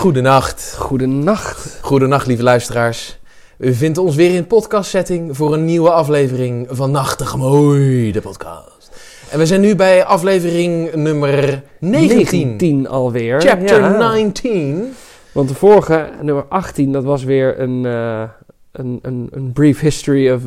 Goedenacht. 0.00 0.74
Goedenacht. 0.78 1.78
Goedenacht, 1.82 2.26
lieve 2.26 2.42
luisteraars. 2.42 3.18
U 3.58 3.74
vindt 3.74 3.98
ons 3.98 4.14
weer 4.14 4.34
in 4.34 4.46
podcastsetting 4.46 5.36
voor 5.36 5.52
een 5.52 5.64
nieuwe 5.64 5.90
aflevering 5.90 6.66
van 6.70 6.90
Nachtig 6.90 7.36
Mooi, 7.36 8.12
de 8.12 8.20
podcast. 8.20 8.90
En 9.30 9.38
we 9.38 9.46
zijn 9.46 9.60
nu 9.60 9.76
bij 9.76 10.04
aflevering 10.04 10.94
nummer 10.94 11.62
19. 11.78 12.46
19 12.48 12.88
alweer. 12.88 13.40
Chapter 13.40 13.80
Ja. 13.80 14.12
19. 14.12 14.94
Want 15.32 15.48
de 15.48 15.54
vorige, 15.54 16.08
nummer 16.22 16.44
18, 16.48 16.92
dat 16.92 17.04
was 17.04 17.24
weer 17.24 17.60
een, 17.60 17.86
eh, 17.86 18.22
een, 18.72 18.98
een, 19.02 19.28
een 19.30 19.52
brief 19.52 19.80
history 19.80 20.30
of, 20.30 20.42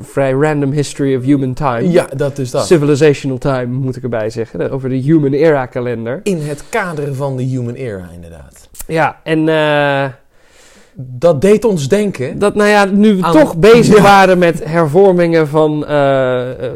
vrij 0.00 0.32
random 0.32 0.70
history 0.72 1.16
of 1.16 1.22
human 1.24 1.54
time. 1.54 1.90
Ja, 1.90 2.08
dat 2.16 2.38
is 2.38 2.50
dat. 2.50 2.66
Civilizational 2.66 3.38
time, 3.38 3.66
moet 3.66 3.96
ik 3.96 4.02
erbij 4.02 4.30
zeggen. 4.30 4.70
Over 4.70 4.88
de 4.88 4.94
Human 4.96 5.32
Era 5.32 5.66
kalender. 5.66 6.20
In 6.22 6.40
het 6.40 6.64
kader 6.68 7.14
van 7.14 7.36
de 7.36 7.42
Human 7.42 7.74
Era, 7.74 8.08
inderdaad. 8.14 8.68
Ja, 8.86 9.20
en 9.22 9.48
eh, 9.48 10.04
Dat 10.94 11.40
deed 11.40 11.64
ons 11.64 11.88
denken. 11.88 12.38
dat, 12.38 12.54
nou 12.54 12.68
ja, 12.68 12.84
nu 12.84 13.16
we 13.16 13.22
Aan- 13.22 13.32
toch 13.32 13.56
bezig 13.56 13.96
Ja. 13.96 14.02
waren 14.02 14.38
met 14.38 14.64
hervormingen 14.64 15.48
van, 15.48 15.86
eh, 15.86 16.50
eh, 16.66 16.72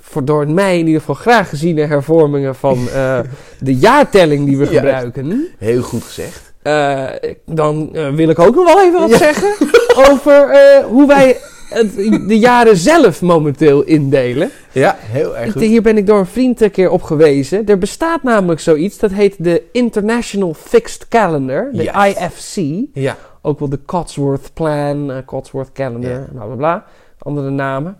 voor 0.00 0.24
door 0.24 0.50
mij 0.50 0.78
in 0.78 0.86
ieder 0.86 1.00
geval 1.00 1.14
graag 1.14 1.48
geziene 1.48 1.84
hervormingen 1.86 2.54
van 2.54 2.88
eh, 2.94 3.18
de 3.60 3.74
jaartelling 3.74 4.46
die 4.46 4.56
we 4.58 4.66
gebruiken. 4.66 5.46
Heel 5.58 5.82
goed 5.82 6.02
gezegd. 6.02 6.51
Eh, 6.62 7.04
dan 7.46 7.94
eh, 7.94 8.08
wil 8.08 8.28
ik 8.28 8.38
ook 8.38 8.54
nog 8.54 8.64
wel 8.74 8.82
even 8.82 9.00
wat 9.00 9.10
Ja. 9.10 9.16
zeggen 9.16 9.48
over 10.10 10.50
eh, 10.50 10.84
hoe 10.84 11.06
wij 11.06 11.36
het, 11.68 11.94
de 12.28 12.38
jaren 12.38 12.76
zelf 12.76 13.22
momenteel 13.22 13.82
indelen. 13.82 14.50
Ja, 14.72 14.96
heel 15.00 15.36
erg 15.36 15.52
goed. 15.52 15.62
Hier 15.62 15.82
ben 15.82 15.96
ik 15.96 16.06
door 16.06 16.18
een 16.18 16.26
vriend 16.26 16.60
een 16.60 16.70
keer 16.70 16.90
op 16.90 17.02
gewezen. 17.02 17.66
Er 17.66 17.78
bestaat 17.78 18.22
namelijk 18.22 18.60
zoiets, 18.60 18.98
dat 18.98 19.10
heet 19.12 19.34
de 19.38 19.62
International 19.72 20.54
Fixed 20.54 21.08
Calendar, 21.08 21.68
de. 21.72 21.82
IFC. 22.08 22.86
Ja, 22.92 23.16
Ook 23.42 23.58
wel 23.58 23.68
de 23.68 23.78
Cotsworth 23.86 24.50
Plan, 24.54 25.22
Cotsworth 25.26 25.72
Calendar, 25.72 26.10
Ja. 26.10 26.26
bla 26.32 26.44
bla 26.44 26.54
bla. 26.54 26.84
Andere 27.18 27.50
namen. 27.50 27.96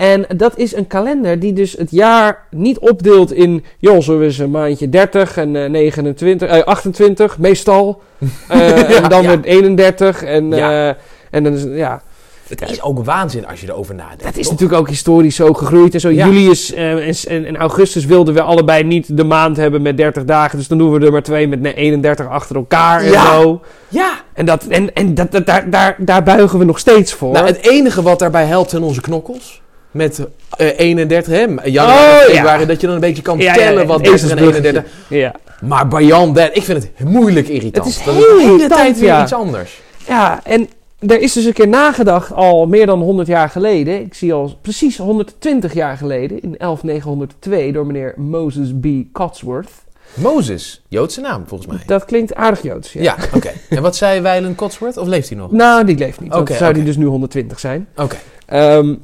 En 0.00 0.26
dat 0.36 0.56
is 0.58 0.74
een 0.76 0.86
kalender 0.86 1.38
die 1.40 1.52
dus 1.52 1.72
het 1.72 1.90
jaar 1.90 2.42
niet 2.50 2.78
opdeelt 2.78 3.32
in... 3.32 3.64
joh, 3.78 4.00
zo 4.00 4.18
is 4.20 4.38
een 4.38 4.50
maandje 4.50 4.88
30 4.88 5.36
en 5.36 5.56
eh, 5.56 5.70
29, 5.70 6.48
eh, 6.48 6.62
28 6.62 7.38
meestal. 7.38 8.02
Eh, 8.48 8.96
en 9.02 9.08
dan 9.08 9.26
weer 9.26 9.40
31 9.42 10.22
en... 10.22 10.52
Eh, 10.52 10.88
en 11.30 11.44
dan 11.44 11.52
is 11.52 11.62
het- 11.62 11.74
ja, 11.76 12.02
het 12.48 12.70
is 12.70 12.82
ook 12.82 13.04
waanzin 13.04 13.46
als 13.46 13.60
je 13.60 13.66
erover 13.68 13.94
nadenkt. 13.94 14.22
dat 14.24 14.36
is 14.36 14.42
toch? 14.42 14.52
natuurlijk 14.52 14.80
ook 14.80 14.88
historisch 14.88 15.36
zo 15.36 15.52
gegroeid 15.52 15.94
en 15.94 16.00
zo. 16.00 16.08
Ja. 16.10 16.26
Julius 16.26 16.72
eh, 16.74 16.90
en, 17.08 17.14
en, 17.28 17.44
en 17.44 17.56
augustus 17.56 18.04
wilden 18.04 18.34
we 18.34 18.40
allebei 18.42 18.84
niet 18.84 19.16
de 19.16 19.24
maand 19.24 19.56
hebben 19.56 19.82
met 19.82 19.96
30 19.96 20.24
dagen. 20.24 20.58
Dus 20.58 20.68
dan 20.68 20.78
doen 20.78 20.92
we 20.92 21.06
er 21.06 21.12
maar 21.12 21.22
twee 21.22 21.48
met 21.48 21.74
31 21.74 22.28
achter 22.28 22.56
elkaar 22.56 23.00
en 23.00 23.10
Ja. 23.10 23.40
zo. 23.40 23.60
Ja, 23.88 24.12
En, 24.32 24.46
dat, 24.46 24.64
en, 24.66 24.94
en 24.94 25.14
dat, 25.14 25.32
dat, 25.32 25.46
daar, 25.46 25.70
daar, 25.70 25.96
daar 25.98 26.22
buigen 26.22 26.58
we 26.58 26.64
nog 26.64 26.78
steeds 26.78 27.12
voor. 27.12 27.32
Nou, 27.32 27.46
het 27.46 27.66
enige 27.66 28.02
wat 28.02 28.18
daarbij 28.18 28.44
helpt 28.44 28.70
zijn 28.70 28.82
onze 28.82 29.00
knokkels. 29.00 29.62
Met 29.90 30.26
eh 30.56 30.78
31, 30.78 31.32
hè, 31.34 31.46
januari, 31.64 32.26
Oh, 32.26 32.28
ja. 32.28 32.34
februari, 32.34 32.66
dat 32.66 32.80
je 32.80 32.86
dan 32.86 32.94
een 32.94 33.00
beetje 33.00 33.22
kan 33.22 33.38
Ja, 33.38 33.44
ja, 33.44 33.54
tellen 33.54 33.80
ja, 33.80 33.86
wat 33.86 34.04
30 34.04 34.30
en 34.30 34.36
ezelsbruggetje. 34.36 34.68
31. 34.68 35.08
Ja. 35.08 35.34
Maar 35.60 35.88
dat, 35.88 36.50
ik 36.52 36.62
vind 36.62 36.82
het 36.82 37.08
moeilijk 37.08 37.48
irritant. 37.48 37.84
Het 37.86 37.94
is 37.96 38.04
dat 38.04 38.14
heel 38.14 38.36
de 38.36 38.42
hele 38.42 38.68
tijd 38.68 38.98
weer 38.98 39.08
ja. 39.08 39.22
iets 39.22 39.32
anders. 39.32 39.80
ja, 40.06 40.40
en 40.44 40.68
er 40.98 41.20
is 41.20 41.32
dus 41.32 41.44
een 41.44 41.52
keer 41.52 41.68
nagedacht 41.68 42.32
al 42.32 42.66
meer 42.66 42.86
dan 42.86 43.00
100 43.00 43.28
jaar 43.28 43.48
geleden. 43.48 44.00
Ik 44.00 44.14
zie 44.14 44.32
al 44.32 44.58
precies 44.62 44.96
120 44.98 45.74
jaar 45.74 45.96
geleden, 45.96 46.42
in 46.42 46.54
11902, 46.58 47.72
door 47.72 47.86
meneer 47.86 48.14
Moses 48.16 48.68
B. 48.80 48.86
Cotsworth. 49.12 49.70
Mozes, 50.14 50.82
Joodse 50.88 51.20
naam 51.20 51.44
volgens 51.46 51.70
mij. 51.70 51.82
Dat 51.86 52.04
klinkt 52.04 52.34
aardig 52.34 52.62
Joods. 52.62 52.92
Ja. 52.92 53.02
Ja, 53.02 53.16
oké. 53.34 53.50
En 53.68 53.82
wat 53.82 53.96
zei 53.96 54.20
Weilen 54.20 54.54
Cotsworth? 54.54 54.96
Of 54.96 55.06
leeft 55.06 55.28
hij 55.28 55.38
nog? 55.38 55.50
Nou, 55.52 55.84
die 55.84 55.96
leeft 55.96 56.20
niet. 56.20 56.32
Oké, 56.34 56.52
zou 56.52 56.64
oké. 56.64 56.74
die 56.74 56.84
dus 56.84 56.96
nu 56.96 57.04
120 57.04 57.58
zijn. 57.60 57.88
Oké. 57.96 58.16
Ehm, 58.46 58.94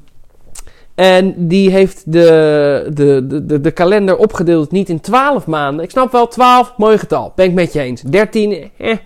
en 0.96 1.34
die 1.48 1.70
heeft 1.70 2.02
de, 2.12 2.86
de, 2.94 3.24
de, 3.28 3.46
de, 3.46 3.60
de 3.60 3.70
kalender 3.70 4.16
opgedeeld 4.16 4.70
niet 4.70 4.88
in 4.88 5.00
12 5.00 5.46
maanden. 5.46 5.84
Ik 5.84 5.90
snap 5.90 6.12
wel, 6.12 6.28
12, 6.28 6.72
mooi 6.76 6.98
getal. 6.98 7.32
Ben 7.36 7.46
ik 7.46 7.52
met 7.54 7.72
je 7.72 7.80
eens. 7.80 8.00
13, 8.02 8.70
eh. 8.78 8.90
eh, 8.90 8.96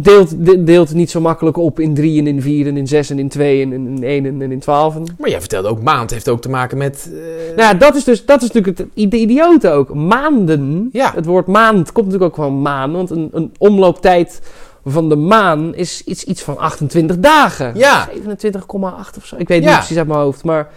Deelt, 0.00 0.44
de- 0.46 0.64
deelt 0.64 0.88
het 0.88 0.96
niet 0.96 1.10
zo 1.10 1.20
makkelijk 1.20 1.56
op 1.56 1.80
in 1.80 1.94
3 1.94 2.18
en 2.18 2.26
in 2.26 2.42
4 2.42 2.66
en 2.66 2.76
in 2.76 2.86
6 2.86 3.10
en 3.10 3.18
in 3.18 3.28
2 3.28 3.62
en 3.62 3.72
in 3.72 4.02
1 4.04 4.26
en 4.42 4.52
in 4.52 4.58
12. 4.60 4.94
Maar 5.18 5.30
jij 5.30 5.40
vertelde 5.40 5.68
ook 5.68 5.82
maand 5.82 6.10
heeft 6.10 6.28
ook 6.28 6.40
te 6.40 6.48
maken 6.48 6.78
met... 6.78 7.10
eh, 7.12 7.56
Nou, 7.56 7.76
dat 7.76 7.94
is 7.96 8.04
dus 8.04 8.24
dat 8.24 8.42
is 8.42 8.50
natuurlijk 8.50 8.78
het 8.78 8.88
ide- 8.94 9.16
idiote 9.16 9.70
ook. 9.70 9.94
Maanden. 9.94 10.88
Ja. 10.92 11.12
Het 11.14 11.26
woord 11.26 11.46
maand 11.46 11.92
komt 11.92 12.06
natuurlijk 12.06 12.38
ook 12.38 12.44
van 12.44 12.62
maan. 12.62 12.92
Want 12.92 13.10
een, 13.10 13.28
een 13.32 13.52
omlooptijd 13.58 14.40
van 14.90 15.08
de 15.08 15.16
maan 15.16 15.74
is 15.74 16.02
iets, 16.04 16.24
iets 16.24 16.42
van 16.42 16.58
28 16.58 17.18
dagen. 17.18 17.72
Ja. 17.76 18.08
27,8 18.08 19.16
of 19.18 19.24
zo. 19.26 19.36
Ik 19.38 19.48
weet 19.48 19.62
Ja. 19.62 19.68
niet 19.68 19.76
precies 19.78 19.96
uit 19.96 20.06
mijn 20.06 20.20
hoofd. 20.20 20.44
Maar 20.44 20.68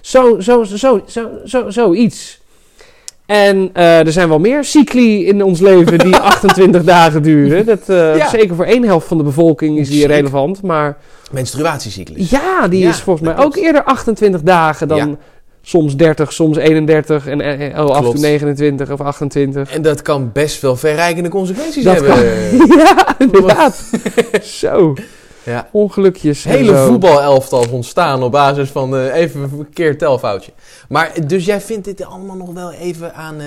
zo, 0.00 0.40
zo, 0.40 0.64
zo, 0.64 0.76
zo, 0.76 1.00
zo, 1.06 1.28
zo, 1.44 1.70
zoiets. 1.70 2.40
En 3.26 3.70
eh, 3.72 3.98
er 4.06 4.12
zijn 4.12 4.28
wel 4.28 4.38
meer 4.38 4.64
cycli 4.64 5.26
in 5.26 5.42
ons 5.42 5.60
leven 5.60 5.98
die 5.98 6.16
28 6.32 6.84
dagen 6.84 7.22
duren. 7.22 7.66
Dat, 7.66 7.88
eh, 7.88 8.16
Ja. 8.16 8.28
Zeker 8.28 8.54
voor 8.56 8.64
één 8.64 8.84
helft 8.84 9.06
van 9.06 9.16
de 9.16 9.22
bevolking 9.24 9.78
is 9.78 9.88
die 9.88 10.06
relevant. 10.06 10.62
Maar 10.62 10.96
menstruatiecyclus. 11.30 12.30
ja, 12.30 12.68
die 12.68 12.80
Ja, 12.80 12.88
is 12.88 13.00
volgens 13.00 13.26
mij 13.28 13.44
ook 13.44 13.56
eerder 13.56 13.82
28 13.84 14.42
dagen 14.42 14.88
dan 14.88 14.98
Ja. 15.08 15.16
Soms 15.62 15.96
30, 15.96 16.32
soms 16.32 16.56
31 16.56 17.26
en 17.26 17.40
eh, 17.40 17.66
eh, 17.66 17.84
oh, 17.84 17.90
af 17.90 17.96
en 17.96 18.00
Klopt. 18.02 18.16
toe 18.16 18.24
29 18.26 18.90
of 18.90 19.00
28. 19.00 19.70
En 19.74 19.82
dat 19.82 20.02
kan 20.02 20.30
best 20.32 20.60
wel 20.62 20.76
verrijkende 20.76 21.28
consequenties 21.28 21.84
Dat 21.84 21.94
hebben. 21.94 22.14
kan- 22.58 22.66
ja, 22.78 23.14
inderdaad. 23.18 23.82
Zo, 24.42 24.94
Ja. 25.42 25.68
ongelukjes. 25.72 26.44
hele 26.44 26.76
zo. 26.76 26.86
voetbalelftal 26.86 27.64
ontstaan 27.70 28.22
op 28.22 28.32
basis 28.32 28.68
van 28.70 28.96
eh, 28.96 29.14
even 29.14 29.42
een 29.42 29.48
verkeerd 29.56 29.98
telfoutje. 29.98 30.52
Maar 30.88 31.12
dus 31.26 31.44
jij 31.44 31.60
vindt 31.60 31.84
dit 31.84 32.04
allemaal 32.04 32.36
nog 32.36 32.52
wel 32.52 32.72
even 32.72 33.14
aan... 33.14 33.40
eh, 33.40 33.46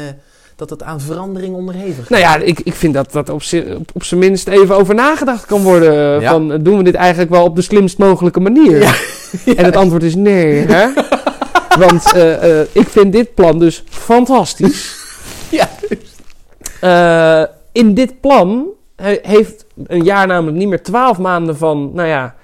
dat 0.55 0.69
het 0.69 0.83
aan 0.83 1.01
verandering 1.01 1.55
onderhevig 1.55 2.03
is? 2.03 2.09
Nou 2.09 2.21
ja, 2.21 2.35
ik, 2.35 2.59
ik 2.63 2.73
vind 2.73 2.93
dat 2.93 3.11
dat 3.11 3.29
op, 3.29 3.41
op, 3.77 3.89
op 3.93 4.03
zijn 4.03 4.19
minst 4.19 4.47
even 4.47 4.75
over 4.75 4.95
nagedacht 4.95 5.45
kan 5.45 5.61
worden. 5.63 6.21
Ja. 6.21 6.31
Van, 6.31 6.63
doen 6.63 6.77
we 6.77 6.83
dit 6.83 6.95
eigenlijk 6.95 7.31
wel 7.31 7.43
op 7.43 7.55
de 7.55 7.61
slimst 7.61 7.97
mogelijke 7.97 8.39
manier? 8.39 8.79
Ja. 8.81 8.93
En 9.55 9.65
het 9.65 9.75
antwoord 9.83 10.03
is 10.03 10.15
nee, 10.15 10.65
hè? 10.67 10.87
Want 11.79 12.13
eh, 12.13 12.59
eh, 12.61 12.67
ik 12.71 12.87
vind 12.87 13.11
dit 13.13 13.33
plan 13.33 13.59
dus 13.59 13.83
fantastisch. 13.89 14.93
Ja. 15.51 15.69
Eh, 16.81 17.47
in 17.71 17.93
dit 17.93 18.19
plan 18.21 18.65
he- 18.95 19.19
heeft 19.21 19.65
een 19.87 20.03
jaar 20.03 20.27
namelijk 20.27 20.57
niet 20.57 20.67
meer 20.67 20.83
12 20.83 21.17
maanden 21.17 21.57
van, 21.57 21.91
nou 21.93 22.07
ja, 22.07 22.35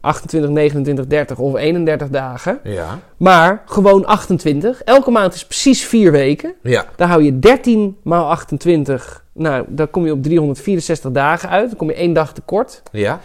28, 0.00 0.50
29, 0.50 1.06
30 1.06 1.38
of 1.38 1.54
31 1.56 2.08
dagen. 2.08 2.60
Ja. 2.62 2.98
Maar 3.16 3.62
gewoon 3.66 4.04
28. 4.06 4.82
Elke 4.82 5.10
maand 5.10 5.34
is 5.34 5.44
precies 5.46 5.84
4 5.84 6.12
weken. 6.12 6.54
Ja. 6.62 6.84
Dan 6.96 7.08
hou 7.08 7.22
je 7.22 7.38
13 7.38 7.96
maal 8.02 8.30
28. 8.30 9.24
Nou, 9.32 9.64
dan 9.68 9.90
kom 9.90 10.04
je 10.04 10.12
op 10.12 10.22
364 10.22 11.10
dagen 11.10 11.48
uit. 11.48 11.68
Dan 11.68 11.78
kom 11.78 11.88
je 11.88 11.94
één 11.94 12.12
dag 12.12 12.32
tekort. 12.32 12.82
Ja. 12.92 13.20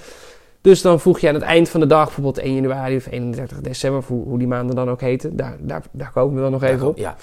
Dus 0.62 0.82
dan 0.82 1.00
voeg 1.00 1.20
je 1.20 1.28
aan 1.28 1.34
het 1.34 1.44
eind 1.44 1.70
van 1.70 1.80
de 1.80 1.86
dag, 1.88 2.06
bijvoorbeeld 2.06 2.38
1 2.38 2.54
januari 2.54 2.96
of 2.96 3.08
31 3.12 3.62
december, 3.62 4.00
of 4.00 4.08
hoe, 4.08 4.38
die 4.38 4.48
maanden 4.48 4.76
dan 4.76 4.90
ook 4.90 5.02
heten. 5.02 5.36
Daar, 5.36 5.56
daar, 5.60 5.82
daar 5.92 6.12
komen 6.14 6.36
we 6.36 6.42
dan 6.42 6.52
nog 6.52 6.64
even 6.64 6.88
op. 6.88 6.98
Ja. 6.98 7.16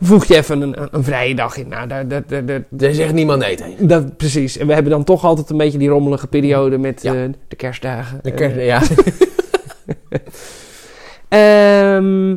Voeg 0.00 0.24
je 0.24 0.36
even 0.36 0.60
een, 0.60 0.82
een, 0.82 0.88
een 0.90 1.04
vrije 1.04 1.34
dag 1.34 1.56
in. 1.56 1.68
Nou, 1.68 1.88
daar, 1.88 2.08
daar, 2.08 2.22
daar, 2.26 2.44
daar- 2.46 2.64
Daar 2.68 2.92
zegt 2.92 3.12
niemand 3.12 3.40
nee 3.40 3.56
tegen. 3.56 3.86
dat, 3.88 4.16
precies. 4.16 4.56
En 4.56 4.66
we 4.66 4.72
hebben 4.74 4.92
dan 4.92 5.04
toch 5.04 5.24
altijd 5.24 5.50
een 5.50 5.56
beetje 5.56 5.78
die 5.78 5.88
rommelige 5.88 6.26
periode 6.26 6.78
met 6.78 7.02
Ja. 7.02 7.14
eh, 7.14 7.20
de 7.48 7.56
kerstdagen. 7.56 8.18
De 8.22 8.32
kerst, 8.32 8.56
eh, 8.56 8.66
ja. 8.66 8.80
Ehm, 11.28 12.32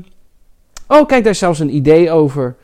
oh, 0.87 1.07
kijk, 1.07 1.23
daar 1.23 1.31
is 1.33 1.37
zelfs 1.39 1.59
een 1.59 1.75
idee 1.75 2.11
over. 2.11 2.55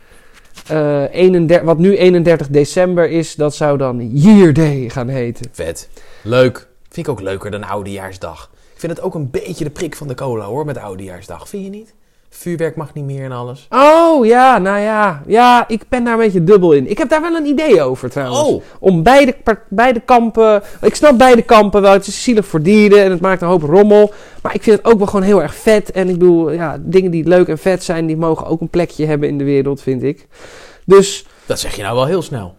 Eh, 0.67 1.03
31, 1.11 1.61
wat 1.65 1.77
nu 1.77 1.97
31 1.97 2.47
december 2.47 3.09
is, 3.09 3.35
dat 3.35 3.55
zou 3.55 3.77
dan 3.77 4.09
Year 4.17 4.53
Day 4.53 4.89
gaan 4.89 5.07
heten. 5.07 5.45
Vet. 5.51 5.89
Leuk. 6.23 6.67
Vind 6.91 7.07
ik 7.07 7.11
ook 7.11 7.21
leuker 7.21 7.51
dan 7.51 7.63
Oudejaarsdag. 7.63 8.49
Ik 8.73 8.79
vind 8.79 8.91
het 8.91 9.01
ook 9.01 9.15
een 9.15 9.29
beetje 9.29 9.63
de 9.63 9.69
prik 9.69 9.95
van 9.95 10.07
de 10.07 10.13
cola 10.13 10.45
hoor, 10.45 10.65
met 10.65 10.77
Oudejaarsdag. 10.77 11.49
Vind 11.49 11.63
je 11.63 11.69
niet? 11.69 11.93
Vuurwerk 12.29 12.75
mag 12.75 12.93
niet 12.93 13.05
meer 13.05 13.23
en 13.23 13.31
alles. 13.31 13.67
Oh 13.69 14.25
ja, 14.25 14.57
nou 14.57 14.79
ja. 14.79 15.23
Ja, 15.27 15.67
ik 15.67 15.83
ben 15.89 16.03
daar 16.03 16.13
een 16.13 16.19
beetje 16.19 16.43
dubbel 16.43 16.71
in. 16.71 16.89
Ik 16.89 16.97
heb 16.97 17.09
daar 17.09 17.21
wel 17.21 17.35
een 17.35 17.45
idee 17.45 17.81
over 17.81 18.09
trouwens. 18.09 18.39
Oh. 18.39 18.61
Om 18.79 19.03
beide, 19.03 19.35
beide 19.69 19.99
kampen. 19.99 20.63
Ik 20.81 20.95
snap 20.95 21.17
beide 21.17 21.41
kampen 21.41 21.81
wel. 21.81 21.91
Het 21.91 22.07
is 22.07 22.23
zielig 22.23 22.45
voor 22.45 22.61
dieren 22.61 23.03
en 23.03 23.11
het 23.11 23.21
maakt 23.21 23.41
een 23.41 23.47
hoop 23.47 23.63
rommel. 23.63 24.13
Maar 24.41 24.55
ik 24.55 24.63
vind 24.63 24.77
het 24.77 24.85
ook 24.85 24.97
wel 24.97 25.07
gewoon 25.07 25.25
heel 25.25 25.41
erg 25.41 25.55
vet. 25.55 25.91
En 25.91 26.09
ik 26.09 26.17
bedoel, 26.17 26.51
ja, 26.51 26.77
dingen 26.81 27.11
die 27.11 27.27
leuk 27.27 27.47
en 27.47 27.57
vet 27.57 27.83
zijn, 27.83 28.05
die 28.05 28.17
mogen 28.17 28.47
ook 28.47 28.61
een 28.61 28.69
plekje 28.69 29.05
hebben 29.05 29.29
in 29.29 29.37
de 29.37 29.43
wereld, 29.43 29.81
vind 29.81 30.03
ik. 30.03 30.27
Dus. 30.85 31.25
Dat 31.45 31.59
zeg 31.59 31.75
je 31.75 31.81
nou 31.81 31.95
wel 31.95 32.05
heel 32.05 32.21
snel. 32.21 32.55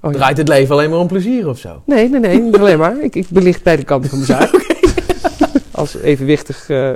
Oh, 0.00 0.10
ja. 0.12 0.16
Draait 0.18 0.36
het 0.36 0.48
leven 0.48 0.74
alleen 0.74 0.90
maar 0.90 0.98
om 0.98 1.06
plezier 1.06 1.48
of 1.48 1.58
zo? 1.58 1.82
Nee, 1.84 2.08
nee, 2.08 2.20
nee, 2.20 2.40
niet 2.40 2.58
alleen 2.58 2.78
maar. 2.78 3.00
Ik, 3.02 3.14
ik 3.14 3.26
belicht 3.28 3.62
beide 3.62 3.84
kanten 3.84 4.10
van 4.10 4.18
de 4.18 4.24
zaak. 4.24 4.50
Als 5.70 5.96
evenwichtig. 5.96 6.68
eh, 6.68 6.90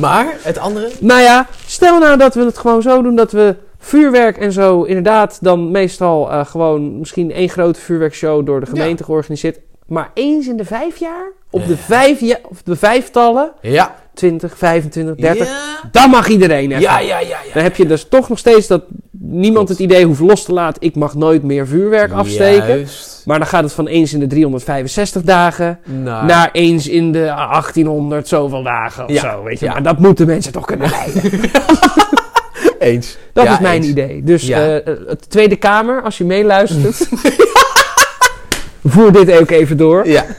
Maar 0.00 0.34
het 0.42 0.58
andere? 0.58 0.90
Nou 1.00 1.20
ja, 1.20 1.46
stel 1.66 1.98
nou 1.98 2.18
dat 2.18 2.34
we 2.34 2.40
het 2.44 2.58
gewoon 2.58 2.82
zo 2.82 3.02
doen 3.02 3.14
dat 3.16 3.32
we 3.32 3.56
Vuurwerk 3.78 4.38
en 4.38 4.52
zo, 4.52 4.82
inderdaad, 4.82 5.38
dan 5.40 5.70
meestal 5.70 6.30
eh, 6.30 6.46
gewoon 6.46 6.98
misschien 6.98 7.32
één 7.32 7.48
grote 7.48 7.80
vuurwerkshow 7.80 8.46
door 8.46 8.60
de 8.60 8.66
gemeente 8.66 9.04
georganiseerd. 9.04 9.58
Maar 9.86 10.10
eens 10.14 10.46
in 10.48 10.56
de 10.56 10.64
vijf 10.64 10.96
jaar, 10.96 11.32
op 11.50 11.66
de, 11.66 11.76
vijf, 11.76 12.20
ja, 12.20 12.36
of 12.42 12.62
de 12.62 12.76
vijftallen, 12.76 13.52
Ja. 13.60 13.94
20, 14.20 14.52
25, 14.58 15.14
30, 15.14 15.46
Ja. 15.46 15.88
dan 15.92 16.10
mag 16.10 16.28
iedereen 16.28 16.70
even. 16.70 16.80
Ja, 16.82 16.98
ja, 16.98 17.18
ja, 17.18 17.28
ja. 17.28 17.36
Dan 17.54 17.62
heb 17.62 17.76
je 17.76 17.86
dus 17.86 18.06
toch 18.08 18.28
nog 18.28 18.38
steeds 18.38 18.66
dat 18.66 18.82
niemand 19.10 19.68
het 19.68 19.78
idee 19.78 20.04
hoeft 20.04 20.20
los 20.20 20.44
te 20.44 20.52
laten. 20.52 20.82
Ik 20.82 20.94
mag 20.94 21.14
nooit 21.14 21.42
meer 21.42 21.66
vuurwerk 21.66 22.12
afsteken. 22.12 22.66
Juist. 22.68 23.22
Maar 23.24 23.38
dan 23.38 23.46
gaat 23.48 23.62
het 23.62 23.72
van 23.72 23.86
eens 23.86 24.12
in 24.12 24.18
de 24.20 24.26
365 24.26 25.22
dagen 25.22 25.78
Nou, 25.84 26.26
naar 26.26 26.48
eens 26.52 26.88
in 26.88 27.12
de 27.12 27.24
1800 27.24 28.28
zoveel 28.28 28.62
dagen 28.62 29.04
of 29.04 29.10
Ja, 29.10 29.20
zo. 29.32 29.42
Weet 29.42 29.58
je. 29.60 29.64
ja. 29.66 29.72
Maar 29.72 29.82
dat 29.82 29.98
moeten 29.98 30.26
mensen 30.26 30.52
toch 30.52 30.64
kunnen 30.66 30.90
leiden. 30.98 31.40
eens. 32.78 33.16
Dat 33.32 33.46
is 33.48 33.58
mijn 33.58 33.76
eens. 33.76 33.86
idee. 33.86 34.22
Dus 34.24 34.46
Ja. 34.46 34.56
eh, 34.78 34.84
de 34.84 35.16
Tweede 35.28 35.56
Kamer, 35.56 36.02
als 36.02 36.18
je 36.18 36.24
meeluistert, 36.24 37.08
voer 38.84 39.12
dit 39.12 39.32
ook 39.40 39.50
even 39.50 39.76
door. 39.76 40.08
Ja. 40.08 40.24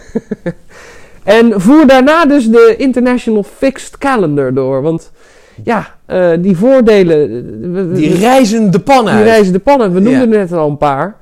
En 1.24 1.62
voer 1.62 1.88
daarna 1.88 2.26
dus 2.26 2.50
de 2.50 2.76
International 2.78 3.44
Fixed 3.44 3.98
Calendar 3.98 4.54
door. 4.54 4.82
Want 4.82 5.12
ja, 5.64 5.96
eh, 6.06 6.32
die 6.40 6.58
voordelen... 6.58 7.18
eh, 7.22 7.72
we- 7.88 7.92
Die 7.94 8.16
reizen 8.18 8.72
de 8.72 8.80
pan 8.80 9.06
Die 9.06 9.24
reizen 9.24 9.54
de 9.54 9.60
pannen, 9.60 9.94
we 9.94 10.00
noemden 10.00 10.30
Ja. 10.30 10.36
er 10.36 10.40
net 10.40 10.52
al 10.54 10.70
een 10.70 10.78
paar. 10.78 11.16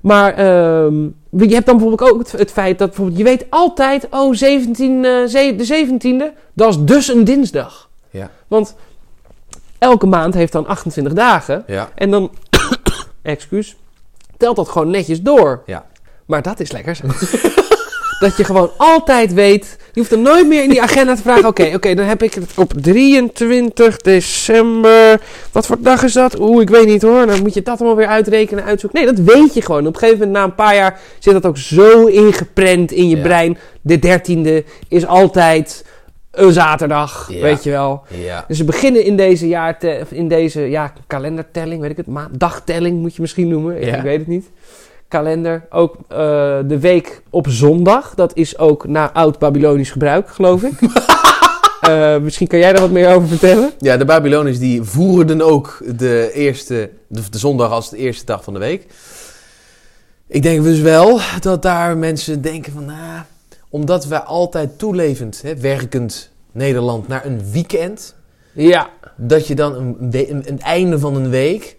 Maar 0.00 0.34
ehm, 0.34 0.94
je 1.30 1.54
hebt 1.54 1.66
dan 1.66 1.76
bijvoorbeeld 1.76 2.10
ook 2.12 2.18
het, 2.18 2.32
het 2.32 2.52
feit 2.52 2.78
dat 2.78 2.88
bijvoorbeeld, 2.88 3.18
je 3.18 3.24
weet 3.24 3.46
altijd, 3.48 4.06
oh, 4.10 4.34
17, 4.34 5.04
eh, 5.04 5.56
de 5.56 5.64
17e, 5.64 6.36
dat 6.52 6.68
is 6.68 6.78
dus 6.80 7.08
een 7.08 7.24
dinsdag. 7.24 7.88
Ja. 8.10 8.30
Want 8.48 8.74
elke 9.78 10.06
maand 10.06 10.34
heeft 10.34 10.52
dan 10.52 10.66
28 10.66 11.12
dagen. 11.12 11.64
Ja. 11.66 11.88
En 11.94 12.10
dan, 12.10 12.30
excuus, 13.22 13.76
telt 14.36 14.56
dat 14.56 14.68
gewoon 14.68 14.90
netjes 14.90 15.22
door. 15.22 15.62
Ja. 15.66 15.84
Maar 16.26 16.42
dat 16.42 16.60
is 16.60 16.72
lekker 16.72 16.94
zo. 16.96 17.04
dat 18.18 18.36
je 18.36 18.44
gewoon 18.44 18.70
altijd 18.76 19.32
weet. 19.34 19.76
Je 19.92 20.00
hoeft 20.00 20.12
er 20.12 20.18
nooit 20.18 20.46
meer 20.46 20.62
in 20.62 20.68
die 20.70 20.82
agenda 20.82 21.14
te 21.14 21.22
vragen. 21.22 21.46
Oké, 21.46 21.70
oké, 21.74 21.94
dan 21.94 22.06
heb 22.06 22.22
ik 22.22 22.34
het 22.34 22.44
op 22.56 22.72
23 22.80 23.96
december. 23.96 25.20
Wat 25.52 25.66
voor 25.66 25.76
dag 25.80 26.02
is 26.02 26.12
dat? 26.12 26.38
Oeh, 26.40 26.62
ik 26.62 26.68
weet 26.70 26.86
niet 26.86 27.02
hoor. 27.02 27.26
Dan 27.26 27.42
moet 27.42 27.54
je 27.54 27.62
dat 27.62 27.78
allemaal 27.78 27.96
weer 27.96 28.06
uitrekenen, 28.06 28.64
uitzoeken. 28.64 29.04
Nee, 29.04 29.14
dat 29.14 29.24
weet 29.36 29.54
je 29.54 29.62
gewoon. 29.62 29.86
Op 29.86 29.92
een 29.94 29.98
gegeven 29.98 30.18
moment, 30.18 30.36
na 30.36 30.44
een 30.44 30.54
paar 30.54 30.74
jaar, 30.74 31.00
zit 31.18 31.32
dat 31.32 31.46
ook 31.46 31.58
zo 31.58 32.06
ingeprent 32.06 32.92
in 32.92 33.08
je 33.08 33.16
Ja. 33.16 33.22
brein. 33.22 33.58
De 33.80 33.98
13e 33.98 34.64
is 34.88 35.06
altijd 35.06 35.84
een 36.30 36.52
zaterdag, 36.52 37.28
Ja. 37.32 37.40
weet 37.40 37.62
je 37.64 37.70
wel. 37.70 38.02
Ja. 38.24 38.44
Dus 38.48 38.58
we 38.58 38.64
beginnen 38.64 39.04
in 39.04 39.16
deze, 39.16 39.48
jaarte, 39.48 39.98
of 40.02 40.10
in 40.12 40.28
deze 40.28 40.60
ja, 40.60 40.92
kalendertelling, 41.06 41.80
weet 41.80 41.90
ik 41.90 41.96
het, 41.96 42.06
dagtelling 42.30 43.00
moet 43.00 43.14
je 43.14 43.20
misschien 43.20 43.48
noemen, 43.48 43.80
Ja. 43.86 43.96
ik 43.96 44.02
weet 44.02 44.18
het 44.18 44.26
niet. 44.26 44.46
Kalender, 45.08 45.66
ook 45.70 45.96
eh, 46.08 46.18
de 46.66 46.78
week 46.80 47.22
op 47.30 47.46
zondag, 47.48 48.14
dat 48.14 48.34
is 48.34 48.58
ook 48.58 48.86
naar 48.86 49.10
oud-Babylonisch 49.10 49.90
gebruik, 49.90 50.28
geloof 50.28 50.62
ik. 50.62 50.74
Eh, 51.80 52.18
misschien 52.18 52.46
kan 52.46 52.58
jij 52.58 52.72
daar 52.72 52.80
wat 52.80 52.90
meer 52.90 53.14
over 53.14 53.28
vertellen? 53.28 53.70
Ja, 53.78 53.96
de 53.96 54.04
Babyloniërs 54.04 54.58
die 54.58 54.82
voerden 54.82 55.42
ook 55.42 55.82
de, 55.96 56.30
eerste, 56.32 56.90
de, 57.06 57.20
de 57.30 57.38
zondag 57.38 57.70
als 57.70 57.90
de 57.90 57.96
eerste 57.96 58.24
dag 58.24 58.44
van 58.44 58.52
de 58.52 58.58
week. 58.58 58.86
Ik 60.26 60.42
denk 60.42 60.62
dus 60.62 60.80
wel 60.80 61.20
dat 61.40 61.62
daar 61.62 61.96
mensen 61.96 62.42
denken 62.42 62.72
van, 62.72 62.84
nou, 62.84 63.22
omdat 63.68 64.06
we 64.06 64.22
altijd 64.22 64.78
toelevend, 64.78 65.42
hè, 65.42 65.56
werkend 65.56 66.30
Nederland 66.52 67.08
naar 67.08 67.26
een 67.26 67.40
weekend, 67.52 68.14
Ja, 68.52 68.90
dat 69.16 69.46
je 69.46 69.54
dan 69.54 69.74
een, 69.74 69.96
een, 70.10 70.42
een 70.48 70.60
einde 70.60 70.98
van 70.98 71.16
een 71.16 71.30
week, 71.30 71.75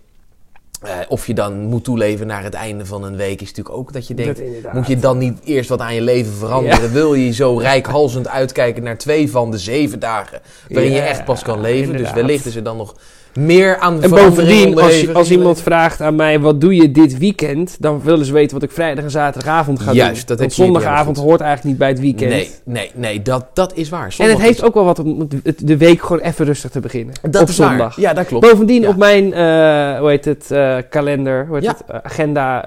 eh, 0.88 0.94
of 1.08 1.28
je 1.28 1.34
dan 1.34 1.60
moet 1.60 1.84
toeleven 1.84 2.28
naar 2.28 2.44
het 2.44 2.54
einde 2.54 2.86
van 2.86 3.04
een 3.04 3.16
week, 3.16 3.42
is 3.42 3.48
natuurlijk 3.48 3.76
ook 3.76 3.94
dat 3.94 4.08
je 4.08 4.14
denkt, 4.14 4.42
dat 4.64 4.74
moet 4.74 4.88
je 4.88 5.00
dan 5.00 5.18
niet 5.18 5.40
eerst 5.44 5.70
wat 5.70 5.80
aan 5.80 5.96
je 5.96 6.02
leven 6.02 6.34
veranderen? 6.34 6.92
Wil 6.92 7.14
je 7.14 7.32
zo 7.32 7.58
rijkhalsend 7.58 8.28
uitkijken 8.28 8.84
naar 8.84 8.98
twee 8.98 9.32
van 9.32 9.52
de 9.52 9.58
zeven 9.58 10.00
dagen 10.00 10.42
waarin 10.70 10.92
je 10.92 11.00
echt 11.00 11.26
pas 11.26 11.44
kan 11.44 11.62
leven? 11.62 11.86
inderdaad. 11.86 12.14
Dus 12.14 12.22
wellicht 12.22 12.46
is 12.46 12.56
er 12.56 12.64
dan 12.64 12.78
nog 12.78 12.96
meer 13.38 13.78
aan 13.78 14.02
En 14.04 14.10
verandering 14.10 14.74
bovendien, 14.76 14.80
als, 15.08 15.14
als 15.14 15.32
iemand 15.32 15.62
vraagt 15.62 16.02
aan 16.02 16.16
mij, 16.16 16.40
wat 16.40 16.62
doe 16.62 16.76
je 16.76 16.92
dit 16.92 17.18
weekend? 17.18 17.76
Dan 17.80 18.02
willen 18.04 18.26
ze 18.26 18.34
weten 18.34 18.54
wat 18.54 18.64
ik 18.64 18.72
vrijdag 18.72 19.04
en 19.04 19.12
zaterdagavond 19.12 19.80
ga 19.80 19.92
Juist, 19.92 20.18
doen. 20.18 20.28
dat 20.28 20.40
Want 20.40 20.54
zondagavond 20.54 21.18
hoort 21.18 21.42
eigenlijk 21.42 21.70
niet 21.70 21.78
bij 21.78 21.88
het 21.88 22.00
weekend. 22.00 22.30
Nee, 22.32 22.50
nee, 22.64 22.92
nee, 22.96 23.22
dat, 23.22 23.46
dat 23.54 23.76
is 23.76 23.90
waar. 23.90 24.16
En 24.18 24.30
het 24.30 24.40
heeft 24.42 24.58
is- 24.58 24.64
ook 24.64 24.74
wel 24.74 24.84
wat 24.86 25.00
om 25.00 25.28
de 25.58 25.78
week 25.78 26.02
gewoon 26.02 26.20
even 26.22 26.46
rustig 26.46 26.72
te 26.72 26.80
beginnen. 26.80 27.14
dat 27.30 27.42
op 27.42 27.48
is 27.48 27.58
waar. 27.58 27.70
zondag. 27.70 27.96
Ja, 28.00 28.14
dat 28.14 28.26
klopt. 28.26 28.50
Bovendien 28.50 28.82
Ja. 28.82 28.90
op 28.90 28.96
mijn, 28.98 29.34
eh, 29.34 30.00
hoe 30.00 30.10
heet 30.10 30.26
het, 30.26 30.52
eh, 30.52 30.78
kalender, 30.90 31.46
hoe 31.48 31.56
heet 31.56 31.64
Ja. 31.66 31.72
het, 31.72 31.84
eh, 31.88 32.00
agenda 32.04 32.62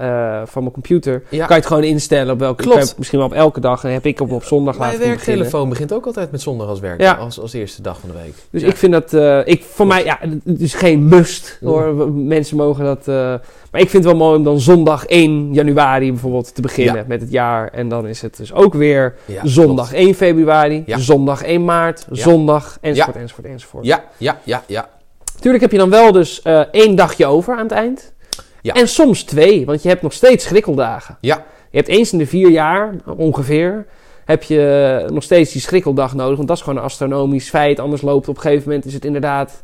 van 0.47 0.61
mijn 0.61 0.73
computer, 0.73 1.23
Ja. 1.29 1.37
kan 1.45 1.47
je 1.47 1.53
het 1.61 1.65
gewoon 1.65 1.83
instellen 1.83 2.33
op 2.33 2.39
welke, 2.39 2.63
Klopt. 2.63 2.93
misschien 2.97 3.19
wel 3.19 3.27
op 3.27 3.33
elke 3.33 3.59
dag, 3.59 3.83
en 3.83 3.91
heb 3.91 4.05
ik 4.05 4.21
op, 4.21 4.31
op 4.31 4.43
zondag 4.43 4.77
Mijn 4.77 4.91
laten 4.91 4.99
beginnen. 5.07 5.25
werktelefoon 5.25 5.69
begint 5.69 5.93
ook 5.93 6.05
altijd 6.05 6.31
met 6.31 6.41
zondag 6.41 6.67
als 6.67 6.79
werk, 6.79 7.17
als, 7.19 7.39
als 7.39 7.53
eerste 7.53 7.81
dag 7.81 7.99
van 7.99 8.09
de 8.09 8.15
week. 8.23 8.33
Dus 8.51 8.61
ik 8.63 8.77
vind 8.77 8.91
dat, 8.91 9.13
ik, 9.47 9.63
voor 9.73 9.87
mij, 9.87 10.03
ja, 10.03 10.19
het 10.61 10.73
is 10.73 10.79
geen 10.79 11.07
must 11.07 11.57
hoor. 11.61 12.11
Mensen 12.11 12.57
mogen 12.57 12.85
dat, 12.85 13.07
eh, 13.07 13.15
maar 13.71 13.81
ik 13.81 13.89
vind 13.89 14.03
het 14.03 14.03
wel 14.03 14.15
mooi 14.15 14.37
om 14.37 14.43
dan 14.43 14.59
zondag 14.59 15.03
1 15.07 15.53
januari 15.53 16.11
bijvoorbeeld 16.11 16.55
te 16.55 16.61
beginnen 16.61 16.95
Ja. 16.95 17.03
met 17.07 17.21
het 17.21 17.31
jaar. 17.31 17.69
En 17.69 17.89
dan 17.89 18.07
is 18.07 18.21
het 18.21 18.37
dus 18.37 18.53
ook 18.53 18.73
weer 18.73 19.15
Ja, 19.25 19.41
zondag 19.47 19.89
klopt. 19.89 20.03
1 20.03 20.15
februari, 20.15 20.83
zondag 20.87 21.43
1 21.43 21.65
maart, 21.65 22.07
zondag, 22.11 22.77
enzovoort, 22.81 23.15
enzovoort, 23.15 23.47
enzovoort. 23.47 23.85
Ja, 23.85 24.03
ja, 24.17 24.39
ja, 24.43 24.63
ja. 24.67 24.89
Tuurlijk 25.39 25.63
heb 25.63 25.71
je 25.71 25.77
dan 25.77 25.89
wel 25.89 26.11
dus 26.11 26.41
eh, 26.41 26.59
één 26.71 26.95
dagje 26.95 27.25
over 27.25 27.55
aan 27.55 27.63
het 27.63 27.71
eind. 27.71 28.13
Ja. 28.61 28.73
En 28.73 28.87
soms 28.87 29.23
twee, 29.23 29.65
want 29.65 29.83
je 29.83 29.89
hebt 29.89 30.01
nog 30.01 30.13
steeds 30.13 30.43
schrikkeldagen. 30.45 31.17
Ja. 31.21 31.45
Je 31.69 31.77
hebt 31.77 31.89
eens 31.89 32.11
in 32.11 32.17
de 32.17 32.27
vier 32.27 32.49
jaar, 32.49 32.95
ongeveer, 33.17 33.85
heb 34.25 34.43
je 34.43 35.05
nog 35.13 35.23
steeds 35.23 35.51
die 35.51 35.61
schrikkeldag 35.61 36.13
nodig. 36.15 36.35
Want 36.35 36.47
dat 36.47 36.57
is 36.57 36.63
gewoon 36.63 36.79
een 36.79 36.85
astronomisch 36.85 37.49
feit. 37.49 37.79
Anders 37.79 38.01
loopt 38.01 38.27
op 38.27 38.35
een 38.35 38.41
gegeven 38.41 38.67
moment, 38.67 38.85
is 38.85 38.93
het 38.93 39.05
inderdaad 39.05 39.63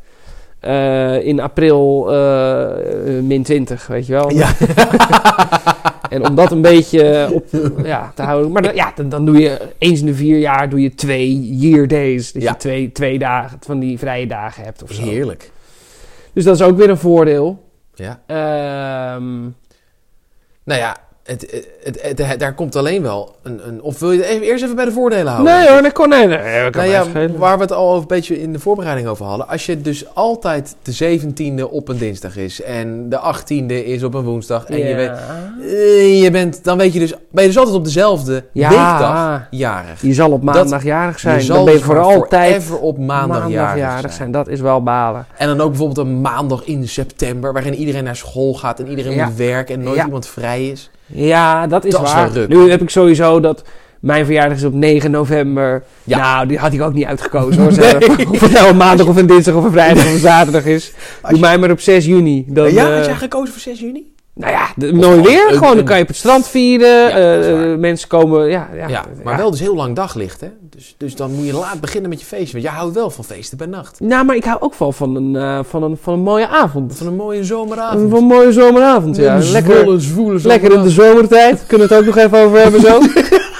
eh, 0.60 1.26
in 1.26 1.40
april 1.40 2.10
eh, 2.12 3.16
eh, 3.18 3.22
min 3.24 3.42
20, 3.42 3.86
weet 3.86 4.06
je 4.06 4.12
wel. 4.12 4.30
Ja. 4.32 4.50
En 6.08 6.26
om 6.28 6.34
dat 6.34 6.50
een 6.52 6.62
beetje 6.62 7.28
op 7.32 7.46
ja, 7.84 8.12
te 8.14 8.22
houden. 8.22 8.52
Maar 8.52 8.62
dan, 8.62 8.74
ja, 8.74 8.92
dan, 8.94 9.08
dan 9.08 9.24
doe 9.26 9.38
je 9.38 9.58
eens 9.78 10.00
in 10.00 10.06
de 10.06 10.14
vier 10.14 10.38
jaar 10.38 10.68
doe 10.68 10.80
je 10.82 10.94
twee 10.94 11.40
year 11.56 11.86
days. 11.88 12.32
Dus 12.32 12.42
Ja. 12.42 12.50
je 12.50 12.56
twee, 12.56 12.92
twee 12.92 13.18
dagen 13.18 13.58
van 13.60 13.78
die 13.78 13.98
vrije 13.98 14.26
dagen 14.26 14.64
hebt 14.64 14.82
of 14.82 14.92
zo. 14.92 15.02
Heerlijk. 15.02 15.50
Dus 16.32 16.44
dat 16.44 16.54
is 16.54 16.62
ook 16.62 16.76
weer 16.76 16.90
een 16.90 16.98
voordeel. 16.98 17.64
Ja. 17.94 18.20
Ehm, 18.26 19.40
Nou 20.64 20.80
ja, 20.80 20.96
het, 21.28 21.64
het, 21.82 22.26
het, 22.26 22.38
daar 22.40 22.54
komt 22.54 22.76
alleen 22.76 23.02
wel 23.02 23.34
een, 23.42 23.60
een... 23.68 23.82
Of 23.82 23.98
wil 23.98 24.12
je 24.12 24.26
even, 24.26 24.46
eerst 24.46 24.64
even 24.64 24.76
bij 24.76 24.84
de 24.84 24.92
voordelen 24.92 25.32
houden? 25.32 25.54
nee 25.54 25.68
hoor, 25.68 25.92
kon 25.92 26.08
nee. 26.08 26.26
nee, 26.26 26.70
kan 26.70 26.88
Nou 26.88 27.12
ja, 27.14 27.28
waar 27.36 27.56
we 27.56 27.62
het 27.62 27.72
al 27.72 27.96
een 27.96 28.06
beetje 28.06 28.40
in 28.40 28.52
de 28.52 28.58
voorbereiding 28.58 29.08
over 29.08 29.24
hadden. 29.26 29.48
Als 29.48 29.66
je 29.66 29.80
dus 29.80 30.14
altijd 30.14 30.76
de 30.82 31.20
17e 31.20 31.70
op 31.70 31.88
een 31.88 31.98
dinsdag 31.98 32.36
is 32.36 32.62
en 32.62 33.08
de 33.08 33.18
18e 33.34 33.72
is 33.86 34.02
op 34.02 34.14
een 34.14 34.24
woensdag 34.24 34.64
en 34.64 34.78
je, 34.78 34.94
weet, 34.94 35.10
eh, 35.60 36.22
je 36.22 36.30
bent, 36.30 36.64
dan 36.64 36.78
weet 36.78 36.92
je 36.92 36.98
dus, 36.98 37.14
ben 37.30 37.42
je 37.42 37.48
dus 37.48 37.58
altijd 37.58 37.76
op 37.76 37.84
dezelfde 37.84 38.44
Ja. 38.52 38.68
weekdag 38.68 39.46
jarig. 39.50 40.02
Je 40.02 40.14
zal 40.14 40.30
op 40.30 40.42
maandag 40.42 40.82
jarig 40.82 41.18
zijn. 41.18 41.36
je 41.38 41.42
zal 41.42 41.56
dan 41.56 41.64
ben 41.64 41.72
je 41.72 41.78
dus 41.78 41.88
voor 41.88 41.98
altijd 41.98 42.70
op 42.80 42.98
maandag, 42.98 43.48
jarig, 43.48 44.12
zijn. 44.12 44.30
Dat 44.30 44.48
is 44.48 44.60
wel 44.60 44.82
balen. 44.82 45.26
En 45.36 45.46
dan 45.46 45.60
ook 45.60 45.68
bijvoorbeeld 45.68 46.06
een 46.06 46.20
maandag 46.20 46.64
in 46.64 46.88
september, 46.88 47.52
waarin 47.52 47.74
iedereen 47.74 48.04
naar 48.04 48.16
school 48.16 48.54
gaat 48.54 48.80
en 48.80 48.88
iedereen 48.88 49.12
Ja. 49.14 49.24
moet 49.26 49.36
werken 49.36 49.74
en 49.74 49.82
nooit 49.82 50.04
iemand 50.04 50.26
vrij 50.26 50.68
is. 50.68 50.90
Ja, 51.12 51.66
dat 51.66 51.84
is 51.84 51.92
Dat 51.92 52.00
waar. 52.00 52.30
nu 52.48 52.70
heb 52.70 52.82
ik 52.82 52.90
sowieso 52.90 53.40
dat... 53.40 53.64
Mijn 54.00 54.24
verjaardag 54.24 54.56
is 54.56 54.64
op 54.64 54.72
9 54.74 55.10
november. 55.10 55.84
Ja. 56.04 56.18
Nou, 56.18 56.46
die 56.46 56.58
had 56.58 56.72
ik 56.72 56.80
ook 56.82 56.92
niet 56.92 57.04
uitgekozen 57.04 57.62
hoor. 57.62 57.72
Nee. 57.78 58.28
Of 58.30 58.40
het 58.40 58.52
nou 58.52 58.68
een 58.68 58.76
maandag 58.76 59.06
of 59.06 59.16
een 59.16 59.26
dinsdag 59.26 59.54
of 59.54 59.64
een 59.64 59.70
vrijdag 59.72 60.04
of 60.04 60.12
een 60.12 60.18
zaterdag 60.18 60.64
is. 60.64 60.92
Doe 61.22 61.34
je- 61.34 61.40
mij 61.40 61.58
maar 61.58 61.70
op 61.70 61.80
6 61.80 62.04
juni. 62.04 62.44
Dan, 62.48 62.72
ja, 62.72 62.88
eh, 62.90 62.96
had 62.96 63.04
jij 63.06 63.14
gekozen 63.14 63.52
voor 63.52 63.60
6 63.62 63.80
juni? 63.80 64.12
Nou 64.38 64.52
ja, 64.52 64.68
de, 64.76 64.92
mooi 64.92 65.20
weer. 65.20 65.48
Gewoon, 65.50 65.76
dan 65.76 65.84
kan 65.84 65.96
je 65.96 66.02
op 66.02 66.08
het 66.08 66.16
strand 66.16 66.48
vieren. 66.48 66.88
Ja, 66.88 67.10
eh, 67.10 67.72
eh, 67.72 67.78
mensen 67.78 68.08
komen... 68.08 68.48
Ja, 68.50 68.68
ja, 68.74 68.88
Ja, 68.88 69.04
maar 69.24 69.32
ja. 69.32 69.38
wel 69.38 69.50
dus 69.50 69.60
heel 69.60 69.74
lang 69.74 69.96
daglicht, 69.96 70.40
hè? 70.40 70.48
Dus, 70.70 70.94
dus 70.98 71.16
dan 71.16 71.32
moet 71.34 71.46
je 71.46 71.52
laat 71.52 71.80
beginnen 71.80 72.10
met 72.10 72.20
je 72.20 72.26
feestje. 72.26 72.52
Want 72.52 72.64
jij 72.64 72.72
houdt 72.72 72.94
wel 72.94 73.10
van 73.10 73.24
feesten 73.24 73.58
bij 73.58 73.66
nacht. 73.66 74.00
Nou, 74.00 74.24
maar 74.24 74.36
ik 74.36 74.44
hou 74.44 74.60
ook 74.60 74.74
wel 74.74 74.92
van 74.92 75.16
een, 75.16 75.36
eh, 75.36 75.58
van 75.68 75.82
een, 75.82 75.98
van 76.02 76.12
een 76.12 76.20
mooie 76.20 76.48
avond. 76.48 76.96
Van 76.96 77.06
een 77.06 77.16
mooie 77.16 77.44
zomeravond. 77.44 78.10
Van 78.10 78.18
een 78.18 78.24
mooie 78.24 78.52
zomeravond, 78.52 79.16
ja. 79.16 79.36
Een 79.36 79.50
Lekker, 79.50 79.76
zwoele, 79.76 79.98
zwoele 80.00 80.40
lekker 80.42 80.72
in 80.72 80.82
de 80.82 80.90
zomertijd. 80.90 81.64
Kunnen 81.66 81.88
we 81.88 81.94
het 81.94 82.02
ook 82.02 82.14
nog 82.14 82.24
even 82.24 82.38
over 82.38 82.58
hebben 82.58 82.80
zo? 82.80 83.00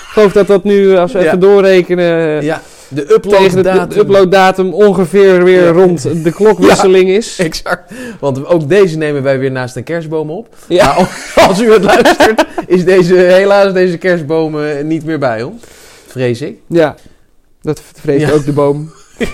Ik 0.08 0.24
geloof 0.24 0.32
dat 0.32 0.46
dat 0.46 0.64
nu, 0.64 0.96
als 0.96 1.12
we 1.12 1.18
even 1.18 1.40
doorrekenen... 1.40 2.42
Ja, 2.44 2.62
de 2.88 2.94
de, 2.94 3.06
de 3.06 3.14
uploaddatum. 3.14 3.98
uploaddatum 4.00 4.74
ongeveer 4.74 5.44
weer 5.44 5.64
Ja. 5.64 5.70
rond 5.70 6.24
de 6.24 6.32
klokwisseling 6.32 7.08
is. 7.20 7.38
Exact. 7.38 7.92
Want 8.20 8.46
ook 8.46 8.68
deze 8.68 8.96
nemen 8.98 9.22
wij 9.22 9.38
weer 9.38 9.50
naast 9.50 9.76
een 9.76 9.82
kerstboom 9.84 10.30
op. 10.30 10.54
Ja. 10.68 10.94
Maar 11.34 11.46
als 11.48 11.60
u 11.60 11.72
het 11.72 11.84
luistert, 11.84 12.44
is 12.66 12.84
deze, 12.84 13.14
helaas 13.14 13.72
deze 13.72 13.98
kerstboom 13.98 14.56
niet 14.82 15.04
meer 15.04 15.18
bij 15.18 15.42
ons. 15.42 15.62
Vrees 16.06 16.40
ik. 16.40 16.58
ja, 16.66 16.94
dat 17.62 17.80
vreest 17.94 18.26
Ja. 18.26 18.32
ook 18.32 18.44
de 18.44 18.52
boom. 18.52 18.90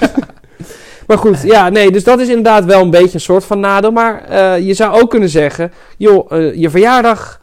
Maar 1.06 1.18
goed, 1.18 1.42
ja, 1.42 1.68
nee, 1.68 1.90
dus 1.90 2.04
dat 2.04 2.20
is 2.20 2.28
inderdaad 2.28 2.64
wel 2.64 2.80
een 2.82 2.90
beetje 2.90 3.14
een 3.14 3.20
soort 3.20 3.44
van 3.44 3.60
nadeel. 3.60 3.90
Maar 3.90 4.24
eh, 4.24 4.66
je 4.66 4.74
zou 4.74 5.00
ook 5.00 5.10
kunnen 5.10 5.28
zeggen, 5.28 5.72
joh, 5.96 6.32
eh, 6.32 6.54
je 6.54 6.70
verjaardag, 6.70 7.40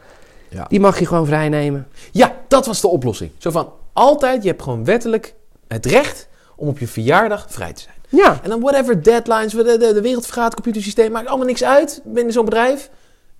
Ja. 0.49 0.65
die 0.69 0.79
mag 0.79 0.99
je 0.99 1.05
gewoon 1.05 1.25
vrijnemen. 1.25 1.87
Ja, 2.11 2.35
dat 2.47 2.65
was 2.65 2.81
de 2.81 2.87
oplossing. 2.87 3.31
Zo 3.37 3.51
van, 3.51 3.69
altijd, 3.93 4.43
je 4.43 4.49
hebt 4.49 4.61
gewoon 4.61 4.85
wettelijk 4.85 5.33
het 5.73 5.85
recht 5.85 6.27
om 6.55 6.67
op 6.67 6.79
je 6.79 6.87
verjaardag 6.87 7.45
vrij 7.49 7.73
te 7.73 7.81
zijn. 7.81 7.95
Ja, 8.09 8.39
En 8.43 8.49
dan 8.49 8.59
whatever 8.61 9.03
deadlines, 9.03 9.51
de, 9.53 9.63
de, 9.63 9.91
de 9.93 10.01
wereld 10.01 10.25
vergaat, 10.25 10.53
computersysteem, 10.53 11.11
maakt 11.11 11.27
allemaal 11.27 11.47
niks 11.47 11.63
uit 11.63 12.01
binnen 12.05 12.33
zo'n 12.33 12.45
bedrijf. 12.45 12.89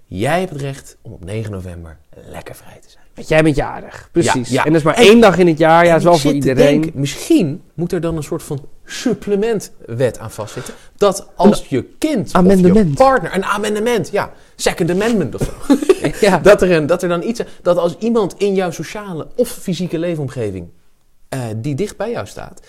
Jij 0.06 0.40
hebt 0.40 0.52
het 0.52 0.62
recht 0.62 0.98
om 1.02 1.12
op 1.12 1.26
9 1.26 1.52
november 1.52 1.98
lekker 2.30 2.56
vrij 2.56 2.80
te 2.82 2.90
zijn. 2.90 3.04
want 3.16 3.28
jij 3.28 3.44
bent 3.44 3.56
jarig, 3.56 4.10
precies. 4.12 4.50
Ja, 4.50 4.56
ja. 4.56 4.64
En 4.66 4.70
dat 4.72 4.80
is 4.80 4.86
maar 4.86 4.96
En- 4.96 5.04
één 5.04 5.20
dag 5.20 5.38
in 5.38 5.48
het 5.48 5.58
jaar, 5.58 5.86
ja, 5.86 5.96
is 5.96 6.04
wel 6.04 6.18
voor 6.18 6.32
iedereen. 6.32 6.82
denken, 6.82 6.92
misschien 7.00 7.62
moet 7.74 7.92
er 7.92 8.02
dan 8.02 8.16
een 8.18 8.24
soort 8.24 8.44
van 8.44 8.68
supplementwet 8.86 10.20
aan 10.20 10.32
vastzitten. 10.32 10.74
Dat 10.98 11.28
als 11.36 11.66
je 11.68 11.84
kind 11.98 12.34
of 12.36 12.60
je 12.60 12.86
partner, 12.96 13.36
een 13.36 13.46
amendement, 13.46 14.10
ja, 14.12 14.32
second 14.56 14.90
amendment 14.90 15.36
of 15.36 15.42
zo. 15.42 15.76
ja. 16.28 16.38
Dat 16.38 16.62
er, 16.62 16.72
een, 16.72 16.86
dat 16.88 17.04
er 17.04 17.10
dan 17.10 17.24
iets, 17.24 17.42
dat 17.62 17.78
als 17.78 17.96
iemand 18.00 18.36
in 18.38 18.54
jouw 18.56 18.72
sociale 18.72 19.28
of 19.36 19.50
fysieke 19.50 20.00
leefomgeving 20.00 20.68
eh, 21.32 21.40
die 21.56 21.76
dicht 21.76 21.98
bij 21.98 22.12
jou 22.12 22.28
staat, 22.28 22.60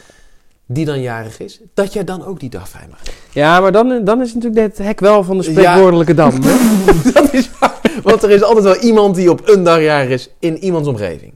die 0.66 0.84
dan 0.84 1.00
jarig 1.00 1.40
is, 1.40 1.60
dat 1.74 1.92
jij 1.92 2.04
dan 2.04 2.24
ook 2.26 2.40
die 2.40 2.50
dag 2.50 2.68
vrij 2.68 2.86
mag. 2.90 2.98
ja, 3.32 3.60
maar 3.60 3.72
dan, 3.72 4.04
dan 4.04 4.20
is 4.20 4.34
natuurlijk 4.34 4.62
het 4.62 4.78
hek 4.86 5.00
wel 5.00 5.24
van 5.24 5.36
de 5.36 5.42
spreekwoordelijke 5.42 6.14
dam. 6.14 6.42
hè? 6.42 6.52
dat 7.12 7.32
is 7.32 7.50
waar. 7.60 7.80
Want 8.02 8.22
er 8.22 8.30
is 8.30 8.42
altijd 8.42 8.64
wel 8.64 8.76
iemand 8.76 9.14
die 9.14 9.30
op 9.30 9.48
een 9.48 9.62
dag 9.64 9.80
jarig 9.80 10.08
is 10.08 10.28
in 10.38 10.56
iemands 10.58 10.88
omgeving. 10.88 11.32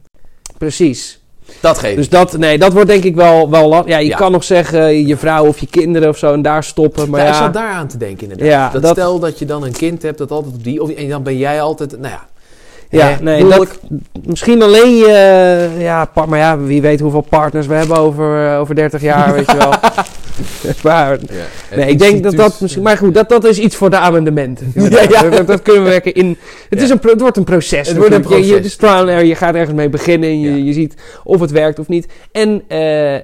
Precies. 0.59 1.21
Dat 1.61 1.79
geeft. 1.79 1.97
Dus 1.97 2.09
dat, 2.09 2.37
nee, 2.39 2.59
dat 2.59 2.73
wordt 2.73 2.89
denk 2.89 3.05
ik 3.05 3.15
wel, 3.15 3.51
wel 3.51 3.69
lastig. 3.69 3.91
Ja, 3.93 3.99
je 3.99 4.09
Ja. 4.09 4.17
kan 4.17 4.33
nog 4.33 4.45
zeggen 4.45 5.07
je 5.07 5.17
vrouw 5.17 5.47
of 5.47 5.59
je 5.59 5.67
kinderen 5.67 6.09
of 6.09 6.19
zo 6.19 6.33
en 6.33 6.43
daar 6.43 6.65
stoppen. 6.65 7.11
Maar 7.11 7.21
ja, 7.21 7.27
ja, 7.27 7.33
ik 7.33 7.39
zat 7.39 7.53
daar 7.55 7.71
aan 7.73 7.89
te 7.89 7.97
denken 7.97 8.23
inderdaad. 8.23 8.49
Ja, 8.49 8.71
dat, 8.71 8.83
dat- 8.83 8.91
stel 8.97 9.19
dat 9.19 9.39
je 9.39 9.45
dan 9.45 9.65
een 9.65 9.73
kind 9.73 10.03
hebt 10.03 10.19
dat 10.19 10.31
altijd 10.31 10.55
op 10.55 10.65
die... 10.65 10.83
Of, 10.83 10.91
en 10.91 11.09
dan 11.09 11.23
ben 11.23 11.37
jij 11.37 11.61
altijd... 11.63 11.91
Nou 11.99 12.13
ja. 12.13 12.27
Ja, 12.91 13.19
nee, 13.21 13.41
huwelijk. 13.43 13.79
misschien 14.25 14.63
alleen 14.63 14.97
je, 14.97 15.69
ja, 15.79 16.11
maar 16.29 16.39
ja, 16.39 16.59
wie 16.59 16.81
weet 16.83 17.01
hoeveel 17.01 17.21
partners 17.21 17.67
we 17.67 17.75
hebben 17.75 17.97
over, 17.97 18.53
eh, 18.53 18.61
over 18.61 18.75
30 18.75 19.03
jaar, 19.03 19.33
weet 19.33 19.51
je 19.51 19.57
wel. 19.57 19.73
maar, 20.83 21.19
Ja, 21.71 21.77
nee, 21.77 21.87
ik 21.89 21.99
denk 21.99 22.23
dat 22.23 22.37
dat 22.37 22.61
misschien, 22.61 22.83
maar 22.83 22.97
goed, 22.97 23.15
dat, 23.15 23.29
dat 23.29 23.45
is 23.45 23.59
iets 23.59 23.77
voor 23.77 23.91
de 23.91 23.97
amendementen. 23.99 24.73
Ja, 24.75 25.03
ja. 25.09 25.23
Dat, 25.37 25.47
dat 25.47 25.63
kunnen 25.63 25.83
we 25.83 25.89
werken 25.89 26.15
in, 26.15 26.37
het, 26.69 26.83
is 26.83 26.91
een, 26.91 26.99
het 27.03 27.21
wordt 27.21 27.37
een 27.37 27.45
proces. 27.45 27.89
Het 27.89 27.97
wordt 27.97 28.13
een 28.13 28.21
natuurlijk. 28.21 28.47
Je, 28.49 28.55
je, 28.55 28.61
proces. 28.61 28.77
trial 28.77 29.09
error, 29.09 29.25
je 29.25 29.35
gaat 29.35 29.55
ergens 29.55 29.75
mee 29.77 29.89
beginnen 29.89 30.29
en 30.29 30.41
je, 30.41 30.65
je 30.65 30.73
ziet 30.73 30.95
of 31.25 31.41
het 31.41 31.51
werkt 31.51 31.79
of 31.79 31.89
niet. 31.89 32.07
En 32.33 32.63
eh, 32.69 33.15
eh, 33.15 33.23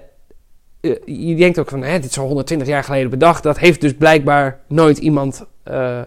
je 1.05 1.35
denkt 1.37 1.59
ook 1.59 1.69
van, 1.69 1.83
hè, 1.83 1.99
dit 1.99 2.11
is 2.11 2.19
al 2.19 2.27
120 2.27 2.69
jaar 2.69 2.85
geleden 2.85 3.11
bedacht. 3.11 3.43
Dat 3.43 3.59
heeft 3.59 3.81
dus 3.81 3.95
blijkbaar 3.95 4.59
nooit 4.69 4.99
iemand 4.99 5.45
eh 5.63 6.01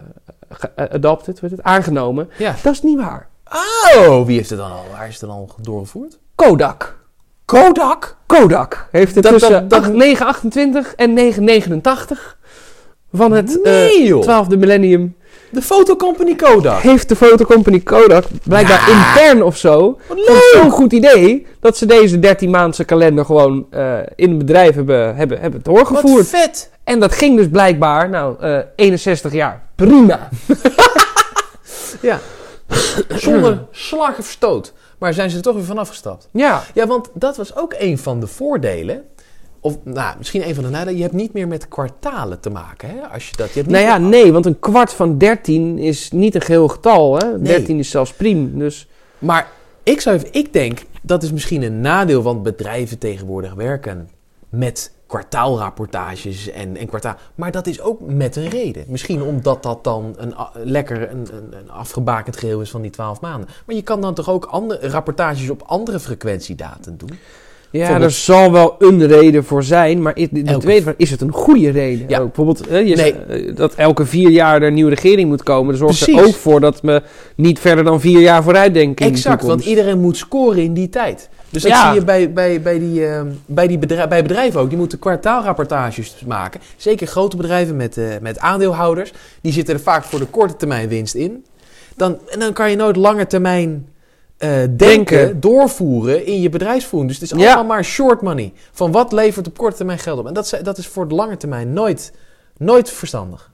ge- 0.50 0.71
eh, 0.75 0.85
adopted, 0.93 1.39
weet 1.39 1.51
het, 1.51 1.63
aangenomen. 1.63 2.29
Ja. 2.38 2.55
Dat 2.63 2.74
is 2.74 2.81
niet 2.81 2.97
waar. 2.97 3.27
Oh, 3.53 4.25
wie 4.25 4.35
heeft 4.37 4.49
het 4.49 4.59
dan 4.59 4.71
al? 4.71 4.85
Waar 4.91 5.07
is 5.07 5.11
het 5.11 5.21
dan 5.21 5.29
al 5.29 5.49
doorgevoerd? 5.61 6.17
Kodak. 6.35 6.97
Kodak? 7.45 8.15
Kodak 8.25 8.87
heeft 8.91 9.15
het 9.15 9.23
Dat- 9.23 9.31
tussen 9.33 9.69
dat- 9.69 9.83
dat- 9.83 9.93
928 9.93 10.93
en 10.95 11.13
989 11.13 12.37
van 13.13 13.31
het 13.31 13.61
eh, 13.61 13.71
Nee, 13.71 14.03
joh. 14.05 14.21
12e 14.23 14.57
millennium 14.57 15.15
De 15.51 15.61
fotocompany 15.61 16.35
Kodak. 16.35 16.79
heeft 16.81 17.09
de 17.09 17.15
fotocompany 17.15 17.79
Kodak 17.79 18.23
blijkbaar 18.43 18.89
Ja. 18.89 18.97
intern 19.17 19.43
of 19.43 19.57
zo 19.57 19.99
Wat 20.07 20.49
zo'n 20.53 20.69
goed 20.69 20.93
idee 20.93 21.47
dat 21.59 21.77
ze 21.77 21.85
deze 21.85 22.19
13 22.19 22.49
maandse 22.49 22.83
kalender 22.83 23.25
gewoon 23.25 23.67
eh, 23.69 23.97
in 24.15 24.29
het 24.29 24.37
bedrijf 24.37 24.75
hebben, 24.75 25.15
hebben, 25.15 25.39
hebben 25.41 25.61
Wat 25.63 25.75
doorgevoerd. 25.75 26.27
vet. 26.27 26.71
En 26.83 26.99
dat 26.99 27.11
ging 27.13 27.37
dus 27.37 27.49
blijkbaar, 27.49 28.09
nou, 28.09 28.35
eh 28.39 28.57
61 28.75 29.33
jaar. 29.33 29.61
Prima. 29.75 30.29
Ja. 32.01 32.19
Zonder 33.09 33.65
slag 33.71 34.17
of 34.17 34.25
stoot. 34.25 34.73
Maar 34.97 35.13
zijn 35.13 35.29
ze 35.29 35.35
er 35.37 35.41
toch 35.41 35.55
weer 35.55 35.63
vanaf 35.63 35.87
gestapt? 35.87 36.27
Ja. 36.31 36.63
Ja, 36.73 36.87
want 36.87 37.09
dat 37.13 37.37
was 37.37 37.55
ook 37.55 37.75
een 37.77 37.97
van 37.97 38.19
de 38.19 38.27
voordelen. 38.27 39.03
Of 39.59 39.77
nou, 39.83 40.17
misschien 40.17 40.47
een 40.47 40.55
van 40.55 40.63
de 40.63 40.69
nadelen. 40.69 40.95
Je 40.95 41.01
hebt 41.01 41.13
niet 41.13 41.33
meer 41.33 41.47
met 41.47 41.67
kwartalen 41.67 42.39
te 42.39 42.49
maken. 42.49 42.89
Hè? 42.89 43.01
Als 43.01 43.29
je 43.29 43.35
dat, 43.35 43.47
je 43.47 43.53
hebt 43.53 43.67
niet 43.67 43.75
Nou 43.75 43.87
ja, 43.87 43.97
nee, 43.97 44.31
want 44.31 44.45
een 44.45 44.59
kwart 44.59 44.93
van 44.93 45.17
13 45.17 45.77
is 45.77 46.11
niet 46.11 46.35
een 46.35 46.41
geheel 46.41 46.67
getal. 46.67 47.17
Hè? 47.17 47.31
Nee. 47.31 47.41
13 47.41 47.79
is 47.79 47.89
zelfs 47.89 48.13
priem. 48.13 48.59
Dus 48.59 48.87
Maar 49.19 49.51
ik, 49.83 50.01
zou 50.01 50.15
even, 50.15 50.27
ik 50.31 50.53
denk, 50.53 50.79
dat 51.01 51.23
is 51.23 51.31
misschien 51.31 51.61
een 51.63 51.81
nadeel, 51.81 52.21
want 52.21 52.43
bedrijven 52.43 52.97
tegenwoordig 52.97 53.53
werken 53.53 54.09
met 54.49 54.91
kwartaalrapportages 55.15 56.51
en, 56.51 56.77
en 56.77 56.88
kwartaal. 56.88 57.15
Maar 57.36 57.51
dat 57.51 57.67
is 57.67 57.81
ook 57.81 58.00
met 58.01 58.36
een 58.36 58.50
reden. 58.50 58.84
Misschien 58.88 59.22
omdat 59.22 59.63
dat 59.63 59.84
dan 59.84 60.15
een 60.17 60.34
lekker 60.63 61.12
een, 61.12 61.27
een, 61.51 61.72
afgebakend 61.72 62.38
geheel 62.38 62.62
is 62.62 62.69
van 62.69 62.81
die 62.81 62.91
12 62.91 63.22
maanden. 63.22 63.50
Maar 63.65 63.75
je 63.75 63.81
kan 63.81 64.01
dan 64.01 64.13
toch 64.13 64.29
ook 64.29 64.45
andere 64.45 64.89
rapportages 64.89 65.50
op 65.50 65.63
andere 65.65 66.00
frequentiedaten 66.00 66.98
doen? 66.98 67.10
Ja, 67.72 68.01
er 68.01 68.12
zal 68.12 68.51
wel 68.51 68.75
een 68.79 69.07
reden 69.07 69.43
voor 69.43 69.63
zijn, 69.63 70.01
maar 70.01 70.13
de 70.13 70.29
Elke- 70.45 70.57
tweede 70.60 70.81
vraag, 70.81 70.93
is 70.98 71.12
het 71.12 71.22
een 71.22 71.31
goede 71.31 71.69
reden? 71.69 72.05
Ja. 72.10 72.19
Ook, 72.19 72.25
bijvoorbeeld 72.25 72.65
je 72.88 72.95
Nee. 72.95 73.13
eh, 73.13 73.55
dat 73.55 73.74
elke 73.75 74.05
vier 74.05 74.29
jaar 74.29 74.62
er 74.62 74.67
een 74.67 74.74
nieuwe 74.74 74.89
regering 74.93 75.29
moet 75.29 75.43
komen. 75.43 75.77
Dat 75.79 75.95
zorgt 75.95 76.19
er 76.19 76.27
ook 76.27 76.34
voor 76.36 76.60
dat 76.60 76.81
we 76.81 77.01
niet 77.36 77.60
verder 77.60 77.84
dan 77.84 78.01
vier 78.01 78.19
jaar 78.19 78.43
vooruit 78.43 78.74
denken 78.74 79.05
in 79.05 79.12
de 79.12 79.17
Exact, 79.17 79.43
want 79.43 79.65
iedereen 79.65 80.00
moet 80.00 80.17
scoren 80.17 80.63
in 80.63 80.74
die 80.74 80.89
tijd. 80.89 81.29
Dus 81.55 81.63
dat 81.63 81.71
Ja. 81.71 81.85
zie 81.91 82.00
je 82.00 82.05
bij, 82.05 82.33
bij, 82.33 82.62
bij, 82.62 82.79
die, 82.79 83.07
eh, 83.07 83.21
bij, 83.45 83.67
die 83.67 83.77
bedrijf, 83.77 84.07
bij 84.09 84.21
bedrijven 84.21 84.59
ook. 84.59 84.69
Die 84.69 84.77
moeten 84.77 85.00
kwartaalrapportages 85.00 86.24
maken. 86.27 86.62
Zeker 86.75 87.07
grote 87.07 87.38
bedrijven 87.38 87.75
met, 87.75 87.97
eh, 87.97 88.05
met 88.21 88.39
aandeelhouders. 88.39 89.13
Die 89.41 89.51
zitten 89.51 89.74
er 89.74 89.79
vaak 89.81 90.03
voor 90.03 90.19
de 90.19 90.25
korte 90.25 90.55
termijn 90.55 90.88
winst 90.89 91.15
in. 91.15 91.45
Dan, 91.95 92.19
en 92.29 92.39
dan 92.39 92.53
kan 92.53 92.69
je 92.69 92.75
nooit 92.75 92.95
lange 92.95 93.27
termijn 93.27 93.88
eh, 94.38 94.50
denken, 94.50 94.77
Denken. 94.77 95.39
doorvoeren 95.39 96.25
in 96.25 96.41
je 96.41 96.50
bedrijfsvoering. 96.50 97.12
Dus 97.12 97.21
het 97.21 97.31
is 97.31 97.38
Ja. 97.43 97.45
allemaal 97.53 97.75
maar 97.75 97.83
short 97.85 98.21
money. 98.21 98.53
Van 98.71 98.91
wat 98.91 99.12
levert 99.12 99.47
op 99.47 99.57
korte 99.57 99.75
termijn 99.75 100.00
geld 100.00 100.19
op. 100.19 100.27
En 100.27 100.33
dat, 100.33 100.45
is- 100.45 100.59
dat 100.63 100.77
is 100.77 100.88
voor 100.88 101.07
de 101.07 101.15
lange 101.15 101.38
termijn 101.38 101.74
nooit, 101.74 102.12
nooit 102.57 102.89
verstandig. 102.91 103.51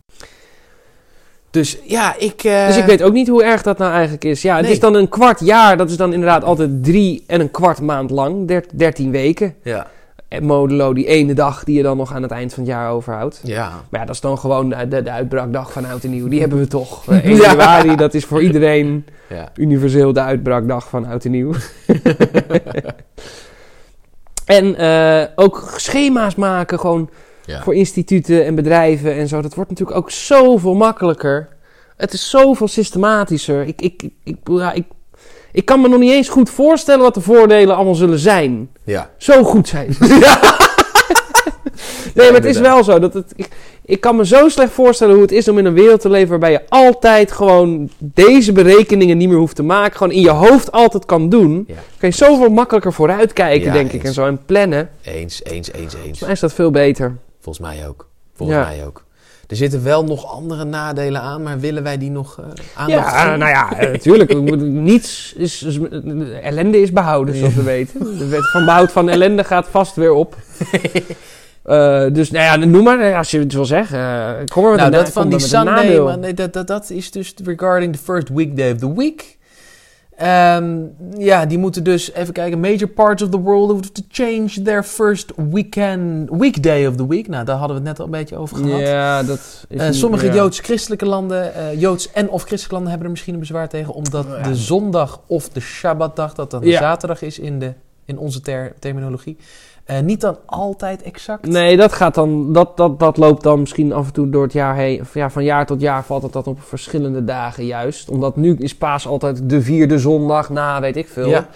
Dus 1.52 1.78
ja, 1.84 2.16
ik... 2.18 2.44
eh, 2.44 2.68
Dus 2.68 2.78
ik 2.78 2.86
weet 2.86 3.04
ook 3.04 3.14
niet 3.14 3.28
hoe 3.28 3.44
erg 3.44 3.62
dat 3.62 3.78
nou 3.78 3.92
eigenlijk 3.92 4.24
is. 4.24 4.42
Ja, 4.42 4.54
het 4.56 4.64
Nee. 4.64 4.72
is 4.72 4.80
dan 4.80 4.96
een 4.96 5.10
kwart 5.10 5.40
jaar. 5.40 5.78
Dat 5.78 5.90
is 5.90 5.98
dan 5.98 6.14
inderdaad 6.14 6.44
altijd 6.44 6.84
drie 6.84 7.24
en 7.28 7.42
een 7.42 7.52
kwart 7.52 7.82
maand 7.82 8.10
lang. 8.10 8.48
Der, 8.48 8.64
dertien 8.74 9.12
weken. 9.12 9.56
Ja, 9.64 9.88
En 10.28 10.44
modulo 10.44 10.94
die 10.94 11.06
ene 11.08 11.34
dag 11.34 11.64
die 11.64 11.78
je 11.78 11.84
dan 11.84 11.98
nog 11.98 12.14
aan 12.14 12.22
het 12.22 12.32
eind 12.32 12.54
van 12.54 12.64
het 12.64 12.72
jaar 12.72 12.92
overhoudt. 12.92 13.40
ja. 13.44 13.70
Maar 13.90 14.00
ja, 14.00 14.06
dat 14.06 14.16
is 14.16 14.22
dan 14.22 14.38
gewoon 14.38 14.70
de, 14.70 14.88
de, 14.88 15.02
de 15.02 15.12
uitbraakdag 15.12 15.72
van 15.72 15.86
Oud 15.86 16.04
en 16.04 16.10
Nieuw. 16.10 16.28
Die 16.28 16.40
hebben 16.40 16.60
we 16.60 16.68
toch. 16.68 17.06
Eh, 17.08 17.24
1 17.26 17.36
Ja. 17.36 17.42
januari, 17.42 17.96
dat 17.96 18.14
is 18.14 18.26
voor 18.26 18.42
iedereen 18.42 19.06
ja. 19.30 19.52
universeel 19.56 20.14
de 20.14 20.22
uitbraakdag 20.22 20.90
van 20.90 21.06
Oud 21.06 21.26
en 21.26 21.32
Nieuw. 21.32 21.54
en 24.46 24.76
eh, 24.76 25.24
ook 25.36 25.74
schema's 25.76 26.36
maken 26.36 26.80
gewoon 26.80 27.10
Ja. 27.52 27.64
voor 27.64 27.76
instituten 27.76 28.46
en 28.46 28.56
bedrijven 28.56 29.14
en 29.14 29.28
zo. 29.28 29.42
Dat 29.42 29.54
wordt 29.54 29.70
natuurlijk 29.70 29.98
ook 29.98 30.12
zoveel 30.12 30.74
makkelijker. 30.74 31.48
Het 31.98 32.14
is 32.14 32.30
zoveel 32.30 32.68
systematischer. 32.68 33.62
Ik, 33.62 33.82
ik, 33.82 34.04
ik, 34.04 34.12
ik, 34.24 34.38
ja, 34.44 34.72
ik, 34.72 34.84
ik 35.52 35.66
kan 35.66 35.82
me 35.82 35.88
nog 35.88 36.00
niet 36.00 36.12
eens 36.12 36.30
goed 36.30 36.50
voorstellen 36.50 37.02
wat 37.02 37.14
de 37.14 37.22
voordelen 37.22 37.76
allemaal 37.76 37.96
zullen 37.96 38.20
zijn. 38.20 38.70
ja. 38.84 39.10
Zo 39.18 39.44
goed 39.44 39.68
zijn 39.68 39.94
ze. 39.94 40.04
nee, 42.16 42.32
maar 42.32 42.42
het 42.42 42.46
is 42.46 42.60
wel 42.60 42.84
zo. 42.84 43.00
Dat 43.00 43.14
het, 43.14 43.34
ik, 43.36 43.48
ik 43.86 44.02
kan 44.02 44.16
me 44.16 44.26
zo 44.26 44.50
slecht 44.50 44.72
voorstellen 44.72 45.14
hoe 45.14 45.24
het 45.24 45.32
is 45.32 45.48
om 45.48 45.58
in 45.58 45.66
een 45.66 45.74
wereld 45.74 46.02
te 46.02 46.10
leven 46.10 46.30
waarbij 46.30 46.52
je 46.52 46.62
altijd 46.70 47.32
gewoon 47.32 47.90
deze 47.98 48.52
berekeningen 48.52 49.18
niet 49.18 49.30
meer 49.30 49.38
hoeft 49.38 49.56
te 49.56 49.64
maken. 49.64 49.98
Gewoon 49.98 50.14
in 50.14 50.22
je 50.22 50.30
hoofd 50.30 50.72
altijd 50.72 51.06
kan 51.06 51.30
doen. 51.30 51.64
Ja. 51.68 51.74
Kan 51.98 52.10
je 52.10 52.16
zoveel 52.16 52.50
makkelijker 52.50 52.94
vooruitkijken, 52.94 53.68
Ja, 53.68 53.74
denk 53.74 53.92
ik. 53.92 54.04
En 54.04 54.14
zo 54.14 54.26
en 54.26 54.40
plannen. 54.46 54.90
Eens, 55.04 55.44
eens, 55.44 55.72
eens, 55.72 55.94
eens. 56.06 56.20
Mij 56.20 56.32
is 56.32 56.40
dat 56.40 56.54
veel 56.54 56.72
beter. 56.72 57.18
Volgens 57.42 57.68
mij 57.68 57.88
ook. 57.88 58.10
Volgens 58.34 58.58
Ja. 58.60 58.66
mij 58.66 58.86
ook. 58.86 59.04
Er 59.48 59.56
zitten 59.58 59.84
wel 59.84 60.04
nog 60.04 60.26
andere 60.34 60.64
nadelen 60.64 61.22
aan, 61.22 61.44
maar 61.44 61.60
willen 61.60 61.84
wij 61.84 61.98
die 61.98 62.12
nog 62.12 62.40
eh 62.40 62.46
aandacht 62.76 63.12
Ja, 63.16 63.36
nou 63.36 63.50
ja, 63.52 63.78
eh, 63.80 63.92
natuurlijk. 63.92 64.30
Bedoel, 64.46 64.68
Niets 64.68 65.34
is, 65.38 65.64
is- 65.64 65.80
ellende 66.42 66.82
is 66.82 66.92
behouden, 66.92 67.36
zoals 67.36 67.54
we 67.54 67.64
weten. 67.64 68.18
De 68.18 68.28
wet 68.28 68.52
van 68.52 68.66
behoud 68.66 68.92
van 68.92 69.10
ellende 69.10 69.44
gaat 69.44 69.68
vast 69.68 69.96
weer 69.96 70.12
op. 70.14 70.36
Eh, 71.64 72.06
dus 72.12 72.32
nou 72.32 72.44
ja, 72.46 72.66
noem 72.66 72.84
maar, 72.84 73.00
eh, 73.00 73.18
als 73.18 73.32
je 73.32 73.40
het 73.40 73.54
wil 73.54 73.66
zeggen. 73.66 74.00
eh, 74.00 74.32
kom 74.46 74.62
maar 74.64 74.72
met 74.72 74.80
nou, 74.80 74.92
dat 74.92 75.04
na- 75.06 75.12
van 75.12 75.30
die 75.30 75.40
Sunday, 75.40 76.16
nee, 76.18 76.34
dat, 76.34 76.54
dat, 76.54 76.68
dat 76.68 76.90
is 76.90 77.12
dus 77.12 77.34
regarding 77.44 77.94
the 77.96 78.04
first 78.04 78.30
weekday 78.30 78.72
of 78.72 78.78
the 78.78 78.94
week. 78.96 79.38
Ehm, 80.22 80.80
ja, 81.18 81.46
die 81.46 81.58
moeten 81.58 81.84
dus, 81.84 82.12
even 82.14 82.34
kijken, 82.34 82.60
major 82.60 82.88
parts 82.88 83.24
of 83.24 83.30
the 83.30 83.40
world 83.40 83.70
have 83.72 83.92
to 83.92 84.02
change 84.10 84.62
their 84.64 84.84
first 84.84 85.32
weekend, 85.52 86.30
weekday 86.30 86.86
of 86.88 86.96
the 86.96 87.08
week. 87.08 87.28
Nou, 87.28 87.46
daar 87.46 87.58
hadden 87.58 87.82
we 87.82 87.88
het 87.88 87.92
net 87.92 88.00
al 88.00 88.06
een 88.06 88.20
beetje 88.20 88.38
over 88.38 88.58
gehad. 88.58 88.80
Ja, 88.80 89.24
dat 89.24 89.38
is 89.70 89.82
niet- 89.82 89.96
sommige 89.96 90.26
ja. 90.26 90.34
joods-christelijke 90.34 91.06
landen, 91.06 91.54
eh, 91.56 91.80
joods 91.80 92.12
en 92.12 92.30
of 92.30 92.40
christelijke 92.42 92.72
landen 92.74 92.90
hebben 92.90 93.06
er 93.08 93.14
misschien 93.14 93.34
een 93.34 93.40
bezwaar 93.40 93.70
tegen, 93.70 93.94
omdat 93.94 94.26
Ja. 94.30 94.42
de 94.42 94.56
zondag 94.56 95.22
of 95.28 95.50
de 95.50 95.60
Shabbatdag, 95.60 96.34
dat 96.34 96.52
dan 96.52 96.62
de 96.62 96.68
Ja. 96.68 96.80
zaterdag 96.80 97.22
is 97.22 97.40
in 97.40 97.60
de, 97.60 97.66
in 97.66 97.74
in 98.06 98.18
onze 98.18 98.42
ter 98.42 98.74
terminologie. 98.80 99.38
Eh, 99.92 100.00
niet 100.00 100.22
dan 100.22 100.38
altijd 100.46 101.02
exact. 101.02 101.48
Nee, 101.48 101.78
dat 101.78 101.94
gaat 101.94 102.16
dan, 102.16 102.54
dat, 102.54 102.78
dat, 102.78 103.00
dat 103.00 103.18
loopt 103.18 103.44
dan 103.44 103.60
misschien 103.60 103.94
af 103.94 104.08
en 104.08 104.14
toe 104.14 104.30
door 104.30 104.44
het 104.44 104.54
jaar 104.54 104.76
heen. 104.76 105.04
Ja, 105.14 105.30
van 105.30 105.44
jaar 105.44 105.66
tot 105.66 105.82
jaar 105.82 106.04
valt 106.04 106.24
het 106.24 106.34
dat 106.34 106.48
op 106.48 106.62
verschillende 106.62 107.24
dagen 107.24 107.66
juist. 107.66 108.10
Omdat 108.10 108.36
nu 108.36 108.56
is 108.60 108.76
paas 108.76 109.08
altijd 109.08 109.50
de 109.50 109.62
vierde 109.62 110.00
zondag 110.00 110.50
na, 110.50 110.82
weet 110.82 110.98
ik 110.98 111.08
veel. 111.08 111.30
Ja. 111.30 111.48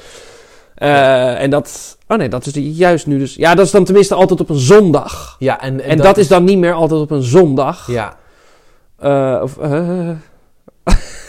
Eh, 0.76 1.42
en 1.42 1.50
dat, 1.50 1.98
oh 2.08 2.18
nee, 2.18 2.30
dat 2.30 2.46
is 2.46 2.78
juist 2.78 3.08
nu 3.08 3.18
dus. 3.18 3.36
Ja, 3.36 3.56
dat 3.56 3.66
is 3.66 3.72
dan 3.72 3.84
tenminste 3.84 4.16
altijd 4.16 4.42
op 4.42 4.50
een 4.50 4.60
zondag. 4.60 5.36
Ja, 5.40 5.62
en, 5.62 5.82
En, 5.82 5.98
dat, 5.98 6.18
is 6.18 6.28
dan 6.28 6.44
niet 6.44 6.58
meer 6.58 6.74
altijd 6.74 7.02
op 7.02 7.12
een 7.12 7.24
zondag. 7.24 7.88
Ja, 7.92 8.16
Eh, 8.98 9.40
of, 9.44 9.58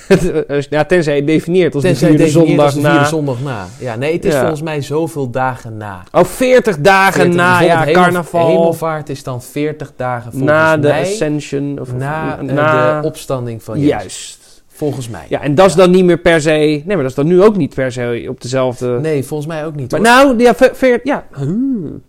ja, 0.71 0.85
tenzij 0.85 1.17
je 1.17 1.25
definieert 1.25 1.75
als 1.75 1.83
tenzij 1.83 2.11
de 2.11 2.17
vierde 2.17 2.33
definieert 2.33 2.49
zondag 2.61 2.65
als 2.65 2.75
de 2.75 2.81
na. 3.01 3.05
zondag 3.05 3.37
na. 3.43 3.67
Ja, 3.79 3.97
nee, 3.97 4.13
het 4.13 4.25
is 4.25 4.33
Ja. 4.33 4.39
volgens 4.41 4.63
mij 4.63 4.81
zoveel 4.83 5.31
dagen 5.31 5.77
na. 5.77 6.03
Oh, 6.13 6.25
40 6.25 6.81
dagen 6.81 7.13
40, 7.21 7.35
na, 7.35 7.61
ja, 7.61 7.79
hemel- 7.83 8.03
carnaval. 8.03 8.47
Hemelvaart 8.49 9.09
is 9.09 9.23
dan 9.23 9.43
40 9.43 9.93
dagen 9.97 10.31
volgens 10.33 10.51
na 10.53 10.77
de. 10.77 10.95
Ascension. 10.95 11.79
Of, 11.81 11.93
na, 11.93 12.39
eh, 12.39 12.45
na 12.45 13.01
de 13.01 13.07
opstanding 13.07 13.63
van 13.63 13.79
Jezus. 13.79 13.91
Juist. 13.91 14.45
Volgens 14.69 15.09
mij. 15.09 15.27
Ja, 15.29 15.43
en 15.43 15.55
dat 15.55 15.67
is 15.67 15.75
dan 15.75 15.91
niet 15.91 16.05
meer 16.05 16.19
per 16.19 16.41
se... 16.41 16.51
Nee, 16.51 16.83
maar 16.87 16.97
dat 16.97 17.07
is 17.07 17.15
dan 17.15 17.27
nu 17.27 17.43
ook 17.43 17.57
niet 17.57 17.75
per 17.75 17.93
se 17.93 18.27
op 18.29 18.41
dezelfde... 18.41 18.99
Nee, 19.01 19.25
volgens 19.25 19.49
mij 19.49 19.67
ook 19.67 19.75
niet. 19.75 19.91
Maar 19.91 20.01
hoor. 20.01 20.09
nou, 20.09 20.39
ja, 20.43 20.55
ve- 20.55 20.71
veert, 20.75 21.01
ja. 21.05 21.27
Hmm. 21.33 22.03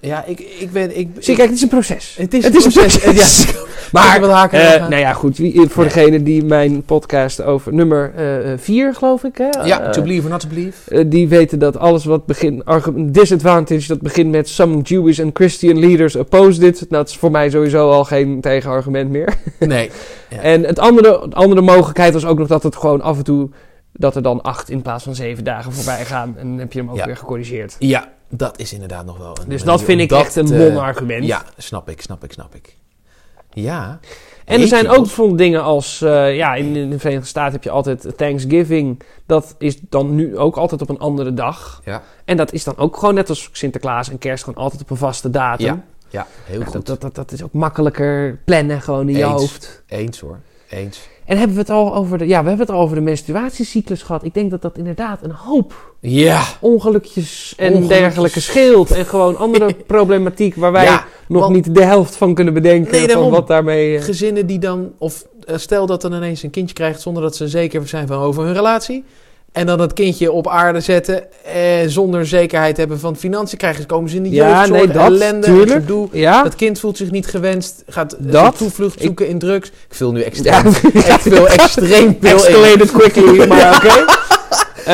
Ja, 0.00 0.24
ik, 0.24 0.40
ik 0.40 0.70
ben... 0.72 0.98
Ik, 0.98 1.08
Zie, 1.18 1.34
kijk, 1.36 1.48
het 1.48 1.56
is 1.56 1.62
een 1.62 1.68
proces. 1.68 2.14
het 2.18 2.34
is, 2.34 2.44
het 2.44 2.54
is 2.54 2.64
een 2.64 2.72
proces. 2.72 2.98
proces. 2.98 3.44
Ja, 3.50 3.58
Maar, 3.92 4.20
haken 4.22 4.58
eh, 4.60 4.72
eraan. 4.74 4.90
nou 4.90 5.02
ja, 5.02 5.12
goed. 5.12 5.36
wie- 5.38 5.68
Voor 5.68 5.84
Nee. 5.84 5.92
degene 5.92 6.22
die 6.22 6.44
mijn 6.44 6.82
podcast 6.82 7.42
over 7.42 7.74
nummer 7.74 8.12
4, 8.56 8.94
geloof 8.94 9.24
ik, 9.24 9.36
hè? 9.38 9.48
ja, 9.64 9.80
eh, 9.82 9.90
to 9.90 10.02
believe 10.02 10.24
or 10.24 10.30
not 10.30 10.40
to 10.40 10.48
believe. 10.48 10.94
eh, 10.94 11.04
die 11.06 11.28
weten 11.28 11.58
dat 11.58 11.76
alles 11.78 12.04
wat 12.04 12.26
begint, 12.26 12.62
disadvantage, 12.96 13.88
dat 13.88 14.00
begint 14.00 14.30
met 14.30 14.48
some 14.48 14.80
Jewish 14.82 15.20
and 15.20 15.30
Christian 15.34 15.78
leaders 15.78 16.16
opposed 16.16 16.62
it. 16.62 16.74
Nou, 16.80 16.86
dat 16.88 17.08
is 17.08 17.16
voor 17.16 17.30
mij 17.30 17.50
sowieso 17.50 17.90
al 17.90 18.04
geen 18.04 18.40
tegenargument 18.40 19.10
meer. 19.10 19.34
Nee. 19.58 19.90
Ja. 20.30 20.38
En 20.40 20.64
het 20.64 20.78
andere, 20.78 21.28
de 21.28 21.34
andere 21.36 21.60
mogelijkheid 21.60 22.12
was 22.12 22.26
ook 22.26 22.38
nog 22.38 22.48
dat 22.48 22.62
het 22.62 22.76
gewoon 22.76 23.00
af 23.00 23.16
en 23.18 23.24
toe, 23.24 23.48
dat 23.92 24.16
er 24.16 24.22
dan 24.22 24.42
acht 24.42 24.70
in 24.70 24.82
plaats 24.82 25.04
van 25.04 25.14
zeven 25.14 25.44
dagen 25.44 25.72
voorbij 25.72 26.04
gaan. 26.04 26.34
En 26.38 26.48
dan 26.48 26.58
heb 26.58 26.72
je 26.72 26.78
hem 26.78 26.90
ook 26.90 26.96
Ja. 26.96 27.04
weer 27.06 27.16
gecorrigeerd. 27.16 27.76
Ja, 27.78 28.08
dat 28.30 28.58
is 28.58 28.72
inderdaad 28.72 29.04
nog 29.04 29.18
wel 29.18 29.36
een 29.42 29.48
Dus 29.48 29.62
dat 29.62 29.82
vind 29.82 30.00
ik 30.00 30.08
dat 30.08 30.20
echt 30.20 30.36
een 30.36 30.56
non-argument. 30.56 31.24
Ja, 31.24 31.44
snap 31.56 31.88
ik, 31.88 32.02
snap 32.02 32.24
ik, 32.24 32.32
snap 32.32 32.54
ik. 32.54 32.76
Ja. 33.52 34.00
En 34.44 34.60
er 34.60 34.68
zijn 34.68 34.88
ook 34.88 35.02
bijvoorbeeld 35.02 35.38
dingen 35.38 35.62
als, 35.62 36.02
eh, 36.02 36.36
ja, 36.36 36.54
in, 36.54 36.76
in 36.76 36.90
de 36.90 36.98
Verenigde 36.98 37.28
Staten 37.28 37.52
heb 37.52 37.64
je 37.64 37.70
altijd 37.70 38.16
Thanksgiving. 38.16 39.02
Dat 39.26 39.54
is 39.58 39.80
dan 39.80 40.14
nu 40.14 40.38
ook 40.38 40.56
altijd 40.56 40.82
op 40.82 40.88
een 40.88 40.98
andere 40.98 41.34
dag. 41.34 41.80
Ja. 41.84 42.02
En 42.24 42.36
dat 42.36 42.52
is 42.52 42.64
dan 42.64 42.76
ook 42.76 42.96
gewoon 42.96 43.14
net 43.14 43.28
als 43.28 43.48
Sinterklaas 43.52 44.10
en 44.10 44.18
Kerst 44.18 44.44
gewoon 44.44 44.62
altijd 44.62 44.82
op 44.82 44.90
een 44.90 44.96
vaste 44.96 45.30
datum. 45.30 45.66
Ja, 45.66 45.82
Ja, 46.08 46.26
heel 46.44 46.58
Ja, 46.58 46.64
goed. 46.64 46.86
dat, 46.86 47.00
dat, 47.00 47.14
dat, 47.14 47.32
is 47.32 47.42
ook 47.42 47.52
makkelijker 47.52 48.40
plannen 48.44 48.82
gewoon 48.82 49.08
in 49.08 49.16
je 49.16 49.24
hoofd. 49.24 49.82
Eens 49.86 50.20
hoor. 50.20 50.38
Eens. 50.68 51.08
En 51.30 51.36
hebben 51.38 51.56
we 51.56 51.62
het 51.62 51.70
al 51.70 51.94
over 51.94 52.18
de, 52.18 52.26
ja, 52.26 52.42
we 52.42 52.48
hebben 52.48 52.66
het 52.66 52.76
al 52.76 52.82
over 52.82 52.96
de 52.96 53.02
menstruatiecyclus 53.02 54.02
gehad. 54.02 54.24
Ik 54.24 54.34
denk 54.34 54.50
dat 54.50 54.62
dat 54.62 54.78
inderdaad 54.78 55.22
een 55.22 55.30
hoop 55.30 55.94
Ja. 56.00 56.42
ongelukjes 56.60 57.54
en 57.56 57.72
Ongelukjes. 57.72 57.98
dergelijke 57.98 58.40
scheelt. 58.40 58.90
En 58.90 59.06
gewoon 59.06 59.36
andere 59.36 59.74
problematiek 59.86 60.54
waar 60.54 60.72
wij 60.72 60.84
ja, 60.84 61.04
nog 61.28 61.40
want 61.42 61.54
niet 61.54 61.74
de 61.74 61.84
helft 61.84 62.16
van 62.16 62.34
kunnen 62.34 62.54
bedenken. 62.54 62.92
Nee, 62.92 63.08
van 63.10 63.30
wat 63.30 63.46
daarmee... 63.46 63.96
eh, 63.96 64.02
gezinnen 64.04 64.46
die 64.46 64.58
dan, 64.58 64.92
of 64.98 65.26
eh, 65.46 65.56
stel 65.56 65.86
dat 65.86 66.02
dan 66.02 66.12
ineens 66.14 66.42
een 66.42 66.50
kindje 66.50 66.74
krijgt 66.74 67.00
zonder 67.00 67.22
dat 67.22 67.36
ze 67.36 67.48
zeker 67.48 67.88
zijn 67.88 68.06
van 68.06 68.18
over 68.18 68.44
hun 68.44 68.54
relatie. 68.54 69.04
En 69.52 69.66
dan 69.66 69.78
dat 69.78 69.92
kindje 69.92 70.32
op 70.32 70.48
aarde 70.48 70.80
zetten 70.80 71.22
eh, 71.44 71.54
zonder 71.86 72.26
zekerheid 72.26 72.76
hebben 72.76 72.98
van 73.00 73.16
financiën 73.16 73.58
krijgen. 73.58 73.86
Komen 73.86 74.10
ze 74.10 74.16
in 74.16 74.22
de 74.22 74.30
Ja, 74.30 74.48
jeugdzorg, 74.56 74.78
nee, 74.84 74.88
dat, 74.94 75.02
ellende, 75.06 75.46
tuurlijk. 75.46 75.70
gedoe. 75.70 76.08
ja, 76.12 76.42
Dat 76.42 76.54
kind 76.56 76.78
voelt 76.80 76.96
zich 76.96 77.10
niet 77.10 77.26
gewenst, 77.26 77.82
gaat 77.88 78.12
eh, 78.12 78.18
Dat. 78.32 78.56
toevlucht 78.58 78.96
Ik- 78.96 79.02
zoeken 79.02 79.28
in 79.28 79.38
drugs. 79.38 79.68
Ik 79.68 79.94
vul 79.94 80.12
nu 80.12 80.20
extreem, 80.30 80.54
ja, 80.92 81.00
echt 81.12 81.22
veel 81.22 81.48
extreem 81.48 82.16
veel 82.20 82.30
in. 82.30 82.36
escalated 82.36 82.90
quickly, 82.92 83.46
maar 83.48 83.76
oké. 83.76 83.86
Eh, 83.88 84.38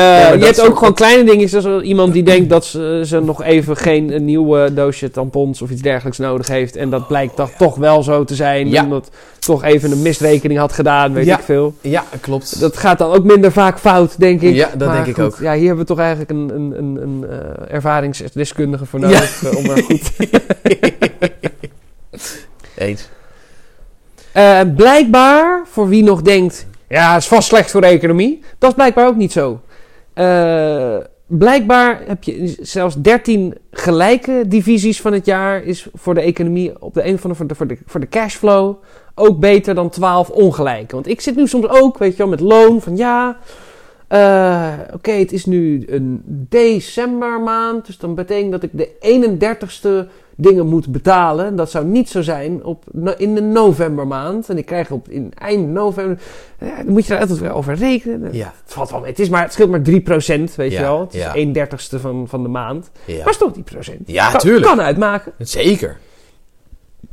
maar 0.01 0.37
je 0.37 0.45
hebt 0.45 0.61
ook 0.61 0.77
gewoon 0.77 0.93
kleine 0.93 1.23
dingen. 1.23 1.49
Zoals 1.49 1.83
iemand 1.83 2.13
die 2.13 2.23
denkt 2.23 2.49
dat 2.49 2.65
ze, 2.65 3.01
ze 3.05 3.19
nog 3.19 3.43
even 3.43 3.77
geen 3.77 4.13
een 4.13 4.25
nieuw 4.25 4.57
eh, 4.57 4.75
doosje 4.75 5.11
tampons 5.11 5.61
of 5.61 5.69
iets 5.69 5.81
dergelijks 5.81 6.17
nodig 6.17 6.47
heeft. 6.47 6.75
En 6.75 6.89
dat 6.89 7.07
blijkt 7.07 7.41
toch 7.57 7.75
wel 7.75 8.03
zo 8.03 8.23
te 8.23 8.35
zijn. 8.35 8.69
Ja. 8.69 8.83
Omdat 8.83 9.09
toch 9.39 9.63
even 9.63 9.91
een 9.91 10.01
misrekening 10.01 10.59
had 10.59 10.73
gedaan, 10.73 11.13
weet 11.13 11.27
ik 11.27 11.39
veel. 11.39 11.73
Ja, 11.81 12.03
klopt. 12.21 12.59
Dat 12.59 12.77
gaat 12.77 12.97
dan 12.97 13.11
ook 13.11 13.23
minder 13.23 13.51
vaak 13.51 13.79
fout, 13.79 14.19
denk 14.19 14.41
ik. 14.41 14.55
Ja, 14.55 14.69
dat 14.77 14.87
Maar 14.87 15.03
denk 15.03 15.17
ik 15.17 15.23
ook. 15.23 15.37
Ja, 15.39 15.53
hier 15.53 15.67
hebben 15.67 15.85
we 15.85 15.93
toch 15.93 15.99
eigenlijk 15.99 16.29
een, 16.29 16.51
een, 16.55 16.73
een, 16.77 17.01
een 17.01 17.25
eh, 17.29 17.75
ervaringsdeskundige 17.75 18.85
voor 18.85 18.99
nodig. 18.99 19.43
eh, 19.43 19.57
om 19.57 19.65
er 19.65 19.83
goed... 19.83 20.11
Eens. 22.77 23.09
Eh, 24.31 24.59
blijkbaar, 24.75 25.65
voor 25.71 25.87
wie 25.87 26.03
nog 26.03 26.21
denkt... 26.21 26.65
Ja, 26.89 27.13
het 27.13 27.21
is 27.21 27.27
vast 27.27 27.47
slecht 27.47 27.71
voor 27.71 27.81
de 27.81 27.87
economie. 27.87 28.43
Dat 28.57 28.69
is 28.69 28.75
blijkbaar 28.75 29.07
ook 29.07 29.15
niet 29.15 29.31
zo. 29.31 29.61
Eh, 30.17 30.97
blijkbaar 31.27 32.01
heb 32.05 32.23
je 32.23 32.55
zelfs 32.61 32.95
13 33.01 33.53
gelijke 33.71 34.43
divisies 34.47 35.01
van 35.01 35.13
het 35.13 35.25
jaar... 35.25 35.63
is 35.63 35.87
voor 35.93 36.13
de 36.13 36.21
economie 36.21 36.81
op 36.81 36.93
de 36.93 37.05
een 37.05 37.13
of 37.13 37.23
andere... 37.23 37.35
voor 37.35 37.47
de, 37.47 37.55
voor 37.55 37.67
de, 37.67 37.77
voor 37.85 37.99
de 37.99 38.07
cashflow 38.07 38.75
ook 39.15 39.39
beter 39.39 39.75
dan 39.75 39.89
12 39.89 40.29
ongelijke. 40.29 40.95
Want 40.95 41.07
ik 41.07 41.21
zit 41.21 41.35
nu 41.35 41.47
soms 41.47 41.67
ook, 41.67 41.97
weet 41.97 42.11
je 42.11 42.17
wel, 42.17 42.27
met 42.27 42.39
loon 42.39 42.81
van 42.81 42.97
ja... 42.97 43.37
eh, 44.07 44.73
Oké, 44.93 45.11
het 45.11 45.31
is 45.31 45.45
nu 45.45 45.83
een 45.87 46.21
decembermaand. 46.25 47.85
Dus 47.85 47.97
dan 47.97 48.15
betekent 48.15 48.51
dat 48.51 48.63
ik 48.63 48.69
de 48.73 48.89
31ste 48.99 50.09
dingen 50.39 50.67
moet 50.67 50.87
betalen. 50.91 51.55
Dat 51.55 51.71
zou 51.71 51.85
niet 51.85 52.09
zo 52.09 52.21
zijn 52.21 52.63
op, 52.63 52.83
in 53.17 53.35
de 53.35 53.41
novembermaand. 53.41 54.49
En 54.49 54.57
ik 54.57 54.65
krijg 54.65 54.91
op 54.91 55.09
in 55.09 55.31
eind 55.37 55.67
november. 55.67 56.19
Ja, 56.59 56.75
dan 56.83 56.91
moet 56.93 57.03
je 57.05 57.09
daar 57.11 57.21
altijd 57.21 57.39
weer 57.39 57.53
over 57.53 57.73
rekenen. 57.75 58.33
Ja, 58.33 58.53
Het 58.63 58.73
valt 58.73 58.91
wel 58.91 58.99
mee. 58.99 59.09
Het, 59.09 59.19
is 59.19 59.29
maar, 59.29 59.41
het 59.43 59.53
scheelt 59.53 59.69
maar 59.69 59.79
3%, 59.79 59.83
weet 60.55 60.55
Ja, 60.57 60.65
je 60.65 60.79
wel. 60.79 60.99
Het 60.99 61.13
is 61.13 61.21
ja. 61.21 61.33
1 61.35 61.51
dertigste 61.51 61.99
van, 61.99 62.25
van 62.27 62.43
de 62.43 62.49
maand. 62.49 62.89
ja. 63.05 63.15
Maar 63.15 63.25
het 63.25 63.33
is 63.33 63.37
toch 63.37 63.93
3%. 63.95 63.97
Ja, 64.05 64.31
kan, 64.31 64.39
tuurlijk. 64.39 64.65
Kan 64.65 64.81
uitmaken. 64.81 65.31
Zeker. 65.37 65.97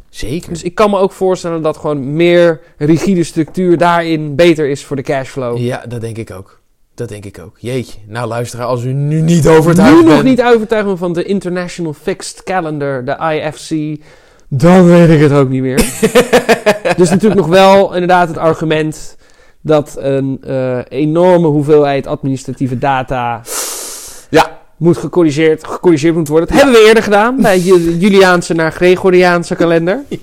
Zeker. 0.09 0.49
Dus 0.49 0.63
ik 0.63 0.75
kan 0.75 0.91
me 0.91 0.99
ook 0.99 1.13
voorstellen 1.13 1.63
dat 1.63 1.77
gewoon 1.77 2.17
meer 2.17 2.61
rigide 2.79 3.25
structuur 3.25 3.79
daarin 3.79 4.35
beter 4.35 4.69
is 4.69 4.85
voor 4.85 4.97
de 4.97 5.03
cashflow. 5.03 5.59
Ja, 5.59 5.85
dat 5.89 6.01
denk 6.01 6.17
ik 6.19 6.31
ook. 6.31 6.61
Dat 6.95 7.09
denk 7.09 7.25
ik 7.25 7.39
ook. 7.39 7.57
Jeetje. 7.59 7.99
Nou, 8.07 8.29
luisteraar, 8.29 8.67
als 8.67 8.85
u 8.85 8.93
nu 8.93 9.21
niet 9.21 9.49
overtuigd 9.49 9.93
nu 9.93 10.03
bent... 10.05 10.15
nog 10.15 10.23
niet 10.23 10.43
overtuigd 10.43 10.99
van 10.99 11.13
de 11.13 11.25
International 11.25 11.93
Fixed 11.93 12.43
Calendar, 12.43 13.05
de 13.05 13.17
IFC, 13.35 14.01
dan 14.49 14.87
weet 14.87 15.09
ik 15.11 15.21
het 15.21 15.33
ook 15.33 15.49
niet 15.49 15.63
meer. 15.63 15.77
dus 16.97 17.11
natuurlijk 17.11 17.41
nog 17.41 17.47
wel 17.47 17.93
inderdaad 17.93 18.29
het 18.29 18.39
argument 18.39 19.17
dat 19.61 19.97
een 19.99 20.39
eh, 20.47 20.79
enorme 20.89 21.47
hoeveelheid 21.47 22.07
administratieve 22.07 22.79
data 22.79 23.41
Ja. 24.31 24.59
moet 24.77 24.97
gecorrigeerd, 24.97 25.67
gecorrigeerd 25.67 26.15
moet 26.15 26.29
worden. 26.29 26.49
Dat 26.49 26.57
hebben 26.57 26.75
we 26.75 26.87
eerder 26.87 27.03
gedaan 27.03 27.37
bij 27.41 27.63
de 27.63 27.99
Juliaanse 27.99 28.55
naar 28.55 28.73
Gregoriaanse 28.73 29.55
kalender. 29.55 30.01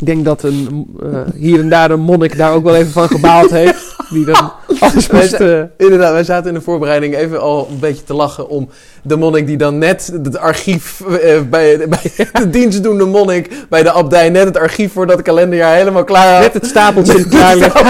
Ik 0.00 0.06
denk 0.06 0.24
dat 0.24 0.42
een, 0.42 0.86
eh, 1.02 1.20
hier 1.34 1.60
en 1.60 1.68
daar 1.68 1.90
een 1.90 2.00
monnik 2.00 2.36
daar 2.36 2.52
ook 2.52 2.64
wel 2.64 2.74
even 2.74 2.92
van 2.92 3.08
gebaald 3.08 3.50
heeft. 3.50 3.89
Die 4.10 4.24
dan 4.24 4.52
alles 4.80 5.06
Wij 5.10 5.20
moest... 5.20 5.32
eh, 5.32 5.60
Inderdaad, 5.76 6.12
wij 6.12 6.24
zaten 6.24 6.48
in 6.48 6.54
de 6.54 6.60
voorbereiding 6.60 7.16
even 7.16 7.40
al 7.40 7.68
een 7.70 7.78
beetje 7.78 8.04
te 8.04 8.14
lachen 8.14 8.48
om 8.48 8.68
de 9.02 9.16
monnik 9.16 9.46
die 9.46 9.56
dan 9.56 9.78
net 9.78 10.10
het 10.22 10.38
archief 10.38 11.00
eh, 11.00 11.40
bij, 11.40 11.78
bij 11.88 12.28
de 12.32 12.50
dienstdoende 12.50 13.04
monnik 13.04 13.50
bij 13.68 13.82
de 13.82 13.92
abdij 13.92 14.28
net 14.30 14.44
het 14.44 14.56
archief 14.56 14.92
voor 14.92 15.06
dat 15.06 15.22
kalenderjaar 15.22 15.74
helemaal 15.74 16.04
klaar 16.04 16.32
had. 16.32 16.42
Net 16.42 16.54
het 16.54 16.66
stapeltje 16.66 17.28
klaar 17.28 17.56
ligt. 17.56 17.80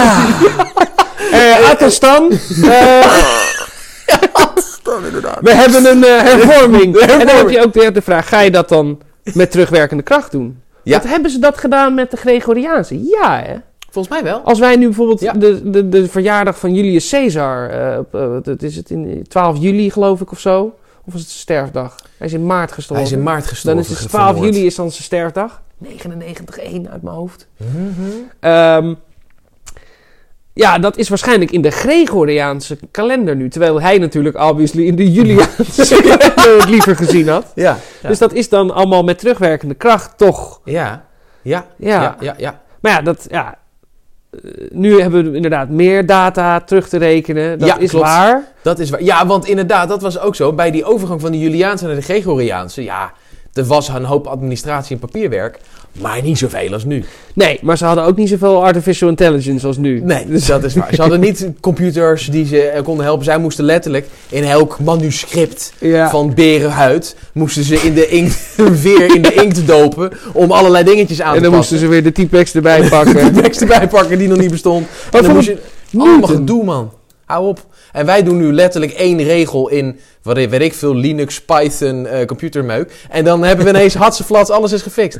Eh 1.31 1.69
Atelstan, 1.69 2.27
we 5.41 5.51
hebben 5.53 5.85
een 5.85 6.01
hervorming. 6.03 6.97
En 6.97 7.19
dan 7.27 7.35
heb 7.35 7.49
je 7.49 7.61
ook 7.63 7.73
de, 7.73 7.91
de 7.91 8.01
vraag, 8.01 8.27
ga 8.29 8.39
je 8.39 8.51
dat 8.51 8.69
dan 8.69 8.99
met 9.33 9.51
terugwerkende 9.51 10.03
kracht 10.03 10.31
doen? 10.31 10.61
Ja. 10.83 10.97
Wat 10.97 11.07
hebben 11.07 11.31
ze 11.31 11.39
dat 11.39 11.57
gedaan 11.57 11.93
met 11.93 12.11
de 12.11 12.17
Gregoriaanse? 12.17 13.03
Ja, 13.03 13.41
hè? 13.45 13.55
Volgens 13.91 14.13
mij 14.13 14.23
wel. 14.23 14.39
Als 14.39 14.59
wij 14.59 14.75
nu 14.75 14.85
bijvoorbeeld 14.85 15.19
Ja. 15.19 15.33
de, 15.33 15.69
de, 15.69 15.89
de 15.89 16.07
verjaardag 16.07 16.59
van 16.59 16.73
Julius 16.73 17.09
Caesar, 17.09 17.69
eh, 17.69 17.97
op, 17.99 18.15
eh, 18.15 18.27
wat 18.27 18.63
is 18.63 18.75
het 18.75 18.89
in 18.89 19.25
12 19.27 19.57
juli 19.59 19.89
geloof 19.91 20.21
ik 20.21 20.31
of 20.31 20.39
zo? 20.39 20.63
Of 21.05 21.13
was 21.13 21.21
het 21.21 21.29
zijn 21.29 21.39
sterfdag? 21.41 21.95
Hij 22.17 22.27
is 22.27 22.33
in 22.33 22.45
maart 22.45 22.71
gestorven. 22.71 23.05
Hij 23.05 23.13
is 23.15 23.19
in 23.19 23.23
maart 23.23 23.45
gestorven. 23.47 23.83
Dan 23.83 23.91
is 23.91 23.99
het 23.99 24.09
12 24.09 24.25
vermoord. 24.31 24.53
juli 24.53 24.65
is 24.65 24.75
dan 24.75 24.91
zijn 24.91 25.03
sterfdag. 25.03 25.61
99-1 25.77 26.89
uit 26.91 27.01
mijn 27.01 27.15
hoofd. 27.15 27.47
Mhm. 27.57 28.01
Ehm, 28.39 28.93
ja, 30.53 30.79
dat 30.79 30.97
is 30.97 31.09
waarschijnlijk 31.09 31.51
in 31.51 31.61
de 31.61 31.69
Gregoriaanse 31.71 32.77
kalender 32.91 33.35
nu. 33.35 33.49
Terwijl 33.49 33.81
hij 33.81 33.97
natuurlijk 33.97 34.37
obviously 34.37 34.85
in 34.85 34.95
de 34.95 35.11
Juliaanse 35.11 35.95
kalender 36.01 36.57
het 36.59 36.69
liever 36.69 36.95
gezien 36.95 37.27
had. 37.27 37.51
Ja. 37.55 37.77
Ja. 38.01 38.07
Dus 38.07 38.17
dat 38.17 38.33
is 38.33 38.49
dan 38.49 38.71
allemaal 38.71 39.03
met 39.03 39.19
terugwerkende 39.19 39.73
kracht 39.73 40.17
toch. 40.17 40.61
ja. 40.65 41.05
Ja. 41.41 41.65
Ja. 41.77 42.01
Ja. 42.01 42.15
Ja. 42.19 42.33
ja. 42.37 42.61
Maar 42.81 42.91
ja, 42.91 43.01
dat, 43.01 43.25
ja, 43.29 43.57
nu 44.71 45.01
hebben 45.01 45.29
we 45.29 45.35
inderdaad 45.35 45.69
meer 45.69 46.05
data 46.05 46.59
terug 46.59 46.87
te 46.89 46.97
rekenen. 46.97 47.59
Dat 47.59 47.67
Ja, 47.67 47.77
is 47.77 47.89
klopt. 47.89 48.05
waar. 48.05 48.43
Dat 48.61 48.79
is 48.79 48.89
waar. 48.89 49.03
Ja, 49.03 49.25
want 49.27 49.45
inderdaad, 49.45 49.89
dat 49.89 50.01
was 50.01 50.19
ook 50.19 50.35
zo. 50.35 50.53
Bij 50.53 50.71
die 50.71 50.85
overgang 50.85 51.21
van 51.21 51.31
de 51.31 51.39
Juliaanse 51.39 51.85
naar 51.85 51.95
de 51.95 52.01
Gregoriaanse, 52.01 52.83
ja, 52.83 53.11
er 53.53 53.65
was 53.65 53.87
een 53.87 54.03
hoop 54.03 54.27
administratie 54.27 54.95
en 54.95 54.99
papierwerk, 55.01 55.59
maar 56.01 56.21
niet 56.23 56.37
zoveel 56.37 56.73
als 56.73 56.83
nu. 56.85 57.03
Nee, 57.33 57.59
maar 57.61 57.77
ze 57.77 57.85
hadden 57.85 58.03
ook 58.03 58.17
niet 58.17 58.29
zoveel 58.29 58.63
artificial 58.65 59.09
intelligence 59.09 59.67
als 59.67 59.77
nu. 59.77 60.01
Nee, 60.03 60.25
dus 60.27 60.45
dat 60.45 60.63
is 60.63 60.75
waar. 60.75 60.93
Ze 60.93 61.01
hadden 61.01 61.19
niet 61.19 61.49
computers 61.59 62.25
die 62.27 62.45
ze 62.45 62.61
eh, 62.61 62.83
konden 62.83 63.05
helpen. 63.05 63.25
Zij 63.25 63.37
moesten 63.37 63.65
letterlijk 63.65 64.07
in 64.29 64.43
elk 64.43 64.79
manuscript 64.79 65.73
Ja. 65.79 66.09
van 66.09 66.33
berenhuid, 66.33 67.15
moesten 67.33 67.63
ze 67.63 67.75
in 67.75 67.93
de 67.93 68.07
inkt, 68.07 68.55
weer 68.83 69.15
in 69.15 69.21
de 69.21 69.33
inkt 69.33 69.67
dopen 69.67 70.11
om 70.33 70.51
allerlei 70.51 70.83
dingetjes 70.83 71.21
aan 71.21 71.29
en 71.29 71.35
te 71.35 71.41
dan 71.41 71.51
moesten 71.55 71.77
passen. 71.77 71.89
ze 71.89 71.93
weer 72.01 72.03
de 72.03 72.11
typex 72.11 72.53
erbij 72.53 72.89
pakken. 72.89 73.13
de 73.33 73.41
tekst 73.41 73.61
erbij 73.61 73.87
pakken 73.87 74.17
die 74.17 74.27
nog 74.27 74.37
niet 74.37 74.51
bestond. 74.51 74.87
En 74.87 75.11
dan 75.11 75.23
voor 75.25 75.33
moest 75.33 75.47
je... 75.47 75.57
Allemaal 75.97 76.29
gedoe, 76.29 76.63
man. 76.63 76.91
Hou 77.31 77.47
op. 77.47 77.65
En 77.91 78.05
wij 78.05 78.23
doen 78.23 78.37
nu 78.37 78.53
letterlijk 78.53 78.91
één 78.91 79.23
regel 79.23 79.69
in, 79.69 79.99
wat 80.21 80.35
weet 80.37 80.61
ik 80.61 80.73
veel, 80.73 80.95
Linux, 80.95 81.41
Python, 81.41 82.05
eh, 82.07 82.25
computermeuk. 82.25 82.91
En 83.09 83.23
dan 83.23 83.43
hebben 83.43 83.65
we 83.65 83.71
ineens 83.71 83.93
hatseflats, 84.03 84.49
alles 84.49 84.71
is 84.71 84.81
gefixt. 84.81 85.19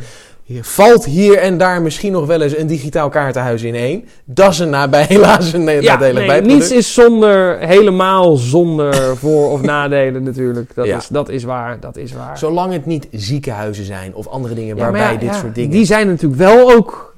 Valt 0.62 1.06
hier 1.06 1.38
en 1.38 1.58
daar 1.58 1.82
misschien 1.82 2.12
nog 2.12 2.26
wel 2.26 2.42
eens 2.42 2.58
een 2.58 2.68
digitaal 2.68 3.10
kaartenhuis 3.10 3.64
in 3.64 3.76
één. 3.76 4.06
Dat 4.26 4.52
is 4.52 4.60
een 4.60 4.70
nabij, 4.70 5.06
helaas 5.10 5.54
een 5.54 5.82
Ja, 5.82 5.98
nadelig 5.98 6.26
nee, 6.28 6.42
niets 6.42 6.72
is 6.72 6.94
zonder, 6.94 7.60
helemaal 7.60 8.36
zonder 8.36 9.18
voor- 9.18 9.52
of 9.52 9.62
nadelen 9.76 10.24
natuurlijk. 10.24 10.76
Dat, 10.76 10.86
Ja. 10.86 10.98
is, 10.98 11.08
dat 11.08 11.30
is 11.30 11.44
waar, 11.44 11.80
dat 11.80 11.98
is 11.98 12.14
waar. 12.14 12.38
Zolang 12.38 12.74
het 12.74 12.86
niet 12.86 13.08
ziekenhuizen 13.12 13.86
zijn 13.86 14.16
of 14.16 14.28
andere 14.28 14.54
dingen 14.54 14.76
Ja, 14.76 14.82
waarbij 14.82 15.18
dit 15.18 15.36
soort 15.36 15.56
dingen... 15.56 15.72
Die 15.72 15.86
zijn 15.86 16.08
natuurlijk 16.08 16.42
wel 16.42 16.72
ook... 16.72 17.11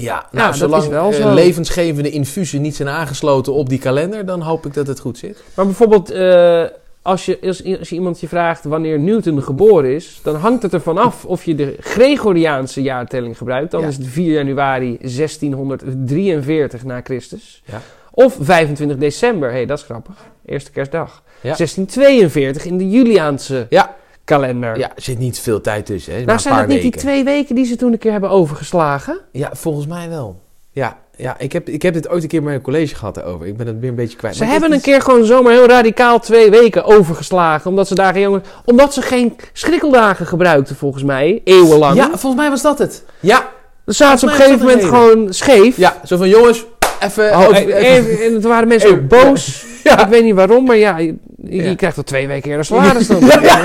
Ja, 0.00 0.14
Ja, 0.14 0.26
nou, 0.30 0.46
dat 0.48 0.56
zolang 0.58 0.88
wel 0.88 1.10
eh, 1.10 1.16
zo. 1.20 1.34
levensgevende 1.34 2.10
infusen 2.10 2.62
niet 2.62 2.76
zijn 2.76 2.88
aangesloten 2.88 3.52
op 3.52 3.68
die 3.68 3.78
kalender, 3.78 4.26
dan 4.26 4.40
hoop 4.40 4.66
ik 4.66 4.74
dat 4.74 4.86
het 4.86 5.00
goed 5.00 5.18
zit. 5.18 5.42
Maar 5.54 5.64
bijvoorbeeld, 5.64 6.10
eh, 6.10 6.64
als, 7.02 7.24
je, 7.24 7.38
als, 7.42 7.64
als 7.78 7.88
je 7.88 7.94
iemand 7.94 8.20
je 8.20 8.28
vraagt 8.28 8.64
wanneer 8.64 8.98
Newton 8.98 9.42
geboren 9.42 9.94
is... 9.94 10.20
dan 10.22 10.34
hangt 10.36 10.62
het 10.62 10.72
ervan 10.72 10.98
af 10.98 11.24
of 11.24 11.44
je 11.44 11.54
de 11.54 11.76
Gregoriaanse 11.80 12.82
jaartelling 12.82 13.36
gebruikt. 13.38 13.70
Dan 13.70 13.80
Ja. 13.80 13.86
is 13.86 13.96
het 13.96 14.06
4 14.06 14.32
januari 14.32 14.98
1643 15.00 16.84
na 16.84 17.00
Christus. 17.04 17.62
Ja. 17.64 17.80
Of 18.10 18.36
25 18.40 18.96
december, 18.96 19.48
hé, 19.48 19.54
hey, 19.56 19.66
dat 19.66 19.78
is 19.78 19.84
grappig. 19.84 20.14
Eerste 20.46 20.70
kerstdag. 20.70 21.22
Ja. 21.40 21.54
1642 21.56 22.64
in 22.64 22.78
de 22.78 22.88
Juliaanse 22.90 23.66
Ja, 23.68 23.94
kalender. 24.28 24.78
ja, 24.78 24.88
er 24.94 25.02
zit 25.02 25.18
niet 25.18 25.38
veel 25.40 25.60
tijd 25.60 25.86
tussen. 25.86 26.12
Hè. 26.12 26.18
maar 26.18 26.26
Nou, 26.26 26.38
zijn 26.40 26.56
dat 26.56 26.66
niet 26.66 26.82
die 26.82 26.90
twee 26.90 27.24
weken 27.24 27.54
die 27.54 27.64
ze 27.64 27.76
toen 27.76 27.92
een 27.92 27.98
keer 27.98 28.12
hebben 28.12 28.30
overgeslagen? 28.30 29.20
Ja, 29.32 29.50
volgens 29.52 29.86
mij 29.86 30.08
wel. 30.08 30.40
Ja, 30.70 30.96
ja 31.16 31.34
ik, 31.38 31.52
heb, 31.52 31.68
ik 31.68 31.82
heb 31.82 31.94
dit 31.94 32.08
ooit 32.08 32.22
een 32.22 32.28
keer 32.28 32.42
bij 32.42 32.54
een 32.54 32.60
college 32.60 32.94
gehad 32.94 33.14
daarover. 33.14 33.46
Ik 33.46 33.56
ben 33.56 33.66
het 33.66 33.78
weer 33.80 33.88
een 33.90 33.94
beetje 33.94 34.16
kwijt. 34.16 34.36
Ze 34.36 34.42
Maar 34.42 34.52
hebben 34.52 34.72
een 34.72 34.80
keer 34.80 35.00
gewoon 35.02 35.24
zomaar 35.24 35.52
heel 35.52 35.66
radicaal 35.66 36.18
twee 36.20 36.50
weken 36.50 36.84
overgeslagen. 36.84 37.70
Omdat 37.70 37.88
ze 37.88 37.94
daar 37.94 38.12
geen 38.12 38.22
jongen. 38.22 38.42
Omdat 38.64 38.94
ze 38.94 39.02
geen 39.02 39.36
schrikkeldagen 39.52 40.26
gebruikten, 40.26 40.76
volgens 40.76 41.02
mij. 41.02 41.40
Eeuwenlang. 41.44 41.96
Ja, 41.96 42.08
volgens 42.08 42.34
mij 42.34 42.50
was 42.50 42.62
dat 42.62 42.78
het. 42.78 43.04
Ja, 43.20 43.48
Dan 43.84 43.94
zaten 43.94 44.18
ze 44.18 44.24
op 44.24 44.30
een 44.30 44.36
gegeven 44.38 44.66
moment 44.66 44.84
gewoon 44.84 45.32
scheef. 45.32 45.76
ja 45.76 46.00
zo 46.04 46.16
van 46.16 46.28
jongens, 46.28 46.64
even... 47.00 47.30
Oh, 47.30 47.40
over- 47.40 47.54
en, 47.56 47.68
even- 47.68 48.10
en, 48.18 48.34
en 48.34 48.40
toen 48.40 48.50
waren 48.50 48.68
mensen 48.68 48.90
ook 48.90 49.08
boos. 49.08 49.46
Ja. 49.84 50.00
Ik 50.04 50.08
weet 50.08 50.22
niet 50.24 50.34
waarom, 50.34 50.64
maar 50.64 50.76
ja, 50.76 50.98
je, 50.98 51.14
je 51.44 51.62
Ja. 51.62 51.74
krijgt 51.74 51.96
al 51.96 52.02
twee 52.02 52.26
weken 52.26 52.50
eerder 52.50 52.64
salaris 52.74 53.06
dan. 53.06 53.20
ja, 53.26 53.64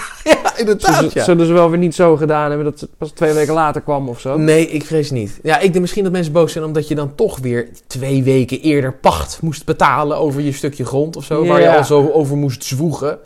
inderdaad, 0.56 0.94
Zullen, 0.94 1.10
ja. 1.14 1.24
zullen 1.24 1.46
ze 1.46 1.52
wel 1.52 1.70
weer 1.70 1.78
niet 1.78 1.94
zo 1.94 2.16
gedaan 2.16 2.48
hebben 2.48 2.64
dat 2.70 2.80
het 2.80 2.90
pas 2.98 3.10
twee 3.10 3.32
weken 3.32 3.54
later 3.54 3.80
kwam 3.80 4.08
of 4.08 4.20
zo? 4.20 4.36
Nee, 4.38 4.66
ik 4.68 4.84
vrees 4.84 5.10
niet. 5.10 5.38
Ja, 5.42 5.56
ik 5.58 5.68
denk 5.68 5.80
misschien 5.80 6.02
dat 6.02 6.12
mensen 6.12 6.32
boos 6.32 6.52
zijn 6.52 6.64
omdat 6.64 6.88
je 6.88 6.94
dan 6.94 7.14
toch 7.14 7.38
weer 7.38 7.68
twee 7.86 8.22
weken 8.22 8.60
eerder 8.60 8.92
pacht 8.92 9.38
moest 9.42 9.64
betalen 9.64 10.16
over 10.16 10.40
je 10.40 10.52
stukje 10.52 10.84
grond 10.84 11.16
of 11.16 11.24
zo. 11.24 11.46
Waar 11.46 11.60
je 11.60 11.66
Ja. 11.66 11.76
al 11.76 11.84
zo 11.84 12.10
over 12.12 12.36
moest 12.36 12.64
zwoegen. 12.64 13.18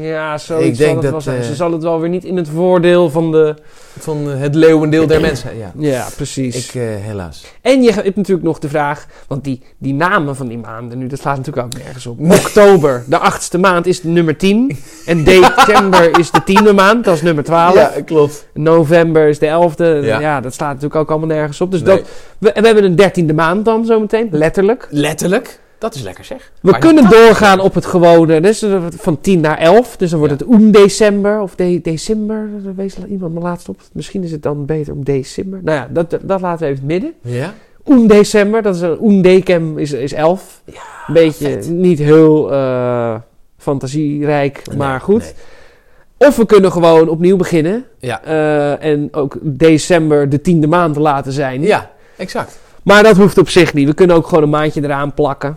Ja, 0.00 0.34
Ik 0.34 0.46
denk 0.48 0.76
zal 0.76 0.88
het 0.92 1.02
dat, 1.02 1.10
wel 1.10 1.20
zijn. 1.20 1.40
eh, 1.40 1.46
Ze 1.46 1.54
zal 1.54 1.72
het 1.72 1.82
wel 1.82 2.00
weer 2.00 2.08
niet 2.10 2.24
in 2.24 2.36
het 2.36 2.48
voordeel 2.48 3.10
van 3.10 3.30
de... 3.32 3.54
Van 3.98 4.30
eh, 4.30 4.40
het 4.40 4.54
leeuwendeel 4.54 5.06
der 5.06 5.20
mensen. 5.20 5.56
Ja, 5.58 5.72
Ja, 5.78 6.06
precies. 6.16 6.68
ik 6.68 6.74
eh, 6.74 6.82
helaas. 6.82 7.44
En 7.60 7.82
je 7.82 7.92
hebt 7.92 8.16
natuurlijk 8.16 8.46
nog 8.46 8.58
de 8.58 8.68
vraag, 8.68 9.06
want 9.28 9.44
die, 9.44 9.62
die 9.78 9.94
namen 9.94 10.36
van 10.36 10.48
die 10.48 10.58
maanden 10.58 10.98
nu, 10.98 11.06
dat 11.06 11.18
slaat 11.20 11.36
natuurlijk 11.36 11.66
ook 11.66 11.82
nergens 11.82 12.06
op. 12.06 12.20
Oktober, 12.20 13.04
de 13.06 13.18
achtste 13.18 13.58
maand, 13.58 13.86
is 13.86 14.02
nummer 14.02 14.36
10. 14.36 14.76
En 15.06 15.24
december 15.34 16.18
is 16.18 16.30
de 16.30 16.44
tiende 16.44 16.72
maand, 16.72 17.04
dat 17.04 17.14
is 17.14 17.22
nummer 17.22 17.44
12. 17.44 17.74
Ja, 17.74 17.92
klopt. 18.04 18.46
November 18.54 19.28
is 19.28 19.38
de 19.38 19.46
elfde. 19.46 19.84
Ja. 20.02 20.20
Ja. 20.20 20.40
dat 20.40 20.54
slaat 20.54 20.68
natuurlijk 20.68 20.94
ook 20.96 21.10
allemaal 21.10 21.28
nergens 21.28 21.60
op. 21.60 21.70
Dus 21.70 21.82
Nee. 21.82 21.96
dat, 21.96 22.08
we, 22.38 22.50
we 22.60 22.66
hebben 22.66 22.84
een 22.84 22.96
dertiende 22.96 23.34
maand 23.34 23.64
dan 23.64 23.84
zometeen, 23.84 24.28
letterlijk. 24.30 24.86
Letterlijk. 24.90 25.60
Dat 25.78 25.94
is 25.94 26.02
lekker 26.02 26.24
zeg. 26.24 26.52
We 26.60 26.70
Maar- 26.70 26.80
kunnen 26.80 27.10
doorgaan 27.10 27.60
op 27.60 27.74
het 27.74 27.86
gewone, 27.86 28.40
dus 28.40 28.64
van 28.96 29.20
10 29.20 29.40
naar 29.40 29.58
11. 29.58 29.96
Dus 29.96 30.10
dan 30.10 30.18
wordt 30.18 30.34
Ja. 30.40 30.46
het 30.46 30.54
un 30.60 30.70
december 30.70 31.40
of 31.40 31.54
de, 31.54 31.80
december. 31.82 32.48
Daar 32.64 32.74
wees 32.74 32.96
iemand 33.08 33.34
me 33.34 33.40
laatst 33.40 33.68
op. 33.68 33.80
Misschien 33.92 34.22
is 34.22 34.30
het 34.30 34.42
dan 34.42 34.64
beter 34.66 34.92
om 34.92 35.04
december. 35.04 35.60
Nou 35.62 35.78
ja, 35.78 35.88
dat, 35.90 36.18
dat 36.22 36.40
laten 36.40 36.66
we 36.66 36.72
even 36.72 36.88
het 36.88 36.92
midden. 36.92 37.12
Ja? 37.20 37.54
Un 37.88 38.06
december, 38.06 38.62
dat 38.62 38.74
is 38.74 38.80
een 38.80 39.22
decem 39.22 39.78
is, 39.78 39.92
is 39.92 40.12
11. 40.12 40.62
Ja, 40.64 40.72
Een 41.06 41.14
beetje 41.14 41.44
vet. 41.50 41.68
niet 41.70 41.98
heel 41.98 42.52
eh, 42.52 43.14
fantasierijk, 43.58 44.62
Nee, 44.68 44.76
maar 44.76 45.00
goed. 45.00 45.20
nee. 45.22 46.28
Of 46.28 46.36
we 46.36 46.46
kunnen 46.46 46.72
gewoon 46.72 47.08
opnieuw 47.08 47.36
beginnen. 47.36 47.84
Ja. 47.98 48.22
eh, 48.24 48.84
en 48.90 49.08
ook 49.12 49.38
december 49.42 50.28
de 50.28 50.40
tiende 50.40 50.66
maand 50.66 50.96
laten 50.96 51.32
zijn. 51.32 51.62
Ja, 51.62 51.90
exact. 52.16 52.58
Maar 52.84 53.02
dat 53.02 53.16
hoeft 53.16 53.38
op 53.38 53.48
zich 53.48 53.74
niet. 53.74 53.88
We 53.88 53.94
kunnen 53.94 54.16
ook 54.16 54.26
gewoon 54.26 54.42
een 54.42 54.50
maandje 54.50 54.82
eraan 54.82 55.14
plakken. 55.14 55.56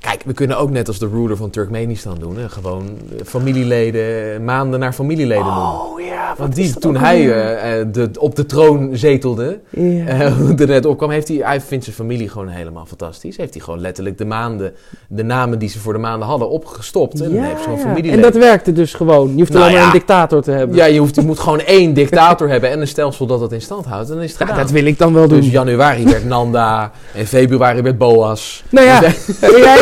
Kijk, 0.00 0.22
we 0.24 0.32
kunnen 0.32 0.58
ook 0.58 0.70
net 0.70 0.88
als 0.88 0.98
de 0.98 1.08
ruler 1.08 1.36
van 1.36 1.50
Turkmenistan 1.50 2.16
doen. 2.18 2.36
Hè? 2.36 2.48
Gewoon 2.48 2.98
eh, 3.18 3.24
familieleden, 3.24 4.44
maanden 4.44 4.80
naar 4.80 4.92
familieleden 4.92 5.44
noemen. 5.44 5.62
Oh 5.62 6.00
ja, 6.00 6.34
Want 6.38 6.54
die, 6.54 6.78
toen 6.78 6.96
hij 6.96 7.32
eh, 7.32 7.80
eh, 7.80 7.86
de, 7.92 8.10
op 8.18 8.36
de 8.36 8.46
troon 8.46 8.96
zetelde, 8.96 9.60
ja. 9.70 10.30
hoe 10.38 10.54
er 10.54 10.66
net 10.66 10.86
opkwam, 10.86 11.10
heeft 11.10 11.28
hij, 11.28 11.36
hij 11.36 11.60
vindt 11.60 11.84
zijn 11.84 11.96
familie 11.96 12.28
gewoon 12.28 12.48
helemaal 12.48 12.86
fantastisch. 12.86 13.36
Heeft 13.36 13.54
hij 13.54 13.62
gewoon 13.62 13.80
letterlijk 13.80 14.18
de 14.18 14.24
maanden, 14.24 14.72
de 15.08 15.22
namen 15.24 15.58
die 15.58 15.68
ze 15.68 15.78
voor 15.78 15.92
de 15.92 15.98
maanden 15.98 16.28
hadden, 16.28 16.50
opgestopt. 16.50 17.20
En 17.20 17.34
dan 17.34 17.44
heeft 17.44 17.64
ja. 17.64 17.76
familieleden. 17.76 18.12
En 18.12 18.20
dat 18.20 18.34
werkte 18.34 18.72
dus 18.72 18.94
gewoon. 18.94 19.30
Je 19.30 19.38
hoeft 19.38 19.52
Nou 19.52 19.64
alleen 19.64 19.76
maar 19.76 19.86
een 19.86 19.92
dictator 19.92 20.42
te 20.42 20.50
hebben. 20.50 20.76
Ja, 20.76 20.84
je, 20.84 20.98
hoeft, 20.98 21.14
je 21.14 21.22
moet 21.22 21.38
gewoon 21.38 21.60
één 21.60 21.94
dictator 21.94 22.48
hebben 22.48 22.70
en 22.70 22.80
een 22.80 22.88
stelsel 22.88 23.26
dat 23.26 23.40
dat 23.40 23.52
in 23.52 23.60
stand 23.60 23.84
houdt. 23.84 24.08
En 24.08 24.14
dan 24.14 24.24
is 24.24 24.30
het 24.30 24.38
Ja, 24.38 24.46
gedaan. 24.46 24.62
dat 24.62 24.70
wil 24.70 24.84
ik 24.84 24.98
dan 24.98 25.12
wel 25.14 25.28
doen. 25.28 25.40
Dus 25.40 25.50
januari 25.50 26.04
werd 26.04 26.24
Nanda 26.24 26.90
en 27.14 27.26
februari 27.26 27.82
werd 27.82 27.98
Boas. 27.98 28.64
nou 28.70 28.86
ja. 28.86 29.00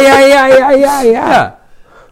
Ja, 0.08 0.46
ja, 0.46 0.46
ja, 0.46 0.70
ja, 0.70 1.00
ja. 1.02 1.58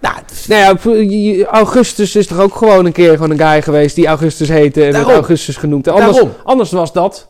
Nou, 0.01 0.15
is- 0.33 0.47
Nou 0.47 0.79
ja, 1.01 1.45
Augustus 1.51 2.17
is 2.17 2.27
toch 2.27 2.39
ook 2.41 2.57
gewoon 2.57 2.87
een 2.87 2.93
keer 2.93 3.11
gewoon 3.13 3.31
een 3.31 3.39
guy 3.49 3.63
geweest 3.63 3.95
die 3.95 4.07
Augustus 4.07 4.49
heette 4.49 4.85
en 4.85 4.93
Daarom. 4.93 5.13
Augustus 5.13 5.57
genoemd. 5.57 5.87
En 5.87 5.93
Anders, 5.93 6.13
Daarom. 6.13 6.35
anders 6.45 6.71
was 6.71 6.93
dat 6.93 7.29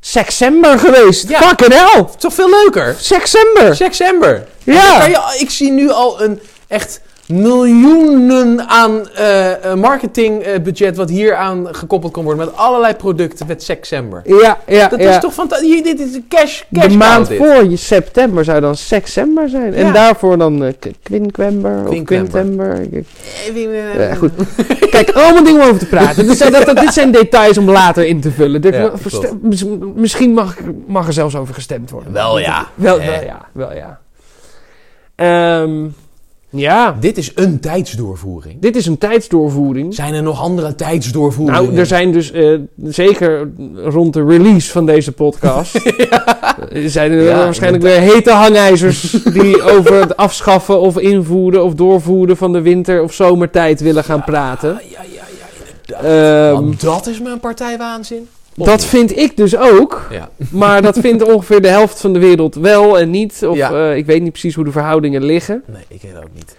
Sexember 0.00 0.78
geweest. 0.78 1.28
Ja. 1.28 1.40
Fucking 1.40 1.72
hell. 1.74 2.04
toch 2.18 2.32
veel 2.34 2.50
leuker. 2.50 2.94
Sexember. 2.98 3.76
September. 3.76 4.46
Ja. 4.64 4.98
Kan 4.98 5.10
je, 5.10 5.36
ik 5.38 5.50
zie 5.50 5.70
nu 5.70 5.90
al 5.90 6.22
een 6.22 6.40
echt 6.68 7.00
miljoenen 7.28 8.68
aan 8.68 9.08
eh, 9.08 9.64
eh, 9.64 9.74
marketingbudget 9.74 10.96
wat 10.96 11.10
hier 11.10 11.34
aan 11.34 11.66
gekoppeld 11.74 12.12
kan 12.12 12.24
worden 12.24 12.46
met 12.46 12.56
allerlei 12.56 12.94
producten 12.94 13.46
met 13.46 13.62
Sexember. 13.62 14.22
Ja, 14.24 14.58
ja, 14.66 14.88
Dat 14.88 15.00
ja. 15.00 15.10
is 15.10 15.20
toch 15.20 15.32
fantastisch. 15.34 15.82
Dit 15.82 16.00
is 16.00 16.14
een 16.14 16.24
cash, 16.28 16.62
cash 16.72 16.86
de 16.88 16.96
maand 16.96 17.28
dit. 17.28 17.38
voor 17.38 17.64
je 17.70 17.76
september 17.76 18.44
zou 18.44 18.60
dan 18.60 18.76
Sexember 18.76 19.48
zijn. 19.48 19.74
En 19.74 19.92
daarvoor 19.92 20.38
dan 20.38 20.64
eh, 20.64 20.72
K- 20.78 20.86
Quinquember 21.02 21.88
of. 21.88 22.02
Quintember. 22.02 22.80
Eh, 22.92 24.08
Ja, 24.08 24.14
goed. 24.14 24.30
Kijk, 24.90 25.10
allemaal 25.10 25.44
dingen 25.44 25.60
om 25.62 25.66
over 25.66 25.78
te 25.78 25.86
praten. 25.86 26.26
Dus 26.28 26.38
dat, 26.38 26.64
dat, 26.66 26.76
dit 26.76 26.92
zijn 26.92 27.10
details 27.10 27.58
om 27.58 27.70
later 27.70 28.06
in 28.06 28.20
te 28.20 28.30
vullen. 28.30 28.62
Misschien 29.94 30.32
mag, 30.32 30.56
mag 30.86 31.06
er 31.06 31.12
zelfs 31.12 31.36
over 31.36 31.54
gestemd 31.54 31.90
worden. 31.90 32.12
Wel 32.12 32.38
ja. 32.38 32.66
Wel, 32.74 32.98
wel 32.98 33.22
ja, 33.24 33.48
wel 33.52 33.74
ja. 33.74 34.00
Ehm, 35.14 35.86
ja, 36.50 36.96
Dit 37.00 37.18
is 37.18 37.32
een 37.34 37.60
tijdsdoorvoering. 37.60 38.60
dit 38.60 38.76
is 38.76 38.86
een 38.86 38.98
tijdsdoorvoering. 38.98 39.94
Zijn 39.94 40.14
er 40.14 40.22
nog 40.22 40.40
andere 40.40 40.74
tijdsdoorvoeringen? 40.74 41.62
Nou, 41.64 41.76
er 41.76 41.86
zijn 41.86 42.12
dus 42.12 42.30
eh, 42.32 42.54
zeker 42.84 43.50
rond 43.84 44.12
de 44.12 44.24
release 44.24 44.70
van 44.70 44.86
deze 44.86 45.12
podcast. 45.12 45.74
eh, 45.76 46.86
zijn 46.86 47.12
er 47.12 47.22
Ja, 47.22 47.36
waarschijnlijk 47.36 47.82
weer 47.82 48.00
hete 48.00 48.30
hangijzers 48.30 49.10
die 49.32 49.62
over 49.76 50.00
het 50.00 50.16
afschaffen 50.16 50.80
of 50.80 50.98
invoeren 50.98 51.64
of 51.64 51.74
doorvoeren 51.74 52.36
van 52.36 52.52
de 52.52 52.60
winter- 52.60 53.02
of 53.02 53.12
zomertijd 53.12 53.80
willen 53.80 54.04
gaan 54.04 54.24
praten. 54.24 54.68
Ja, 54.68 54.78
ja, 55.02 55.02
ja, 55.14 55.46
inderdaad. 55.94 56.04
Ehm, 56.52 56.52
Want 56.62 56.80
dat 56.80 57.06
is 57.06 57.20
mijn 57.20 57.40
partijwaanzin. 57.40 58.28
Dat 58.66 58.84
vind 58.84 59.16
ik 59.16 59.36
dus 59.36 59.56
ook. 59.56 60.06
Ja. 60.10 60.30
Maar 60.50 60.82
dat 60.82 60.98
vindt 60.98 61.22
ongeveer 61.22 61.62
de 61.62 61.68
helft 61.68 62.00
van 62.00 62.12
de 62.12 62.18
wereld 62.18 62.54
wel 62.54 62.98
en 62.98 63.10
niet. 63.10 63.44
Of 63.46 63.56
Ja. 63.56 63.72
eh, 63.90 63.96
ik 63.96 64.06
weet 64.06 64.22
niet 64.22 64.30
precies 64.32 64.54
hoe 64.54 64.64
de 64.64 64.70
verhoudingen 64.72 65.24
liggen. 65.24 65.62
Nee, 65.66 65.82
ik 65.88 66.02
weet 66.02 66.16
ook 66.16 66.30
niet. 66.34 66.56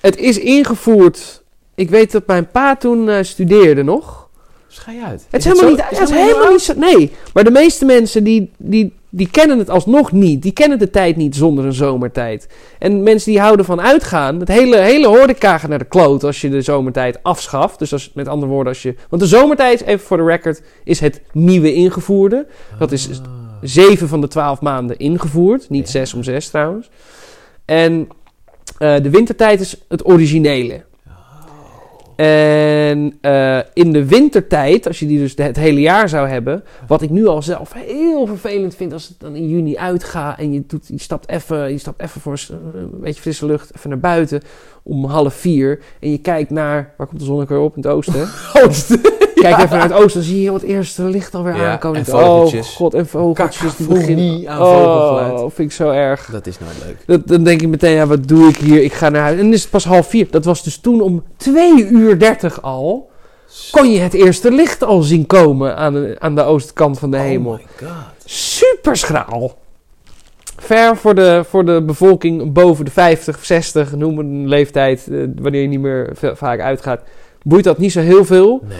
Het 0.00 0.16
is 0.16 0.38
ingevoerd. 0.38 1.42
Ik 1.74 1.90
weet 1.90 2.12
dat 2.12 2.26
mijn 2.26 2.50
pa 2.50 2.76
toen 2.76 3.08
eh, 3.08 3.22
studeerde 3.22 3.82
nog. 3.82 4.28
Schij 4.68 4.98
uit. 5.06 5.26
Het 5.30 5.40
is, 5.40 5.44
helemaal 5.52 5.64
zo- 5.64 5.76
niet, 5.76 5.84
is 5.90 5.98
het 5.98 6.08
is 6.08 6.14
helemaal 6.14 6.28
helemaal 6.34 6.52
niet 6.52 6.62
zo. 6.62 6.72
Nee, 6.76 7.10
maar 7.34 7.44
de 7.44 7.50
meeste 7.50 7.84
mensen 7.84 8.24
die, 8.24 8.50
die 8.56 8.92
die 9.14 9.28
kennen 9.30 9.58
het 9.58 9.70
alsnog 9.70 10.12
niet. 10.12 10.42
Die 10.42 10.52
kennen 10.52 10.78
de 10.78 10.90
tijd 10.90 11.16
niet 11.16 11.36
zonder 11.36 11.64
een 11.64 11.72
zomertijd. 11.72 12.48
En 12.78 13.02
mensen 13.02 13.30
die 13.32 13.40
houden 13.40 13.64
van 13.64 13.80
uitgaan, 13.80 14.38
het 14.40 14.48
hele, 14.48 14.76
hele 14.76 15.06
horeca 15.06 15.58
gaat 15.58 15.70
naar 15.70 15.78
de 15.78 15.84
kloot 15.84 16.24
als 16.24 16.40
je 16.40 16.48
de 16.50 16.62
zomertijd 16.62 17.22
afschaft. 17.22 17.78
Dus 17.78 17.92
als, 17.92 18.10
met 18.14 18.28
andere 18.28 18.52
woorden, 18.52 18.72
als 18.72 18.82
je... 18.82 18.94
Want 19.08 19.22
de 19.22 19.28
zomertijd, 19.28 19.82
even 19.82 20.06
voor 20.06 20.16
de 20.16 20.24
record, 20.24 20.62
is 20.84 21.00
het 21.00 21.20
nieuwe 21.32 21.74
ingevoerde. 21.74 22.46
Dat 22.78 22.92
is 22.92 23.08
Ah. 23.10 23.18
zeven 23.60 24.08
van 24.08 24.20
de 24.20 24.28
twaalf 24.28 24.60
maanden 24.60 24.98
ingevoerd. 24.98 25.70
Niet 25.70 25.84
Ja. 25.84 25.90
zes 25.90 26.14
om 26.14 26.22
zes 26.22 26.48
trouwens. 26.48 26.90
En 27.64 28.08
eh, 28.78 28.94
de 29.02 29.10
wintertijd 29.10 29.60
is 29.60 29.76
het 29.88 30.06
originele. 30.06 30.82
En 32.16 33.18
eh, 33.20 33.58
in 33.72 33.92
de 33.92 34.06
wintertijd, 34.06 34.86
als 34.86 34.98
je 34.98 35.06
die 35.06 35.18
dus 35.18 35.34
het 35.36 35.56
hele 35.56 35.80
jaar 35.80 36.08
zou 36.08 36.28
hebben, 36.28 36.64
wat 36.86 37.02
ik 37.02 37.10
nu 37.10 37.26
al 37.26 37.42
zelf 37.42 37.72
heel 37.72 38.26
vervelend 38.26 38.74
vind 38.74 38.92
als 38.92 39.08
het 39.08 39.20
dan 39.20 39.34
in 39.34 39.48
juni 39.48 39.76
uitgaat 39.76 40.38
en 40.38 40.52
je, 40.52 40.62
doet, 40.66 40.86
je 40.88 40.98
stapt 40.98 41.28
even, 41.28 41.70
je 41.70 41.78
stapt 41.78 42.02
even 42.02 42.20
voor 42.20 42.38
een 42.50 43.00
beetje 43.00 43.20
frisse 43.20 43.46
lucht, 43.46 43.76
even 43.76 43.90
naar 43.90 43.98
buiten 43.98 44.42
om 44.82 45.04
half 45.04 45.34
vier 45.34 45.80
en 46.00 46.10
je 46.10 46.18
kijkt 46.18 46.50
naar, 46.50 46.94
waar 46.96 47.06
komt 47.06 47.18
de 47.20 47.26
zon 47.26 47.40
ook 47.40 47.48
weer 47.48 47.58
op? 47.58 47.76
In 47.76 47.82
het 47.82 47.90
oosten. 47.90 48.28
Kijk 49.34 49.56
even 49.56 49.70
naar 49.70 49.82
het 49.88 49.92
oosten, 49.92 50.20
dan 50.20 50.30
zie 50.30 50.42
je 50.42 50.52
het 50.52 50.62
eerste 50.62 51.02
licht 51.02 51.34
alweer 51.34 51.56
Ja, 51.56 51.70
aankomen. 51.70 51.98
en 51.98 52.04
vogeltjes. 52.06 52.68
Oh 52.68 52.76
god, 52.76 52.94
en 52.94 53.06
vogeltjes 53.06 53.76
die 53.76 53.86
beginnen. 53.86 54.48
aan 54.48 54.56
vogelgeluid. 54.58 55.32
Oh, 55.32 55.50
vind 55.54 55.70
ik 55.70 55.72
zo 55.72 55.90
erg. 55.90 56.28
Dat 56.32 56.46
is 56.46 56.58
nooit 56.58 56.76
leuk. 56.86 56.96
Dat, 57.06 57.28
dan 57.28 57.44
denk 57.44 57.62
ik 57.62 57.68
meteen, 57.68 57.94
ja, 57.94 58.06
wat 58.06 58.28
doe 58.28 58.48
ik 58.48 58.56
hier? 58.56 58.82
Ik 58.82 58.92
ga 58.92 59.08
naar 59.08 59.22
huis. 59.22 59.38
En 59.38 59.44
dan 59.44 59.52
is 59.52 59.60
het 59.62 59.70
pas 59.70 59.84
half 59.84 60.08
vier. 60.08 60.26
Dat 60.30 60.44
was 60.44 60.62
dus 60.62 60.78
toen 60.78 61.00
om 61.00 61.22
2 61.36 61.88
uur 61.88 62.18
30 62.18 62.62
al. 62.62 63.10
Kon 63.70 63.90
je 63.90 63.98
het 64.00 64.14
eerste 64.14 64.50
licht 64.50 64.84
al 64.84 65.02
zien 65.02 65.26
komen 65.26 65.76
aan 65.76 65.92
de, 65.92 66.16
aan 66.18 66.34
de 66.34 66.42
oostkant 66.42 66.98
van 66.98 67.10
de 67.10 67.18
hemel. 67.18 67.52
Oh 67.52 67.58
my 67.58 67.86
god. 67.88 67.96
Super 68.24 68.96
schraal. 68.96 69.58
Ver 70.62 70.96
voor 70.96 71.14
de, 71.14 71.44
voor 71.48 71.64
de 71.64 71.82
bevolking 71.82 72.52
boven 72.52 72.84
de 72.84 72.90
50, 72.90 73.44
60, 73.44 73.96
noem 73.96 74.18
een 74.18 74.48
leeftijd, 74.48 75.08
eh, 75.10 75.18
wanneer 75.40 75.62
je 75.62 75.68
niet 75.68 75.80
meer 75.80 76.10
vaak 76.14 76.60
uitgaat, 76.60 77.02
boeit 77.42 77.64
dat 77.64 77.78
niet 77.78 77.92
zo 77.92 78.00
heel 78.00 78.24
veel. 78.24 78.62
Nee. 78.68 78.78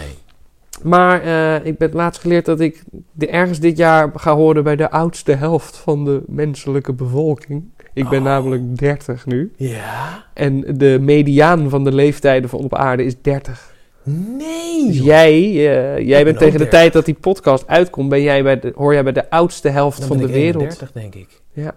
Maar 0.82 1.22
eh, 1.22 1.66
ik 1.66 1.78
ben 1.78 1.90
laatst 1.92 2.20
geleerd 2.20 2.44
dat 2.44 2.60
ik 2.60 2.82
de, 3.12 3.26
ergens 3.26 3.60
dit 3.60 3.76
jaar 3.76 4.10
ga 4.14 4.34
horen 4.34 4.64
bij 4.64 4.76
de 4.76 4.90
oudste 4.90 5.32
helft 5.32 5.76
van 5.76 6.04
de 6.04 6.22
menselijke 6.26 6.92
bevolking. 6.92 7.64
Ik 7.94 8.08
ben 8.08 8.18
Oh. 8.18 8.24
namelijk 8.24 8.78
30 8.78 9.26
nu. 9.26 9.52
Ja? 9.56 10.24
En 10.34 10.64
de 10.76 10.98
mediaan 11.00 11.70
van 11.70 11.84
de 11.84 11.92
leeftijden 11.92 12.50
van 12.50 12.60
op 12.60 12.74
aarde 12.74 13.04
is 13.04 13.14
30. 13.22 13.74
Nee. 14.04 14.86
Dus 14.86 14.98
jij, 14.98 15.34
eh, 15.42 15.98
jij 16.06 16.24
ben 16.24 16.24
bent 16.24 16.38
tegen 16.38 16.52
de 16.52 16.58
30. 16.58 16.68
tijd 16.68 16.92
dat 16.92 17.04
die 17.04 17.14
podcast 17.14 17.66
uitkomt, 17.66 18.08
ben 18.08 18.22
jij 18.22 18.42
bij 18.42 18.60
de, 18.60 18.72
hoor 18.74 18.92
jij 18.92 19.02
bij 19.02 19.12
de 19.12 19.30
oudste 19.30 19.68
helft 19.68 19.98
Dan 19.98 20.08
van 20.08 20.16
de 20.16 20.24
ik 20.24 20.30
wereld. 20.32 20.62
31, 20.62 20.92
denk 20.92 21.14
ik. 21.14 21.41
Ja. 21.52 21.74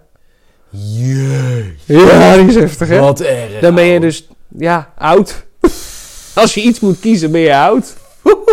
Jee. 0.70 1.76
ja, 1.84 2.36
die 2.36 2.46
is 2.46 2.54
heftig 2.54 2.88
hè? 2.88 3.00
Wat 3.00 3.20
erg. 3.20 3.60
Dan 3.60 3.74
ben 3.74 3.84
je 3.84 4.00
dus, 4.00 4.28
ja, 4.58 4.92
oud. 4.98 5.46
Als 6.34 6.54
je 6.54 6.60
iets 6.60 6.80
moet 6.80 7.00
kiezen, 7.00 7.30
ben 7.30 7.40
je 7.40 7.56
oud. 7.56 7.94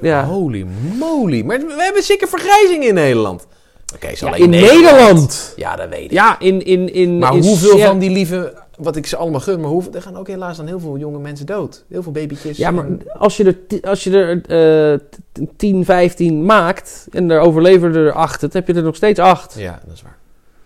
Ja. 0.00 0.24
Holy 0.24 0.66
moly. 0.98 1.42
Maar 1.42 1.58
we 1.58 1.82
hebben 1.82 2.02
zeker 2.02 2.28
vergrijzing 2.28 2.84
in 2.84 2.94
Nederland. 2.94 3.46
Oké, 3.94 4.16
zo 4.16 4.26
Ja, 4.26 4.32
alleen 4.32 4.54
in 4.54 4.60
Nederland. 4.60 5.52
Ja, 5.56 5.76
dat 5.76 5.88
weet 5.88 6.04
ik. 6.04 6.10
Ja, 6.10 6.40
in... 6.40 6.64
in, 6.64 6.92
in 6.92 7.18
maar 7.18 7.34
in 7.34 7.42
hoeveel 7.42 7.78
van 7.78 7.98
die 7.98 8.10
lieve, 8.10 8.54
wat 8.82 8.96
ik 8.96 9.06
ze 9.06 9.16
allemaal 9.16 9.40
gun, 9.40 9.60
maar 9.60 9.70
hoeveel, 9.70 9.92
er 9.94 10.02
gaan 10.02 10.16
ook 10.16 10.26
helaas 10.26 10.56
dan 10.56 10.66
heel 10.66 10.80
veel 10.80 10.98
jonge 10.98 11.18
mensen 11.18 11.46
dood. 11.46 11.84
Heel 11.88 12.02
veel 12.02 12.12
babytjes. 12.12 12.56
Ja, 12.56 12.70
maar 12.70 12.84
en- 12.86 13.02
als 13.18 13.36
je 13.36 13.44
er, 13.68 13.80
als 13.88 14.04
je 14.04 14.10
er 14.18 15.00
t- 15.10 15.18
10, 15.56 15.84
15 15.84 16.44
maakt 16.44 17.06
en 17.12 17.30
er 17.30 17.40
overleven 17.40 17.94
er 17.94 18.12
8, 18.12 18.40
dan 18.40 18.50
heb 18.52 18.66
je 18.66 18.74
er 18.74 18.82
nog 18.82 18.96
steeds 18.96 19.18
8. 19.18 19.54
Ja, 19.58 19.80
dat 19.86 19.94
is 19.94 20.02
waar. 20.02 20.16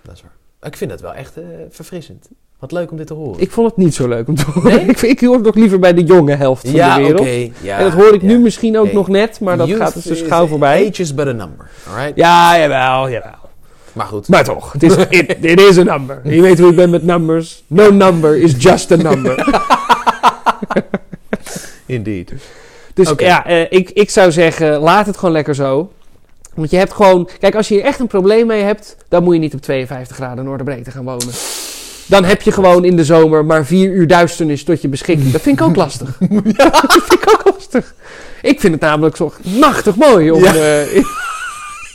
Dat 0.03 0.15
is 0.15 0.23
waar. 0.23 0.33
Ik 0.71 0.77
vind 0.77 0.91
het 0.91 1.01
wel 1.01 1.15
echt 1.15 1.37
eh, 1.37 1.45
verfrissend. 1.71 2.29
Wat 2.59 2.73
leuk 2.73 2.91
om 2.91 2.97
dit 2.97 3.07
te 3.07 3.15
horen. 3.15 3.41
Ik 3.41 3.51
vond 3.51 3.67
het 3.67 3.77
niet 3.77 3.95
zo 3.95 4.09
leuk 4.09 4.29
om 4.29 4.35
te 4.35 4.45
horen. 4.51 4.71
Nee? 4.77 4.85
ik, 4.95 5.01
ik 5.03 5.21
hoor 5.21 5.41
nog 5.41 5.55
liever 5.55 5.79
bij 5.79 5.95
de 5.95 6.03
jonge 6.05 6.35
helft 6.35 6.63
van 6.63 6.73
ja, 6.73 6.97
de 6.97 7.03
wereld. 7.03 7.55
Ja, 7.63 7.79
en 7.79 7.85
dat 7.85 7.93
hoor 7.93 8.15
ik 8.15 8.21
ja. 8.21 8.27
nu 8.27 8.39
misschien 8.39 8.79
ook 8.79 8.93
nog 8.93 9.09
net, 9.09 9.41
maar 9.41 9.57
dat 9.57 9.69
Youth 9.69 9.81
gaat 9.81 10.05
dus 10.09 10.23
gauw 10.23 10.47
voorbij. 10.47 10.89
Age 10.89 11.03
is 11.03 11.15
but 11.15 11.27
a 11.27 11.33
number. 11.33 11.71
Alright? 11.89 12.17
Ja, 12.17 12.59
jawel, 12.59 13.11
jawel. 13.11 13.33
Maar 13.95 14.07
goed. 14.07 14.29
Maar 14.29 14.45
toch, 14.45 14.73
het 14.73 14.83
is, 14.83 14.97
it, 14.97 15.37
it 15.41 15.61
is 15.61 15.79
a 15.79 15.83
number. 15.83 16.21
Je 16.25 16.41
weet 16.43 16.59
hoe 16.59 16.71
ik 16.71 16.77
ben 16.77 16.91
met 16.91 17.03
numbers. 17.03 17.63
No 17.67 17.91
number 17.91 18.37
is 18.37 18.55
just 18.59 18.93
a 18.93 18.97
number. 18.97 19.45
Indeed. 21.87 22.33
Dus 22.95 23.13
ja, 23.17 23.47
eh, 23.47 23.61
ik, 23.69 23.91
ik 23.91 24.11
zou 24.11 24.33
zeggen, 24.33 24.79
laat 24.79 25.07
het 25.07 25.17
gewoon 25.17 25.35
lekker 25.35 25.55
zo. 25.55 25.93
Want 26.55 26.71
je 26.71 26.77
hebt 26.77 26.93
gewoon... 26.93 27.29
Kijk, 27.41 27.55
als 27.55 27.69
je 27.69 27.75
hier 27.75 27.85
echt 27.85 28.01
een 28.01 28.07
probleem 28.07 28.47
mee 28.47 28.63
hebt... 28.63 28.97
dan 29.09 29.23
moet 29.23 29.35
je 29.35 29.41
niet 29.41 29.55
op 29.55 29.61
52 29.61 30.17
graden 30.17 30.45
Noorderbreedte 30.45 30.91
gaan 30.91 31.05
wonen. 31.05 31.29
Dan 32.07 32.25
heb 32.25 32.43
je 32.43 32.53
gewoon 32.53 32.85
in 32.85 32.97
de 32.97 33.05
zomer 33.05 33.45
maar 33.45 33.67
vier 33.67 33.91
uur 33.91 34.07
duisternis 34.07 34.65
tot 34.65 34.83
je 34.83 34.89
beschikking. 34.89 35.33
Dat 35.33 35.41
vind 35.41 35.61
ik 35.61 35.67
ook 35.67 35.77
lastig. 35.77 36.19
Ja, 36.57 36.71
dat 36.71 36.93
vind 36.93 37.13
ik 37.13 37.25
ook 37.33 37.55
lastig. 37.55 37.95
Ik 38.43 38.61
vind 38.61 38.73
het 38.73 38.83
namelijk 38.83 39.17
zo 39.17 39.33
nachtig 39.43 39.97
mooi 39.97 40.31
om 40.31 40.43
Ja. 40.43 40.55
eh, 40.55 40.95
in, 40.97 41.05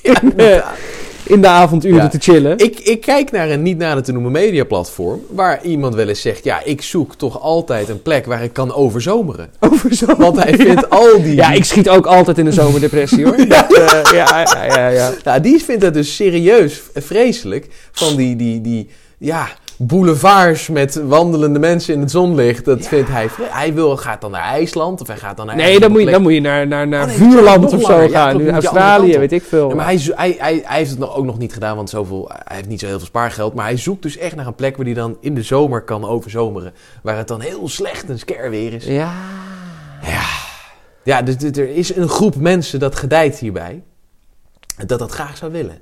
in, 0.02 0.38
eh, 0.38 0.66
in 1.30 1.42
de 1.42 1.48
avonduren 1.48 1.98
Ja. 1.98 2.08
te 2.08 2.18
chillen. 2.20 2.58
Ik, 2.58 2.80
ik 2.80 3.02
kijk 3.02 3.32
naar 3.32 3.50
een 3.50 3.62
niet 3.62 3.78
nader 3.78 4.04
te 4.04 4.12
noemen 4.12 4.32
mediaplatform... 4.32 5.22
waar 5.30 5.64
iemand 5.64 5.96
wel 5.96 6.08
eens 6.08 6.22
zegt... 6.22 6.44
ja, 6.44 6.64
ik 6.64 6.82
zoek 6.82 7.16
toch 7.16 7.42
altijd 7.42 7.90
een 7.90 8.02
plek 8.02 8.26
waar 8.26 8.44
ik 8.44 8.54
kan 8.54 8.74
overzomeren. 8.74 9.50
Over 9.72 9.96
zo. 9.96 10.16
Want 10.18 10.44
hij 10.44 10.56
vindt 10.56 10.90
al 10.90 11.22
die... 11.22 11.36
Ja, 11.36 11.52
ik 11.52 11.64
schiet 11.64 11.90
ook 11.90 12.06
altijd 12.06 12.38
in 12.38 12.46
de 12.46 12.52
zomerdepressie 12.52 13.26
hoor. 13.26 13.38
Dat, 13.48 13.74
eh, 13.74 14.12
ja, 14.14 14.40
ja, 14.40 14.64
ja, 14.66 14.88
ja. 14.88 15.12
Ja, 15.24 15.40
die 15.40 15.64
vindt 15.64 15.84
het 15.84 15.94
dus 15.94 16.16
serieus 16.16 16.82
vreselijk. 16.94 17.68
Van 17.92 18.16
die, 18.16 18.36
die, 18.36 18.62
die 18.62 18.90
ja, 19.18 19.48
boulevards 19.82 20.68
met 20.68 21.02
wandelende 21.04 21.60
mensen 21.60 21.94
in 21.94 22.00
het 22.00 22.12
zonlicht. 22.12 22.66
Dat 22.66 22.84
Ja. 22.84 22.88
vindt 22.90 23.10
hij 23.10 23.28
Hij 23.42 23.74
wil, 23.74 23.98
gaat 23.98 24.22
dan 24.22 24.32
naar 24.32 24.42
IJsland 24.42 25.02
of 25.02 25.08
hij 25.08 25.18
gaat 25.18 25.38
dan 25.38 25.46
naar... 25.46 25.56
Nee, 25.56 25.80
dan 25.80 25.92
moet 25.92 26.02
je, 26.02 26.12
dan 26.12 26.22
moet 26.22 26.34
je 26.34 26.42
naar, 26.42 26.68
naar, 26.68 26.88
naar 26.88 27.02
Oh, 27.02 27.08
nee, 27.08 27.16
Vuurland 27.16 27.74
of 27.74 27.82
zo 27.82 27.88
langer. 27.92 28.10
Ja, 28.10 28.22
gaan. 28.22 28.30
klopt, 28.30 28.46
nu 28.46 28.52
Australië, 28.52 29.18
weet 29.18 29.32
ik 29.32 29.44
veel. 29.44 29.70
Ja, 29.70 29.76
maar 29.76 29.86
hij, 29.86 30.00
hij, 30.16 30.36
hij, 30.40 30.62
hij 30.66 30.78
heeft 30.78 30.90
het 30.90 31.00
nog, 31.00 31.16
ook 31.16 31.26
nog 31.26 31.38
niet 31.38 31.54
gedaan, 31.54 31.76
want 31.76 31.90
zoveel, 31.90 32.32
hij 32.34 32.56
heeft 32.56 32.68
niet 32.70 32.80
zo 32.80 32.86
heel 32.86 32.98
veel 32.98 33.08
spaargeld. 33.08 33.54
Maar 33.54 33.66
hij 33.66 33.78
zoekt 33.78 34.02
dus 34.02 34.18
echt 34.18 34.36
naar 34.36 34.48
een 34.48 34.56
plek 34.56 34.78
waar 34.78 34.86
hij 34.86 34.96
dan 34.96 35.18
in 35.20 35.34
de 35.36 35.44
zomer 35.44 35.82
kan 35.82 36.06
overzomeren. 36.06 36.74
Waar 37.04 37.18
het 37.18 37.28
dan 37.28 37.42
heel 37.42 37.70
slecht 37.70 38.10
en 38.10 38.20
scare 38.20 38.50
weer 38.50 38.74
is. 38.74 38.86
Ja. 38.86 39.12
Ja, 41.04 41.22
dus 41.22 41.38
dit- 41.38 41.58
er 41.58 41.70
is 41.76 41.96
een 41.96 42.08
groep 42.10 42.36
mensen 42.36 42.80
dat 42.80 42.96
gedijt 42.96 43.38
hierbij. 43.40 43.84
Dat 44.86 45.00
dat 45.00 45.12
graag 45.12 45.38
zou 45.38 45.52
willen. 45.52 45.78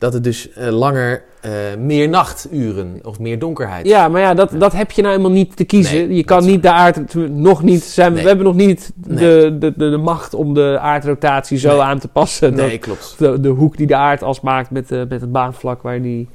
Dat 0.00 0.12
het 0.12 0.24
dus 0.24 0.52
eh, 0.52 0.68
langer, 0.68 1.22
eh, 1.40 1.50
meer 1.78 2.08
nachturen 2.08 3.00
of 3.02 3.18
meer 3.18 3.38
donkerheid. 3.38 3.86
Ja, 3.86 4.08
maar 4.08 4.20
ja, 4.20 4.34
dat, 4.34 4.50
dat 4.58 4.72
heb 4.72 4.90
je 4.90 5.02
nou 5.02 5.14
helemaal 5.16 5.36
niet 5.36 5.56
te 5.56 5.64
kiezen. 5.64 5.96
Nee, 6.08 6.16
je 6.16 6.24
kan 6.24 6.44
niet 6.44 6.62
de 6.62 6.70
aard... 6.72 7.14
Nog 7.28 7.62
niet, 7.62 7.82
zijn, 7.82 8.08
we- 8.08 8.12
Nee. 8.14 8.22
We 8.22 8.28
hebben 8.28 8.46
nog 8.46 8.54
niet 8.56 8.92
Nee. 9.06 9.16
de, 9.18 9.56
de, 9.58 9.72
de, 9.76 9.90
de 9.90 9.96
macht 9.96 10.34
om 10.34 10.54
de 10.54 10.78
aardrotatie 10.80 11.58
zo 11.58 11.78
aan 11.78 11.98
te 11.98 12.08
passen. 12.08 12.54
Nee, 12.54 12.70
Dat 12.70 12.78
klopt. 12.78 13.14
de, 13.18 13.40
de 13.40 13.48
hoek 13.48 13.76
die 13.76 13.86
de 13.86 13.96
aard 13.96 14.22
als 14.22 14.40
maakt 14.40 14.70
met, 14.70 14.88
de, 14.88 15.06
met 15.08 15.20
het 15.20 15.32
baanvlak 15.32 15.82
waar 15.82 16.02
die 16.02 16.28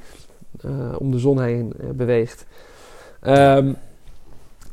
eh, 0.63 0.69
om 0.97 1.11
de 1.11 1.19
zon 1.19 1.41
heen 1.41 1.73
eh, 1.79 1.85
beweegt. 1.93 2.45
Ehm, 3.21 3.67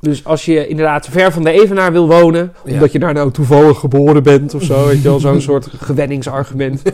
dus 0.01 0.25
als 0.25 0.45
je 0.45 0.67
inderdaad 0.67 1.07
ver 1.09 1.33
van 1.33 1.45
de 1.45 1.51
evenaar 1.51 1.93
wil 1.93 2.09
wonen, 2.09 2.53
Ja. 2.65 2.73
omdat 2.73 2.93
je 2.93 2.99
daar 2.99 3.15
nou 3.15 3.31
toevallig 3.31 3.79
geboren 3.79 4.23
bent 4.23 4.55
of 4.55 4.63
zo, 4.63 4.87
weet 4.87 4.97
je 5.03 5.09
wel, 5.09 5.21
zo'n 5.21 5.41
soort 5.51 5.69
gewenningsargument. 5.79 6.83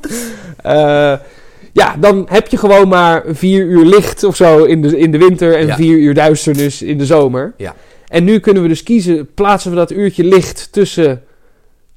Eh, 0.62 1.14
ja, 1.72 1.94
dan 2.00 2.26
heb 2.30 2.46
je 2.48 2.56
gewoon 2.56 2.88
maar 2.88 3.22
vier 3.26 3.64
uur 3.64 3.84
licht 3.84 4.24
of 4.24 4.36
zo 4.36 4.64
in 4.64 4.82
de, 4.82 4.98
in 4.98 5.10
de 5.12 5.18
winter 5.18 5.56
en 5.58 5.66
Ja. 5.66 5.74
vier 5.76 5.96
uur 5.98 6.14
duisternis 6.14 6.82
in 6.82 6.98
de 6.98 7.06
zomer. 7.06 7.54
Ja. 7.56 7.74
En 8.08 8.24
nu 8.24 8.38
kunnen 8.38 8.62
we 8.62 8.68
dus 8.68 8.82
kiezen, 8.82 9.28
plaatsen 9.34 9.70
we 9.70 9.76
dat 9.76 9.90
uurtje 9.90 10.24
licht 10.24 10.68
tussen 10.72 11.22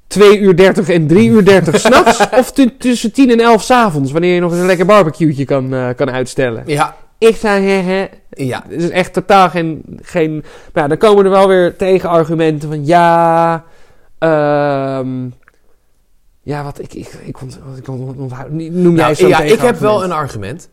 2 0.08 0.40
uur 0.40 0.56
30 0.56 0.90
en 0.90 1.08
3 1.08 1.30
uur 1.30 1.46
30 1.46 1.80
s'nachts? 1.86 2.28
of 2.32 2.52
tu- 2.52 2.78
tussen 2.78 3.12
10 3.12 3.30
en 3.32 3.40
11 3.40 3.62
s'avonds, 3.64 4.12
wanneer 4.12 4.34
je 4.34 4.40
nog 4.42 4.52
eens 4.52 4.60
een 4.60 4.66
lekker 4.66 4.86
barbecue'tje 4.86 5.46
kan, 5.46 5.74
eh, 5.74 5.88
kan 5.96 6.12
uitstellen? 6.12 6.64
Ja, 6.66 6.96
Ik 7.18 7.36
zou 7.36 7.62
zeggen, 7.68 8.10
ja. 8.30 8.64
het 8.70 8.82
is 8.84 8.90
echt 8.90 9.14
totaal 9.14 9.50
geen... 9.50 9.82
geen 10.02 10.44
maar 10.74 10.84
ja, 10.84 10.90
dan 10.90 10.98
komen 10.98 11.26
er 11.26 11.32
wel 11.32 11.48
weer 11.48 11.76
tegenargumenten 11.76 12.70
van 12.70 12.86
ja... 12.86 13.64
ehm, 14.20 15.08
ja, 16.46 16.64
wat 16.64 16.80
ik... 16.80 16.94
Ik, 16.94 17.08
ik, 17.26 17.38
wat 17.38 17.78
ik 17.78 17.88
onthoud- 17.88 18.50
Noem 18.50 18.70
jij 18.72 18.92
Nou, 18.92 19.16
zo'n 19.16 19.28
ja, 19.28 19.42
ik 19.42 19.60
heb 19.60 19.78
wel 19.80 20.04
een 20.04 20.12
argument. 20.12 20.70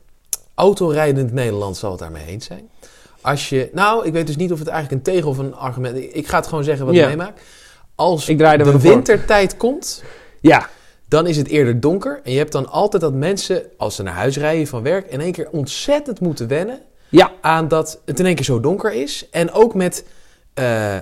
Autorijdend 0.55 1.33
Nederland 1.33 1.77
zal 1.77 1.91
het 1.91 2.01
daarmee 2.01 2.27
eens 2.27 2.45
zijn. 2.47 2.69
Als 3.21 3.49
je, 3.49 3.71
nou, 3.73 4.07
ik 4.07 4.13
weet 4.13 4.27
dus 4.27 4.37
niet 4.37 4.53
of 4.53 4.59
het 4.59 4.69
eigenlijk 4.69 5.07
een 5.07 5.13
tegen 5.15 5.29
of 5.29 5.39
een 5.39 5.55
argument 5.55 5.97
is. 5.97 6.13
Ik 6.13 6.27
ga 6.29 6.37
het 6.37 6.47
gewoon 6.47 6.65
zeggen 6.65 6.87
wat 6.87 6.95
Ja. 6.95 7.03
ik 7.03 7.09
meemaak. 7.09 7.41
Als 7.95 8.29
Ik 8.29 8.39
draai 8.39 8.57
wel 8.57 8.73
de 8.73 8.81
voor. 8.81 8.91
wintertijd 8.91 9.57
komt, 9.57 10.03
Ja, 10.41 10.69
dan 11.09 11.27
is 11.27 11.37
het 11.37 11.49
eerder 11.49 11.81
donker. 11.81 12.21
En 12.25 12.33
je 12.33 12.39
hebt 12.39 12.53
dan 12.53 12.69
altijd 12.71 13.03
dat 13.03 13.13
mensen, 13.13 13.63
als 13.77 13.95
ze 13.95 14.03
naar 14.03 14.15
huis 14.15 14.37
rijden 14.37 14.67
van 14.67 14.83
werk, 14.83 15.11
in 15.11 15.21
één 15.21 15.33
keer 15.33 15.49
ontzettend 15.51 16.21
moeten 16.21 16.49
wennen 16.49 16.81
ja, 17.09 17.33
aan 17.41 17.69
dat 17.69 18.01
het 18.05 18.19
in 18.19 18.27
één 18.27 18.35
keer 18.35 18.45
zo 18.45 18.61
donker 18.61 18.93
is. 18.93 19.27
En 19.31 19.53
ook 19.53 19.75
met 19.75 20.05
eh, 20.55 20.97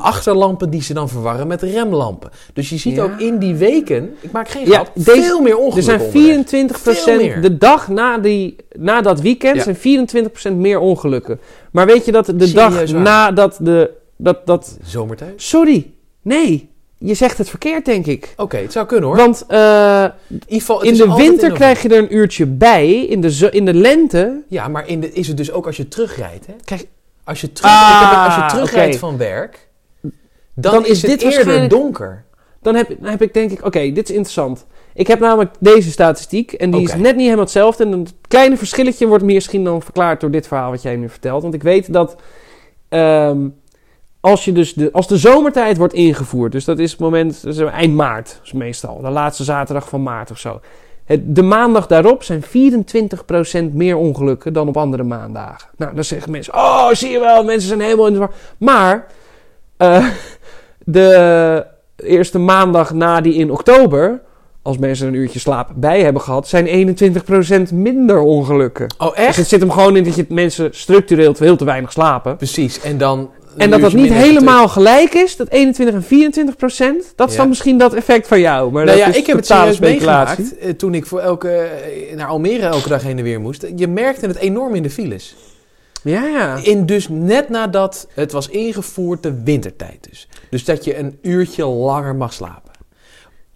achterlampen 0.00 0.70
die 0.70 0.82
ze 0.82 0.94
dan 0.94 1.08
verwarren 1.08 1.46
met 1.46 1.62
remlampen. 1.62 2.30
Dus 2.52 2.68
je 2.68 2.76
ziet 2.76 2.94
Ja. 2.94 3.02
ook 3.02 3.20
in 3.20 3.38
die 3.38 3.54
weken, 3.54 4.16
ik 4.20 4.30
maak 4.32 4.48
geen 4.48 4.66
Ja, 4.66 4.72
grap, 4.72 4.90
deze- 4.94 5.22
veel 5.22 5.40
meer 5.40 5.50
Er 5.52 5.56
ongelukken 5.58 5.82
zijn 5.82 6.00
onderweg. 6.00 6.22
24% 6.22 7.04
Veel 7.04 7.16
meer. 7.16 7.40
de 7.42 7.58
dag 7.58 7.88
na, 7.88 8.18
die, 8.18 8.56
na 8.78 9.00
dat 9.00 9.20
weekend 9.20 9.56
Ja. 9.56 9.62
zijn 9.62 9.76
24% 9.76 10.56
meer 10.56 10.78
ongelukken. 10.78 11.40
Maar 11.72 11.86
weet 11.86 12.04
je 12.04 12.12
dat 12.12 12.26
de 12.26 12.52
dag 12.52 12.74
waar? 12.74 13.00
nadat 13.00 13.58
de 13.60 13.90
dat 14.16 14.46
dat 14.46 14.78
Zomertijd? 14.82 15.32
sorry, 15.42 15.90
nee, 16.22 16.68
je 16.98 17.14
zegt 17.14 17.38
het 17.38 17.48
verkeerd 17.48 17.84
denk 17.84 18.06
ik. 18.06 18.34
Oké, 18.36 18.56
het 18.56 18.72
zou 18.72 18.86
kunnen 18.86 19.08
hoor. 19.08 19.16
Want 19.16 19.44
eh, 19.48 20.04
in 20.80 20.94
de 20.94 21.14
winter 21.16 21.48
in 21.48 21.54
krijg 21.54 21.82
je 21.82 21.88
er 21.88 21.98
een 21.98 22.14
uurtje 22.14 22.46
bij, 22.46 22.90
in 23.04 23.20
de, 23.20 23.48
in 23.50 23.64
de 23.64 23.74
lente 23.74 24.42
Ja, 24.48 24.68
maar 24.68 24.88
in 24.88 25.00
de, 25.00 25.12
is 25.12 25.28
het 25.28 25.36
dus 25.36 25.52
ook 25.52 25.66
als 25.66 25.76
je 25.76 25.88
terugrijdt, 25.88 26.46
hè? 26.46 26.52
krijg 26.64 26.84
Als 27.28 27.40
je, 27.40 27.52
terug, 27.52 27.70
Ah, 27.70 27.90
ik 28.00 28.08
heb 28.08 28.16
het- 28.18 28.26
als 28.26 28.34
je 28.50 28.56
terugrijdt 28.56 28.88
oké. 28.94 28.98
van 28.98 29.16
werk, 29.16 29.68
dan, 30.54 30.72
Dan 30.72 30.86
is, 30.86 31.00
dit 31.00 31.22
eerder 31.22 31.68
donker. 31.68 32.24
dan 32.62 32.74
heb, 32.74 32.88
dan 33.00 33.10
heb 33.10 33.22
ik 33.22 33.34
denk 33.34 33.50
ik, 33.50 33.64
oké, 33.64 33.78
dit 33.92 34.08
is 34.08 34.14
interessant. 34.14 34.66
Ik 34.94 35.06
heb 35.06 35.20
namelijk 35.20 35.54
deze 35.60 35.90
statistiek 35.90 36.52
en 36.52 36.70
die 36.70 36.82
is 36.82 36.94
net 36.94 37.12
niet 37.14 37.24
helemaal 37.24 37.44
hetzelfde. 37.44 37.84
En 37.84 37.92
een 37.92 38.06
kleine 38.28 38.56
verschilletje 38.56 39.06
wordt 39.06 39.24
misschien 39.24 39.64
dan 39.64 39.82
verklaard 39.82 40.20
door 40.20 40.30
dit 40.30 40.46
verhaal 40.46 40.70
wat 40.70 40.82
jij 40.82 40.96
nu 40.96 41.08
vertelt. 41.08 41.42
Want 41.42 41.54
ik 41.54 41.62
weet 41.62 41.92
dat 41.92 42.16
ehm, 42.88 43.48
als, 44.20 44.44
je 44.44 44.52
dus 44.52 44.74
de, 44.74 44.92
als 44.92 45.08
de 45.08 45.16
zomertijd 45.16 45.76
wordt 45.76 45.94
ingevoerd, 45.94 46.52
dus 46.52 46.64
dat 46.64 46.78
is 46.78 46.90
het 46.90 47.00
moment, 47.00 47.42
dat 47.42 47.54
is 47.54 47.60
eind 47.60 47.94
maart 47.94 48.40
is 48.44 48.52
meestal, 48.52 49.00
de 49.00 49.10
laatste 49.10 49.44
zaterdag 49.44 49.88
van 49.88 50.02
maart 50.02 50.30
of 50.30 50.38
zo. 50.38 50.60
De 51.16 51.42
maandag 51.42 51.86
daarop 51.86 52.22
zijn 52.22 52.42
24% 52.42 53.72
meer 53.72 53.96
ongelukken 53.96 54.52
dan 54.52 54.68
op 54.68 54.76
andere 54.76 55.02
maandagen. 55.02 55.68
Nou, 55.76 55.94
dan 55.94 56.04
zeggen 56.04 56.30
mensen, 56.30 56.54
oh 56.54 56.88
zie 56.92 57.10
je 57.10 57.20
wel, 57.20 57.44
mensen 57.44 57.68
zijn 57.68 57.80
helemaal 57.80 58.06
in 58.06 58.12
de 58.12 58.18
war. 58.18 58.32
Maar 58.58 59.06
eh, 59.76 60.06
de 60.84 61.66
eerste 61.96 62.38
maandag 62.38 62.92
na 62.94 63.20
die 63.20 63.34
in 63.34 63.50
oktober, 63.50 64.20
als 64.62 64.78
mensen 64.78 65.06
een 65.06 65.14
uurtje 65.14 65.38
slaap 65.38 65.70
bij 65.74 66.02
hebben 66.02 66.22
gehad, 66.22 66.48
zijn 66.48 66.96
21% 67.70 67.72
minder 67.72 68.18
ongelukken. 68.20 68.94
Oh, 68.98 69.08
Dus 69.08 69.16
echt? 69.16 69.36
het 69.36 69.48
zit 69.48 69.60
hem 69.60 69.70
gewoon 69.70 69.96
in 69.96 70.04
dat 70.04 70.14
je 70.14 70.26
mensen 70.28 70.68
structureel 70.72 71.34
veel 71.34 71.56
te 71.56 71.64
weinig 71.64 71.92
slapen. 71.92 72.36
Precies. 72.36 72.80
En 72.80 72.98
dan... 72.98 73.30
En 73.58 73.70
dat 73.70 73.80
dat 73.80 73.92
niet 73.92 74.12
helemaal 74.12 74.68
gelijk 74.68 75.14
is, 75.14 75.36
dat 75.36 75.48
21 75.48 75.94
en 75.96 76.02
24 76.02 76.56
procent, 76.56 77.12
dat 77.16 77.26
is 77.28 77.34
Ja. 77.34 77.40
dan 77.40 77.48
misschien 77.48 77.78
dat 77.78 77.94
effect 77.94 78.28
van 78.28 78.40
jou. 78.40 78.72
Maar 78.72 78.84
nou 78.84 78.96
dat 78.98 79.06
ja, 79.06 79.12
is 79.12 79.20
ik 79.20 79.26
heb 79.26 79.36
het 79.36 79.46
serieus 79.46 79.78
meegemaakt 79.78 80.58
eh, 80.58 80.70
toen 80.70 80.94
ik 80.94 81.06
voor 81.06 81.20
elke, 81.20 81.50
eh, 81.50 82.16
naar 82.16 82.26
Almere 82.26 82.66
elke 82.66 82.88
dag 82.88 83.02
heen 83.02 83.18
en 83.18 83.24
weer 83.24 83.40
moest. 83.40 83.66
Je 83.76 83.88
merkte 83.88 84.26
het 84.26 84.36
enorm 84.36 84.74
in 84.74 84.82
de 84.82 84.90
files. 84.90 85.36
Ja, 86.02 86.24
ja. 86.24 86.58
In 86.62 86.86
dus 86.86 87.08
net 87.08 87.48
nadat 87.48 88.08
het 88.14 88.32
was 88.32 88.48
ingevoerd 88.48 89.22
de 89.22 89.42
wintertijd 89.44 90.06
dus. 90.10 90.28
Dus 90.50 90.64
dat 90.64 90.84
je 90.84 90.98
een 90.98 91.18
uurtje 91.22 91.64
langer 91.66 92.14
mag 92.16 92.32
slapen. 92.32 92.72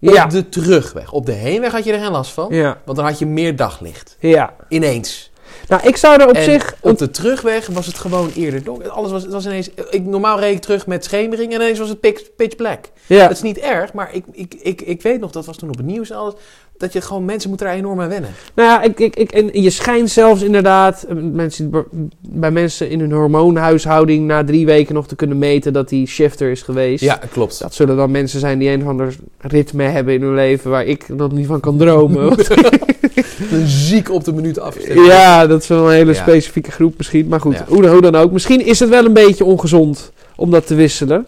Op 0.01 0.09
Ja. 0.13 0.25
de 0.25 0.49
terugweg. 0.49 1.11
Op 1.11 1.25
de 1.25 1.31
heenweg 1.31 1.71
had 1.71 1.83
je 1.83 1.93
er 1.93 1.99
geen 2.03 2.11
last 2.11 2.31
van. 2.31 2.47
Ja. 2.51 2.77
Want 2.85 2.97
dan 2.97 3.05
had 3.07 3.19
je 3.19 3.25
meer 3.25 3.55
daglicht. 3.55 4.15
ja. 4.19 4.53
Ineens. 4.69 5.31
Nou, 5.67 5.87
ik 5.87 5.97
zou 5.97 6.21
er 6.21 6.27
op 6.27 6.35
en 6.35 6.43
zich... 6.43 6.75
op 6.81 6.97
de 6.97 7.11
terugweg 7.11 7.67
was 7.67 7.85
het 7.85 7.97
gewoon 7.97 8.31
eerder 8.35 8.63
donker. 8.63 8.89
Alles 8.89 9.11
was, 9.11 9.23
het 9.23 9.31
was 9.31 9.45
ineens... 9.45 9.69
Ik, 9.89 10.05
normaal 10.05 10.39
reed 10.39 10.55
ik 10.55 10.61
terug 10.61 10.87
met 10.87 11.03
schemering 11.03 11.53
en 11.53 11.61
ineens 11.61 11.79
was 11.79 11.89
het 11.89 11.99
pitch, 11.99 12.35
pitch 12.35 12.55
black. 12.55 12.85
Ja. 13.05 13.21
Dat 13.21 13.31
is 13.31 13.41
niet 13.41 13.57
erg, 13.57 13.93
maar 13.93 14.13
ik, 14.13 14.23
ik, 14.31 14.53
ik, 14.53 14.81
ik 14.81 15.01
weet 15.01 15.19
nog, 15.19 15.31
dat 15.31 15.45
was 15.45 15.57
toen 15.57 15.69
op 15.69 15.77
het 15.77 15.85
nieuws 15.85 16.09
en 16.09 16.17
alles... 16.17 16.33
Dat 16.83 16.93
je 16.93 17.01
gewoon, 17.01 17.25
mensen 17.25 17.49
moeten 17.49 17.67
daar 17.67 17.75
enorm 17.75 18.01
aan 18.01 18.09
wennen. 18.09 18.29
Nou 18.55 18.69
ja, 18.69 18.81
ik, 18.81 18.99
ik, 18.99 19.15
ik, 19.15 19.31
en 19.31 19.61
je 19.61 19.69
schijnt 19.69 20.09
zelfs 20.09 20.41
inderdaad 20.41 21.03
eh, 21.09 21.15
mensen, 21.31 21.71
bij 22.19 22.51
mensen 22.51 22.89
in 22.89 22.99
hun 22.99 23.11
hormoonhuishouding 23.11 24.25
na 24.27 24.43
drie 24.43 24.65
weken 24.65 24.93
nog 24.95 25.07
te 25.07 25.15
kunnen 25.15 25.37
meten 25.37 25.73
dat 25.73 25.89
die 25.89 26.07
shifter 26.07 26.51
is 26.51 26.61
geweest. 26.61 27.03
Ja, 27.03 27.19
klopt. 27.31 27.59
Dat 27.59 27.73
zullen 27.73 27.95
dan 27.95 28.11
mensen 28.11 28.39
zijn 28.39 28.59
die 28.59 28.69
een 28.69 28.81
of 28.81 28.87
ander 28.87 29.15
ritme 29.39 29.83
hebben 29.83 30.13
in 30.13 30.21
hun 30.21 30.35
leven 30.35 30.71
waar 30.71 30.85
ik 30.85 31.07
nog 31.09 31.31
niet 31.31 31.47
van 31.47 31.59
kan 31.59 31.77
dromen. 31.77 32.31
Een 33.51 33.67
ziek 33.67 34.11
op 34.11 34.23
de 34.23 34.33
minuut 34.33 34.59
afgestemd. 34.59 35.05
ja, 35.05 35.47
dat 35.47 35.61
is 35.61 35.67
wel 35.67 35.85
een 35.87 35.93
hele 35.95 36.13
Ja. 36.13 36.21
specifieke 36.21 36.71
groep 36.71 36.97
misschien. 36.97 37.27
Maar 37.27 37.39
goed, 37.41 37.53
Ja. 37.57 37.65
hoe, 37.67 37.87
hoe 37.87 38.01
dan 38.01 38.15
ook. 38.15 38.31
Misschien 38.31 38.65
is 38.65 38.79
het 38.79 38.89
wel 38.89 39.05
een 39.05 39.13
beetje 39.13 39.45
ongezond 39.45 40.11
om 40.35 40.51
dat 40.51 40.67
te 40.67 40.75
wisselen. 40.75 41.25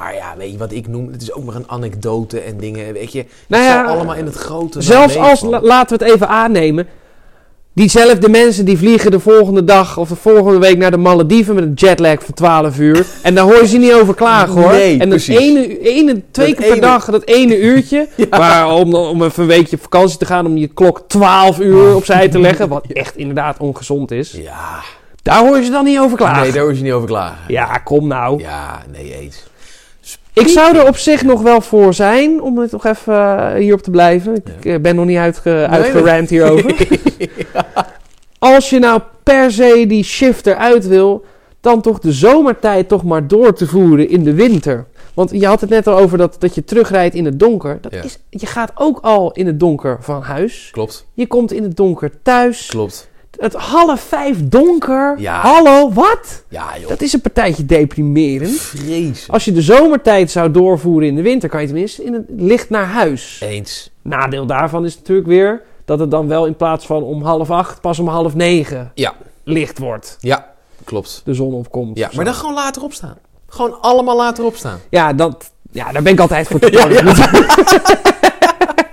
Maar 0.00 0.14
ja, 0.14 0.34
weet 0.38 0.52
je 0.52 0.58
wat 0.58 0.72
ik 0.72 0.88
noem? 0.88 1.12
Het 1.12 1.22
is 1.22 1.32
ook 1.32 1.44
maar 1.44 1.54
een 1.54 1.68
anekdote 1.68 2.40
en 2.40 2.56
dingen, 2.58 2.92
weet 2.92 3.12
je. 3.12 3.18
Het 3.18 3.28
Nou 3.46 3.62
ja, 3.64 3.84
allemaal 3.84 4.14
in 4.14 4.24
het 4.24 4.34
grote... 4.34 4.80
Zelfs 4.82 5.16
als, 5.16 5.40
la- 5.40 5.60
laten 5.62 5.98
we 5.98 6.04
het 6.04 6.14
even 6.14 6.28
aannemen. 6.28 6.86
Diezelfde 7.72 8.28
mensen 8.28 8.64
die 8.64 8.78
vliegen 8.78 9.10
de 9.10 9.20
volgende 9.20 9.64
dag 9.64 9.96
of 9.98 10.08
de 10.08 10.16
volgende 10.16 10.58
week 10.58 10.76
naar 10.78 10.90
de 10.90 10.96
Malediven 10.96 11.54
met 11.54 11.64
een 11.64 11.72
jetlag 11.74 12.22
van 12.24 12.34
12 12.34 12.78
uur. 12.78 13.06
En 13.22 13.34
daar 13.34 13.44
hoor 13.44 13.60
je 13.60 13.66
ze 13.66 13.76
niet 13.78 13.92
over 13.92 14.14
klagen 14.14 14.54
hoor. 14.62 14.70
Nee, 14.70 14.92
en 14.92 14.98
dat 14.98 15.08
precies. 15.08 15.38
ene, 15.38 15.80
ene, 15.80 16.22
twee 16.30 16.48
Dat 16.54 16.56
keer 16.64 16.72
per 16.72 16.80
dag, 16.80 17.04
dat 17.04 17.24
ene 17.24 17.58
uurtje. 17.60 18.08
Maar 18.30 18.74
om, 18.74 18.94
om 18.94 19.22
even 19.22 19.42
een 19.42 19.48
weekje 19.48 19.76
op 19.76 19.82
vakantie 19.82 20.18
te 20.18 20.24
gaan, 20.24 20.46
om 20.46 20.56
je 20.56 20.66
klok 20.66 21.02
12 21.06 21.60
uur 21.60 21.94
opzij 21.94 22.28
te 22.28 22.38
leggen. 22.38 22.68
Wat 22.78 22.86
echt 22.92 23.16
inderdaad 23.16 23.58
ongezond 23.58 24.10
is. 24.10 24.32
Ja, 24.32 24.80
Daar 25.22 25.38
hoor 25.46 25.56
je 25.56 25.64
ze 25.64 25.70
dan 25.70 25.84
niet 25.84 25.98
over 25.98 26.16
klagen. 26.16 26.42
nee, 26.42 26.52
daar 26.52 26.64
hoef 26.64 26.76
je 26.76 26.82
niet 26.82 26.92
over 26.92 27.08
klagen. 27.08 27.38
Ja, 27.48 27.64
kom 27.78 28.06
nou. 28.06 28.40
Ja, 28.42 28.82
nee, 28.92 29.14
eens. 29.20 29.46
Ik 30.40 30.48
zou 30.48 30.76
er 30.76 30.86
op 30.88 30.96
zich 30.96 31.22
nog 31.22 31.42
wel 31.42 31.60
voor 31.60 31.94
zijn 31.94 32.42
om 32.42 32.58
het 32.58 32.72
nog 32.72 32.84
even 32.86 33.14
eh, 33.14 33.54
hierop 33.54 33.82
te 33.82 33.90
blijven. 33.90 34.34
Ik 34.34 34.42
Ja. 34.64 34.72
eh, 34.74 34.80
ben 34.80 34.94
nog 34.96 35.06
niet 35.06 35.16
uitge, 35.16 35.48
nee. 35.50 35.66
uitgerand 35.66 36.28
hierover. 36.30 36.74
Als 38.38 38.70
je 38.70 38.78
nou 38.78 39.00
per 39.22 39.50
se 39.52 39.84
die 39.88 40.04
shift 40.04 40.46
eruit 40.46 40.86
wil, 40.86 41.24
dan 41.60 41.80
toch 41.80 41.98
de 41.98 42.12
zomertijd 42.12 42.88
toch 42.88 43.04
maar 43.04 43.26
door 43.28 43.52
te 43.54 43.66
voeren 43.66 44.08
in 44.08 44.24
de 44.24 44.34
winter. 44.34 44.86
Want 45.14 45.30
je 45.32 45.46
had 45.46 45.60
het 45.60 45.70
net 45.70 45.86
al 45.86 45.98
over 45.98 46.18
dat, 46.18 46.36
dat 46.38 46.54
je 46.54 46.64
terugrijdt 46.64 47.14
in 47.14 47.24
het 47.24 47.38
donker. 47.38 47.78
Dat 47.80 47.92
Ja. 47.92 48.02
is, 48.02 48.18
je 48.30 48.46
gaat 48.46 48.72
ook 48.74 48.98
al 49.02 49.32
in 49.32 49.46
het 49.46 49.60
donker 49.60 49.96
van 50.00 50.22
huis. 50.22 50.68
Klopt, 50.72 51.06
Je 51.14 51.26
komt 51.26 51.52
in 51.52 51.62
het 51.62 51.76
donker 51.76 52.10
thuis. 52.22 52.66
klopt. 52.66 53.08
Het 53.38 53.54
half 53.54 54.00
vijf 54.00 54.36
donker. 54.48 55.14
Ja. 55.18 55.40
Hallo, 55.40 55.92
wat? 55.92 56.42
Ja, 56.48 56.66
joh. 56.80 56.88
Dat 56.88 57.00
is 57.00 57.12
een 57.12 57.20
partijtje 57.20 57.64
deprimerend. 57.66 58.60
Vrees. 58.60 59.28
Als 59.30 59.44
je 59.44 59.52
de 59.52 59.62
zomertijd 59.62 60.30
zou 60.30 60.50
doorvoeren 60.50 61.08
in 61.08 61.14
de 61.14 61.22
winter, 61.22 61.48
kan 61.48 61.60
je 61.60 61.66
tenminste 61.66 62.04
in 62.04 62.12
het 62.12 62.24
licht 62.36 62.70
naar 62.70 62.84
huis. 62.86 63.40
Eens. 63.42 63.90
Nadeel 64.02 64.46
daarvan 64.46 64.84
is 64.84 64.96
natuurlijk 64.96 65.28
weer 65.28 65.62
dat 65.84 65.98
het 65.98 66.10
dan 66.10 66.28
wel 66.28 66.46
in 66.46 66.56
plaats 66.56 66.86
van 66.86 67.02
om 67.02 67.22
half 67.22 67.50
acht, 67.50 67.80
pas 67.80 67.98
om 67.98 68.08
half 68.08 68.34
negen 68.34 68.90
Ja. 68.94 69.14
licht 69.44 69.78
wordt. 69.78 70.16
Ja, 70.20 70.52
klopt. 70.84 71.22
De 71.24 71.34
zon 71.34 71.54
opkomt. 71.54 71.98
Ja, 71.98 72.10
maar 72.14 72.24
dan 72.24 72.34
gewoon 72.34 72.54
later 72.54 72.82
opstaan. 72.82 73.16
Gewoon 73.48 73.80
allemaal 73.80 74.16
later 74.16 74.44
opstaan. 74.44 74.78
Ja, 74.90 75.12
dat, 75.12 75.50
ja, 75.70 75.92
daar 75.92 76.02
ben 76.02 76.12
ik 76.12 76.20
altijd 76.20 76.46
voor 76.48 76.60
te 76.60 76.70
Ja. 76.76 76.86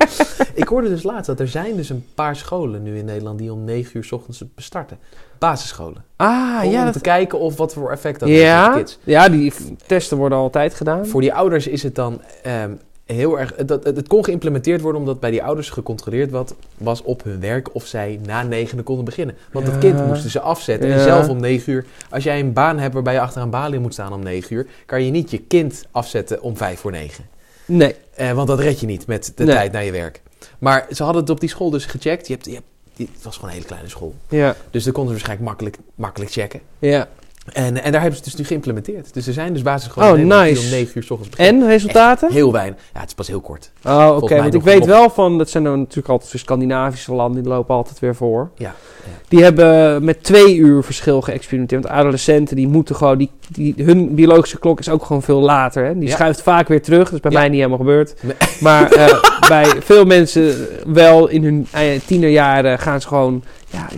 Ik 0.53 0.67
hoorde 0.67 0.89
dus 0.89 1.03
laatst 1.03 1.25
dat 1.25 1.39
er 1.39 1.47
zijn 1.47 1.75
dus 1.75 1.89
een 1.89 2.05
paar 2.13 2.35
scholen 2.35 2.83
nu 2.83 2.97
in 2.97 3.05
Nederland 3.05 3.39
die 3.39 3.51
om 3.51 3.63
9 3.63 3.91
uur 3.97 4.03
's 4.03 4.11
ochtends 4.11 4.43
bestarten. 4.55 4.97
Basisscholen. 5.37 6.03
Ah, 6.15 6.61
om 6.63 6.71
ja, 6.71 6.85
te 6.85 6.91
dat, 6.91 7.01
kijken 7.01 7.39
of 7.39 7.57
wat 7.57 7.73
voor 7.73 7.91
effect 7.91 8.19
dat 8.19 8.29
heeft 8.29 8.67
op 8.67 8.73
kids. 8.73 8.99
ja, 9.03 9.29
die 9.29 9.53
testen 9.85 10.17
worden 10.17 10.37
altijd 10.37 10.73
gedaan. 10.73 11.05
Voor 11.05 11.21
die 11.21 11.33
ouders 11.33 11.67
is 11.67 11.83
het 11.83 11.95
dan 11.95 12.21
ehm, 12.43 12.71
heel 13.05 13.39
erg... 13.39 13.55
Dat, 13.55 13.83
het, 13.83 13.95
het 13.95 14.07
kon 14.07 14.23
geïmplementeerd 14.23 14.81
worden 14.81 15.01
omdat 15.01 15.19
bij 15.19 15.31
die 15.31 15.43
ouders 15.43 15.69
gecontroleerd 15.69 16.31
wat, 16.31 16.55
was 16.77 17.01
op 17.01 17.23
hun 17.23 17.39
werk 17.39 17.75
of 17.75 17.85
zij 17.85 18.19
na 18.25 18.43
negende 18.43 18.83
konden 18.83 19.05
beginnen. 19.05 19.35
Want 19.51 19.67
het 19.67 19.77
kind 19.77 20.07
moesten 20.07 20.29
ze 20.29 20.39
afzetten. 20.39 20.91
En 20.91 20.99
zelf 20.99 21.29
om 21.29 21.39
9 21.39 21.73
uur... 21.73 21.85
Als 22.09 22.23
jij 22.23 22.39
een 22.39 22.53
baan 22.53 22.79
hebt 22.79 22.93
waarbij 22.93 23.13
je 23.13 23.19
achter 23.19 23.41
een 23.41 23.49
balie 23.49 23.79
moet 23.79 23.93
staan 23.93 24.13
om 24.13 24.23
9 24.23 24.55
uur... 24.55 24.67
kan 24.85 25.03
je 25.03 25.11
niet 25.11 25.31
je 25.31 25.37
kind 25.37 25.85
afzetten 25.91 26.41
om 26.41 26.57
5 26.57 26.79
voor 26.79 26.91
9. 26.91 27.25
Nee. 27.65 27.95
Eh, 28.15 28.31
want 28.31 28.47
dat 28.47 28.59
red 28.59 28.79
je 28.79 28.85
niet 28.85 29.07
met 29.07 29.31
de 29.35 29.43
Nee. 29.43 29.55
tijd 29.55 29.71
naar 29.71 29.83
je 29.83 29.91
werk. 29.91 30.21
Maar 30.59 30.85
ze 30.91 31.03
hadden 31.03 31.21
het 31.21 31.31
op 31.31 31.39
die 31.39 31.49
school 31.49 31.69
dus 31.69 31.85
gecheckt. 31.85 32.27
Je 32.27 32.33
hebt, 32.33 32.45
je 32.45 32.51
hebt, 32.53 32.65
het 33.13 33.23
was 33.23 33.33
gewoon 33.35 33.49
een 33.49 33.55
hele 33.55 33.67
kleine 33.67 33.89
school. 33.89 34.15
Ja, 34.29 34.55
Dus 34.71 34.83
daar 34.83 34.93
konden 34.93 35.17
ze 35.17 35.25
waarschijnlijk 35.25 35.49
makkelijk, 35.49 35.77
makkelijk 35.95 36.31
checken. 36.31 36.61
ja. 36.79 37.07
En, 37.53 37.83
en 37.83 37.91
daar 37.91 38.01
hebben 38.01 38.19
ze 38.19 38.23
het 38.25 38.25
dus 38.25 38.35
nu 38.35 38.45
geïmplementeerd. 38.45 39.13
Dus 39.13 39.27
er 39.27 39.33
zijn 39.33 39.53
dus 39.53 39.61
Oh, 39.63 39.95
Nederland 39.95 40.15
die 40.15 40.25
nice. 40.25 40.61
om 40.61 40.69
9 40.69 40.91
uur 40.95 41.03
s 41.03 41.09
ochtends 41.11 41.35
beginnen. 41.35 41.63
En 41.63 41.69
resultaten? 41.69 42.31
Heel 42.31 42.51
weinig. 42.51 42.79
Ja, 42.93 42.99
het 42.99 43.09
is 43.09 43.15
pas 43.15 43.27
heel 43.27 43.41
kort. 43.41 43.71
Oh, 43.83 44.17
oké. 44.21 44.35
Want 44.35 44.53
ik 44.53 44.61
weet 44.61 44.85
wel 44.85 45.09
van, 45.09 45.37
dat 45.37 45.49
zijn 45.49 45.63
dan 45.63 45.79
natuurlijk 45.79 46.07
altijd 46.09 46.31
de 46.31 46.37
Scandinavische 46.37 47.13
landen, 47.13 47.43
die 47.43 47.51
lopen 47.51 47.75
altijd 47.75 47.99
weer 47.99 48.15
voor. 48.15 48.49
Ja, 48.55 48.65
ja. 49.03 49.11
Die 49.27 49.43
hebben 49.43 50.03
met 50.03 50.23
twee 50.23 50.55
uur 50.55 50.83
verschil 50.83 51.21
geëxperimenteerd. 51.21 51.83
Want 51.83 51.95
adolescenten, 51.95 52.55
die 52.55 52.67
moeten 52.67 52.95
gewoon, 52.95 53.17
die, 53.17 53.31
die, 53.49 53.73
hun 53.77 54.15
biologische 54.15 54.59
klok 54.59 54.79
is 54.79 54.89
ook 54.89 55.05
gewoon 55.05 55.21
veel 55.21 55.39
later. 55.41 55.85
Hè? 55.85 55.97
Die 55.99 56.07
Ja. 56.09 56.15
schuift 56.15 56.41
vaak 56.41 56.67
weer 56.67 56.81
terug. 56.81 57.03
Dat 57.03 57.13
is 57.13 57.19
bij 57.19 57.31
Ja. 57.31 57.37
mij 57.39 57.47
niet 57.47 57.57
helemaal 57.57 57.77
gebeurd. 57.77 58.15
Nee. 58.21 58.35
Maar 58.59 58.91
eh, 58.91 59.21
bij 59.47 59.65
veel 59.79 60.05
mensen 60.05 60.67
wel 60.87 61.27
in 61.27 61.43
hun 61.43 61.67
eh, 61.71 61.81
tienerjaren 62.05 62.79
gaan 62.79 63.01
ze 63.01 63.07
gewoon, 63.07 63.43
ja, 63.75 63.89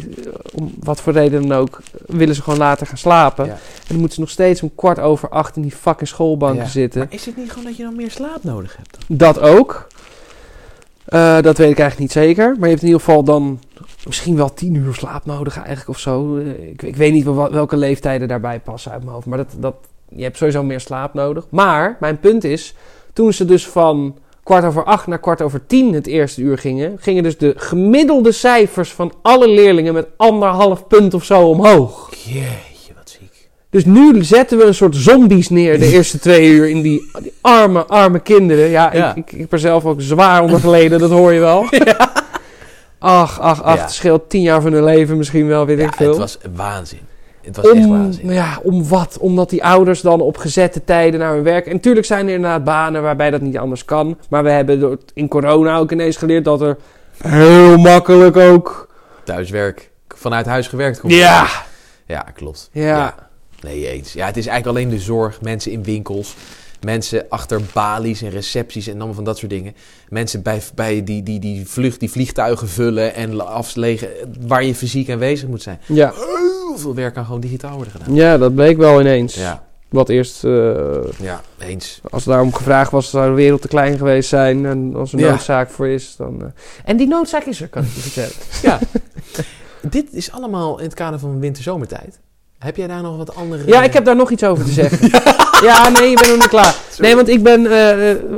om 0.53 0.73
wat 0.80 1.01
voor 1.01 1.13
reden 1.13 1.47
dan 1.47 1.57
ook, 1.57 1.80
willen 2.05 2.36
ze 2.36 2.41
gewoon 2.41 2.59
later 2.59 2.88
gaan 2.88 2.97
slapen. 2.97 3.45
Ja. 3.45 3.51
En 3.51 3.59
dan 3.88 3.97
moeten 3.97 4.15
ze 4.15 4.19
nog 4.21 4.30
steeds 4.30 4.61
om 4.63 4.71
kwart 4.75 4.99
over 4.99 5.30
acht 5.30 5.55
in 5.55 5.61
die 5.61 5.71
fucking 5.71 6.09
schoolbanken 6.09 6.63
Ja. 6.63 6.69
zitten. 6.69 6.99
Maar 6.99 7.13
is 7.13 7.25
het 7.25 7.38
niet 7.38 7.49
gewoon 7.49 7.65
dat 7.65 7.78
je 7.78 7.84
dan 7.84 7.95
meer 7.95 8.11
slaap 8.11 8.43
nodig 8.43 8.78
hebt? 8.78 8.97
Dat 9.07 9.39
ook. 9.39 9.88
Eh, 11.05 11.41
dat 11.41 11.57
weet 11.57 11.71
ik 11.71 11.80
eigenlijk 11.80 11.99
niet 11.99 12.11
zeker. 12.11 12.45
Maar 12.45 12.63
je 12.63 12.69
hebt 12.69 12.82
in 12.82 12.88
ieder 12.88 13.01
geval 13.03 13.23
dan 13.23 13.59
misschien 14.05 14.36
wel 14.36 14.53
tien 14.53 14.75
uur 14.75 14.93
slaap 14.93 15.25
nodig 15.25 15.55
eigenlijk 15.57 15.89
of 15.89 15.99
zo. 15.99 16.38
Eh, 16.38 16.69
ik, 16.69 16.82
ik 16.82 16.95
weet 16.95 17.13
niet 17.13 17.23
wel, 17.23 17.51
welke 17.51 17.78
leeftijden 17.78 18.28
daarbij 18.28 18.59
passen 18.59 18.91
uit 18.91 19.01
mijn 19.01 19.13
hoofd. 19.13 19.25
Maar 19.25 19.38
dat, 19.38 19.55
dat, 19.59 19.75
je 20.09 20.23
hebt 20.23 20.38
sowieso 20.38 20.63
meer 20.63 20.80
slaap 20.80 21.13
nodig. 21.13 21.45
Maar 21.49 21.97
mijn 21.99 22.19
punt 22.19 22.43
is, 22.43 22.75
toen 23.13 23.34
ze 23.34 23.45
dus 23.45 23.67
van 23.67 24.17
kwart 24.47 24.65
over 24.65 24.83
acht 24.83 25.07
naar 25.07 25.19
kwart 25.19 25.41
over 25.41 25.61
tien 25.67 25.93
het 25.93 26.07
eerste 26.07 26.41
uur 26.41 26.57
gingen, 26.57 26.97
gingen 26.99 27.23
dus 27.23 27.37
de 27.37 27.53
gemiddelde 27.57 28.31
cijfers 28.31 28.91
van 28.91 29.13
alle 29.21 29.49
leerlingen 29.49 29.93
met 29.93 30.07
anderhalf 30.17 30.87
punt 30.87 31.13
of 31.13 31.23
zo 31.23 31.41
omhoog. 31.47 32.09
Jeetje, 32.25 32.93
wat 32.95 33.09
ziek. 33.19 33.49
Dus 33.69 33.85
nu 33.85 34.23
zetten 34.23 34.57
we 34.57 34.63
een 34.63 34.73
soort 34.75 34.95
zombies 34.95 35.49
neer 35.49 35.79
de 35.79 35.91
eerste 35.95 36.19
twee 36.19 36.49
uur 36.49 36.69
in 36.69 36.81
die, 36.81 37.11
die 37.21 37.33
arme, 37.41 37.85
arme 37.85 38.19
kinderen. 38.19 38.69
Ja, 38.69 38.93
Ja. 38.93 39.09
Ik, 39.09 39.15
ik, 39.17 39.31
ik 39.31 39.39
heb 39.39 39.51
er 39.53 39.59
zelf 39.59 39.85
ook 39.85 40.01
zwaar 40.01 40.41
onder 40.41 40.59
geleden, 40.59 40.99
dat 40.99 41.09
hoor 41.11 41.33
je 41.33 41.39
wel. 41.39 41.65
Ach, 42.99 43.39
ach, 43.39 43.61
ach, 43.63 43.75
Ja. 43.75 43.81
het 43.81 43.91
scheelt 43.91 44.29
tien 44.29 44.41
jaar 44.41 44.61
van 44.61 44.73
hun 44.73 44.83
leven 44.83 45.17
misschien 45.17 45.47
wel, 45.47 45.65
weet 45.65 45.79
ik 45.79 45.93
veel. 45.93 46.09
het 46.09 46.17
was 46.17 46.37
waanzin. 46.55 46.99
Het 47.47 47.55
was 47.55 47.65
echt 47.71 47.85
om, 47.85 47.89
waanzin. 47.91 48.31
ja, 48.31 48.59
om 48.63 48.87
wat? 48.87 49.17
Omdat 49.19 49.49
die 49.49 49.63
ouders 49.63 50.01
dan 50.01 50.21
op 50.21 50.37
gezette 50.37 50.83
tijden 50.83 51.19
naar 51.19 51.33
hun 51.33 51.43
werk... 51.43 51.65
En 51.65 51.73
natuurlijk 51.73 52.05
zijn 52.05 52.27
er 52.27 52.33
inderdaad 52.33 52.63
banen 52.63 53.01
waarbij 53.01 53.29
dat 53.29 53.41
niet 53.41 53.57
anders 53.57 53.85
kan. 53.85 54.17
Maar 54.29 54.43
we 54.43 54.49
hebben 54.49 54.79
door- 54.79 54.97
in 55.13 55.27
corona 55.27 55.77
ook 55.77 55.91
ineens 55.91 56.17
geleerd 56.17 56.45
dat 56.45 56.61
er 56.61 56.77
heel 57.23 57.77
makkelijk 57.77 58.37
ook... 58.37 58.87
Thuiswerk, 59.23 59.89
vanuit 60.07 60.45
huis 60.45 60.67
gewerkt. 60.67 60.99
komt. 60.99 61.13
Ja, 61.13 61.47
Ja, 62.05 62.21
klopt. 62.21 62.69
ja. 62.71 63.15
Nee, 63.61 63.87
eens. 63.89 64.13
Ja, 64.13 64.25
het 64.25 64.37
is 64.37 64.47
eigenlijk 64.47 64.77
alleen 64.77 64.97
de 64.97 65.03
zorg. 65.03 65.41
Mensen 65.41 65.71
in 65.71 65.83
winkels. 65.83 66.35
Mensen 66.81 67.25
achter 67.29 67.61
balies 67.73 68.21
en 68.21 68.29
recepties 68.29 68.87
en 68.87 68.95
allemaal 68.95 69.13
van 69.13 69.23
dat 69.23 69.37
soort 69.37 69.51
dingen. 69.51 69.75
Mensen 70.09 70.41
bij, 70.41 70.61
bij 70.75 71.03
die, 71.03 71.23
die, 71.23 71.39
die, 71.39 71.67
vlucht, 71.67 71.99
die 71.99 72.11
vliegtuigen 72.11 72.67
vullen 72.67 73.13
en 73.15 73.47
aflegen. 73.47 74.07
Waar 74.47 74.63
je 74.63 74.75
fysiek 74.75 75.09
aanwezig 75.09 75.47
moet 75.49 75.61
zijn. 75.61 75.79
Ja. 75.85 76.13
Heel 76.78 76.86
veel 76.86 76.95
werk 76.95 77.13
kan 77.13 77.25
gewoon 77.25 77.39
digitaal 77.39 77.75
worden 77.75 77.91
gedaan. 77.93 78.15
ja, 78.15 78.38
dat 78.38 78.55
bleek 78.55 78.78
wel 78.78 78.99
ineens. 79.01 79.36
Ja, 79.36 79.63
Wat 79.89 80.09
eerst, 80.09 80.43
eh, 80.43 80.51
ja 81.21 81.41
eens. 81.59 82.01
als 82.09 82.23
daarom 82.23 82.53
gevraagd 82.53 82.91
was, 82.91 83.09
zou 83.09 83.30
de 83.30 83.36
wereld 83.36 83.61
te 83.61 83.67
klein 83.67 83.97
geweest 83.97 84.30
zijn. 84.30 84.65
En 84.65 84.95
als 84.95 85.13
er 85.13 85.19
Ja. 85.19 85.30
noodzaak 85.32 85.69
voor 85.69 85.88
is, 85.88 86.15
dan... 86.17 86.41
eh. 86.41 86.47
En 86.86 86.97
die 86.97 87.07
noodzaak 87.07 87.43
is 87.43 87.61
er, 87.61 87.67
kan 87.67 87.84
ik 87.84 87.89
je 87.93 87.99
vertellen. 88.01 88.32
Ja. 88.61 88.80
Dit 89.82 90.13
is 90.13 90.32
allemaal 90.32 90.78
in 90.78 90.84
het 90.86 90.93
kader 90.93 91.19
van 91.19 91.39
winterzomertijd. 91.39 92.19
Heb 92.59 92.75
jij 92.75 92.88
daar 92.88 93.01
nog 93.01 93.17
wat 93.17 93.36
andere... 93.36 93.63
Ja, 93.67 93.84
ik 93.84 93.93
heb 93.93 94.05
daar 94.05 94.15
nog 94.15 94.32
iets 94.32 94.43
over 94.43 94.65
te 94.65 94.71
zeggen. 94.71 95.09
ja, 95.67 95.89
nee, 95.89 96.09
je 96.09 96.15
bent 96.15 96.28
nog 96.28 96.38
niet 96.38 96.47
klaar. 96.47 96.75
Nee, 96.97 97.15
want 97.15 97.28
ik 97.28 97.43
ben, 97.43 97.61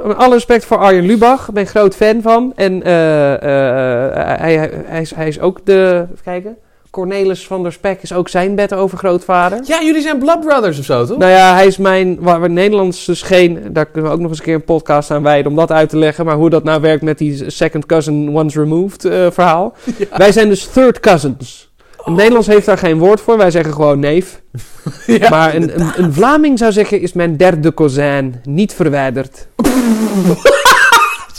met 0.03 0.15
alle 0.15 0.33
respect 0.33 0.65
voor 0.65 0.77
Arjen 0.77 1.05
Lubach, 1.05 1.47
ik 1.47 1.53
ben 1.53 1.67
groot 1.67 1.95
fan 1.95 2.21
van. 2.21 2.53
En 2.55 2.81
hij, 2.83 4.37
hij, 4.39 4.71
hij, 4.85 5.01
is, 5.01 5.15
hij 5.15 5.27
is 5.27 5.39
ook 5.39 5.65
de, 5.65 6.05
even 6.11 6.23
kijken, 6.23 6.57
Cornelis 6.91 7.47
van 7.47 7.63
der 7.63 7.71
Spek 7.71 8.01
is 8.01 8.13
ook 8.13 8.29
zijn 8.29 8.55
bed 8.55 8.73
overgrootvader. 8.73 9.59
Ja, 9.65 9.83
jullie 9.83 10.01
zijn 10.01 10.19
Blood 10.19 10.39
Brothers 10.39 10.79
of 10.79 10.85
zo, 10.85 11.05
toch? 11.05 11.17
Nou 11.17 11.31
ja, 11.31 11.53
hij 11.53 11.67
is 11.67 11.77
mijn, 11.77 12.17
waar 12.19 12.41
we 12.41 12.47
Nederlands 12.47 13.05
dus 13.05 13.21
geen, 13.21 13.59
daar 13.71 13.85
kunnen 13.85 14.09
we 14.09 14.15
ook 14.15 14.21
nog 14.21 14.29
eens 14.29 14.39
een 14.39 14.45
keer 14.45 14.53
een 14.53 14.63
podcast 14.63 15.11
aan 15.11 15.23
wijden 15.23 15.51
om 15.51 15.57
dat 15.57 15.71
uit 15.71 15.89
te 15.89 15.97
leggen. 15.97 16.25
Maar 16.25 16.35
hoe 16.35 16.49
dat 16.49 16.63
nou 16.63 16.81
werkt 16.81 17.03
met 17.03 17.17
die 17.17 17.49
second 17.49 17.85
cousin 17.85 18.29
once 18.35 18.59
removed 18.59 19.05
eh, 19.05 19.27
verhaal. 19.31 19.73
Wij 20.17 20.31
zijn 20.31 20.49
dus 20.49 20.67
third 20.67 20.99
cousins. 20.99 21.69
Het 22.03 22.15
Nederlands 22.15 22.47
heeft 22.47 22.65
daar 22.65 22.77
geen 22.77 22.97
woord 22.97 23.21
voor, 23.21 23.37
wij 23.37 23.51
zeggen 23.51 23.73
gewoon 23.73 23.99
neef. 23.99 24.41
Ja, 25.05 25.29
maar 25.29 25.55
een, 25.55 25.79
een, 25.79 25.91
een 26.03 26.13
Vlaming 26.13 26.57
zou 26.57 26.71
zeggen, 26.71 27.01
is 27.01 27.13
mijn 27.13 27.37
derde 27.37 27.71
kozijn 27.71 28.41
niet 28.43 28.73
verwijderd. 28.73 29.47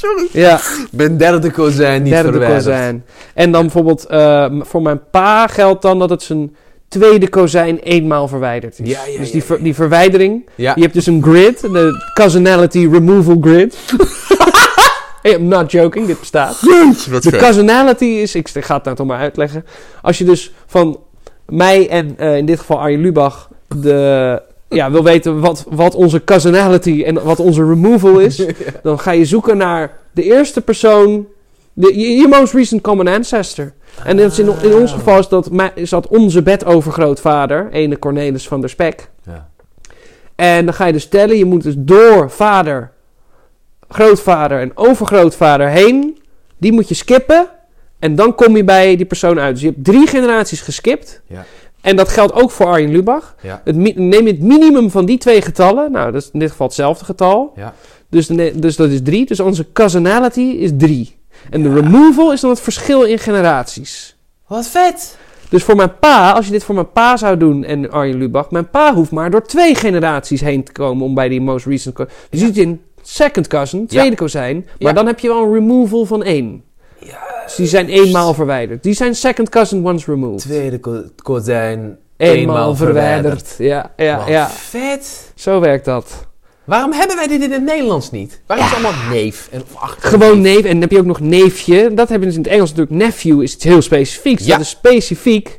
Sorry. 0.01 0.29
Ja, 0.33 0.61
Ben 0.91 1.17
derde 1.17 1.51
kozijn 1.51 2.03
niet 2.03 2.13
derde 2.13 2.31
verwijderd. 2.31 2.65
kozijn. 2.65 3.05
En 3.35 3.53
dan 3.53 3.63
bijvoorbeeld, 3.63 4.07
eh, 4.07 4.47
voor 4.61 4.83
mijn 4.83 5.01
pa 5.11 5.47
geldt 5.47 5.83
dan 5.83 5.99
dat 5.99 6.11
het 6.11 6.23
zijn 6.23 6.57
tweede 6.89 7.29
kozijn 7.29 7.79
eenmaal 7.79 8.29
verwijderd 8.29 8.79
is. 8.81 8.89
Ja, 8.91 8.99
ja, 9.07 9.19
dus 9.19 9.31
die, 9.31 9.45
ver- 9.45 9.63
die 9.63 9.75
verwijdering, 9.75 10.49
Ja. 10.55 10.73
je 10.75 10.83
hebt 10.83 10.95
dus 10.95 11.07
een 11.07 11.23
grid, 11.23 11.61
de 11.61 12.11
cousinality 12.15 12.89
removal 12.93 13.37
grid. 13.41 13.77
Hey, 15.23 15.33
I'm 15.35 15.49
not 15.49 15.71
joking, 15.71 16.07
dit 16.07 16.19
bestaat. 16.21 16.61
wat 17.11 17.23
De 17.23 17.37
cousinality 17.37 18.05
is, 18.05 18.35
ik 18.35 18.49
ga 18.49 18.75
het 18.75 18.85
nou 18.85 18.97
toch 18.97 19.07
maar 19.07 19.19
uitleggen. 19.19 19.65
Als 20.03 20.19
je 20.19 20.25
dus 20.25 20.53
van 20.67 20.99
mij 21.47 21.89
en 21.89 22.15
eh, 22.19 22.37
in 22.37 22.47
dit 22.47 22.59
geval 22.59 22.81
Arjen 22.81 23.01
Lubach 23.01 23.49
de, 23.77 24.43
ja, 24.71 24.91
wil 24.91 25.05
weten 25.05 25.41
wat, 25.41 25.67
wat 25.69 25.95
onze 25.95 26.25
cousinality 26.25 27.03
en 27.07 27.23
wat 27.25 27.41
onze 27.41 27.65
removal 27.65 28.19
is, 28.19 28.45
dan 28.83 28.99
ga 28.99 29.11
je 29.11 29.25
zoeken 29.25 29.57
naar 29.57 29.99
de 30.13 30.23
eerste 30.23 30.61
persoon, 30.61 31.27
de, 31.73 31.99
je, 31.99 32.09
je 32.09 32.29
most 32.29 32.53
recent 32.53 32.83
common 32.83 33.09
ancestor. 33.09 33.73
En 34.05 34.17
dat 34.17 34.33
is 34.33 34.39
in, 34.39 34.53
in 34.63 34.75
ons 34.75 34.93
geval 34.93 35.19
is 35.19 35.29
dat, 35.29 35.51
is 35.75 35.91
dat 35.91 36.09
onze 36.09 36.43
bedovergrootvader, 36.43 37.69
ene 37.71 37.99
Cornelis 37.99 38.49
van 38.49 38.61
der 38.61 38.71
Spek. 38.71 39.09
Ja. 39.27 39.49
En 40.35 40.65
dan 40.65 40.75
ga 40.75 40.87
je 40.87 40.93
dus 40.93 41.09
tellen, 41.09 41.37
je 41.37 41.45
moet 41.45 41.63
dus 41.63 41.75
door 41.77 42.31
vader, 42.31 42.91
grootvader 43.89 44.61
en 44.61 44.71
overgrootvader 44.75 45.69
heen. 45.69 46.19
Die 46.59 46.73
moet 46.73 46.89
je 46.89 46.95
skippen. 46.95 47.49
En 47.99 48.15
dan 48.15 48.35
kom 48.35 48.57
je 48.57 48.65
bij 48.65 48.97
die 48.97 49.07
persoon 49.07 49.41
uit. 49.41 49.53
Dus 49.53 49.63
je 49.63 49.69
hebt 49.69 49.85
drie 49.85 50.07
generaties 50.07 50.61
geskipt. 50.61 51.21
Ja. 51.27 51.45
En 51.81 51.97
dat 51.97 52.09
geldt 52.09 52.33
ook 52.33 52.51
voor 52.51 52.67
Arjen 52.67 52.91
Lubach. 52.91 53.35
Ja. 53.43 53.61
Het, 53.65 53.77
neem 53.77 54.27
je 54.27 54.33
het 54.33 54.43
minimum 54.43 54.91
van 54.91 55.05
die 55.05 55.19
twee 55.19 55.43
getallen. 55.43 55.93
Nou, 55.93 56.13
dat 56.13 56.23
is 56.23 56.31
in 56.33 56.39
dit 56.39 56.51
geval 56.51 56.67
hetzelfde 56.67 57.05
getal. 57.05 57.53
Ja. 57.57 57.75
Dus, 58.09 58.27
dus 58.55 58.77
dat 58.77 58.91
is 58.91 59.03
drie. 59.03 59.27
Dus 59.27 59.41
onze 59.41 59.73
cousinality 59.73 60.41
is 60.41 60.71
drie. 60.77 61.17
En 61.51 61.63
de 61.63 61.75
removal 61.75 62.33
is 62.33 62.41
dan 62.41 62.51
het 62.51 62.61
verschil 62.61 63.03
in 63.03 63.19
generaties. 63.19 64.17
Wat 64.47 64.67
vet! 64.67 65.19
Dus 65.49 65.63
voor 65.65 65.77
mijn 65.77 65.99
pa, 65.99 66.31
als 66.33 66.47
je 66.47 66.53
dit 66.53 66.65
voor 66.65 66.75
mijn 66.75 66.93
pa 66.93 67.17
zou 67.17 67.37
doen 67.37 67.65
en 67.65 67.91
Arjen 67.91 68.19
Lubach, 68.19 68.51
mijn 68.51 68.71
pa 68.71 68.95
hoeft 68.95 69.11
maar 69.11 69.31
door 69.31 69.43
twee 69.47 69.75
generaties 69.75 70.41
heen 70.41 70.65
te 70.65 70.73
komen 70.73 71.05
om 71.07 71.15
bij 71.15 71.29
die 71.29 71.41
most 71.41 71.67
recent. 71.67 71.99
Je 72.31 72.39
ziet 72.39 72.47
het 72.47 72.57
in 72.57 72.81
second 73.03 73.47
cousin, 73.47 73.87
tweede 73.87 74.17
kozijn, 74.17 74.57
maar 74.57 74.75
Ja. 74.79 74.93
dan 74.93 75.07
heb 75.07 75.19
je 75.19 75.29
wel 75.29 75.43
een 75.43 75.53
removal 75.53 76.05
van 76.05 76.23
één. 76.23 76.63
Die 77.57 77.67
zijn 77.67 77.89
eenmaal 77.89 78.35
verwijderd. 78.35 78.83
Die 78.83 78.93
zijn 78.95 79.15
second 79.15 79.49
cousin 79.49 79.87
once 79.87 80.11
removed. 80.11 80.39
Tweede 80.39 80.79
ko- 80.81 81.05
kozijn. 81.23 81.99
Eenmaal 82.17 82.37
eenmaal 82.37 82.75
verwijderd. 82.77 83.49
verwijderd. 83.49 83.93
Ja, 83.97 84.05
ja, 84.07 84.17
Wat 84.19 84.29
ja. 84.29 84.49
vet! 84.49 85.33
Zo 85.35 85.61
werkt 85.61 85.85
dat. 85.85 86.27
Waarom 86.65 86.93
hebben 86.93 87.17
wij 87.17 87.27
dit 87.27 87.43
in 87.43 87.53
het 87.53 87.63
Nederlands 87.65 88.11
niet? 88.11 88.41
Waarom 88.47 88.67
is 88.67 88.73
het 88.73 88.85
allemaal 88.85 89.09
neef 89.11 89.49
en 89.53 89.63
achter? 89.75 90.09
Gewoon 90.09 90.41
neef. 90.41 90.65
En 90.65 90.71
dan 90.71 90.81
heb 90.81 90.91
je 90.91 90.99
ook 90.99 91.05
nog 91.05 91.21
neefje. 91.21 91.95
Dat 91.95 92.09
hebben 92.09 92.29
dus 92.29 92.37
in 92.37 92.43
het 92.43 92.53
Engels 92.53 92.71
natuurlijk. 92.75 92.97
Nephew 93.05 93.43
is 93.43 93.55
iets 93.55 93.65
heel 93.65 93.83
specifieks. 93.83 94.45
Ja. 94.45 94.53
Dat 94.53 94.61
is 94.61 94.69
specifiek 94.71 95.59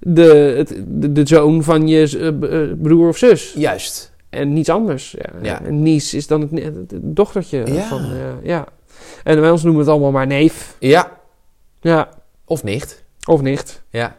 de, 0.00 0.54
het, 0.56 0.74
de, 0.86 1.12
de 1.12 1.26
zoon 1.26 1.62
van 1.62 1.88
je 1.88 2.18
eh, 2.18 2.60
eh, 2.62 2.68
broer 2.82 3.08
of 3.08 3.16
zus. 3.16 3.52
Juist. 3.56 4.12
En 4.30 4.52
niets 4.52 4.68
anders. 4.68 5.14
Ja. 5.18 5.30
Ja. 5.42 5.60
Een 5.64 5.82
niece 5.82 6.16
is 6.16 6.26
dan 6.26 6.40
het, 6.40 6.50
het 6.64 6.92
dochtertje 7.02 7.62
Ja. 7.72 7.82
van... 7.82 8.00
eh, 8.02 8.08
ja. 8.48 8.66
En 9.24 9.40
bij 9.40 9.50
ons 9.50 9.62
noemen 9.62 9.80
we 9.80 9.86
het 9.86 9.94
allemaal 9.94 10.12
maar 10.12 10.26
neef. 10.26 10.76
Ja. 10.78 11.10
Ja. 11.80 12.08
Of 12.44 12.62
nicht. 12.62 13.04
Of 13.24 13.40
nicht. 13.40 13.82
Ja. 13.90 14.16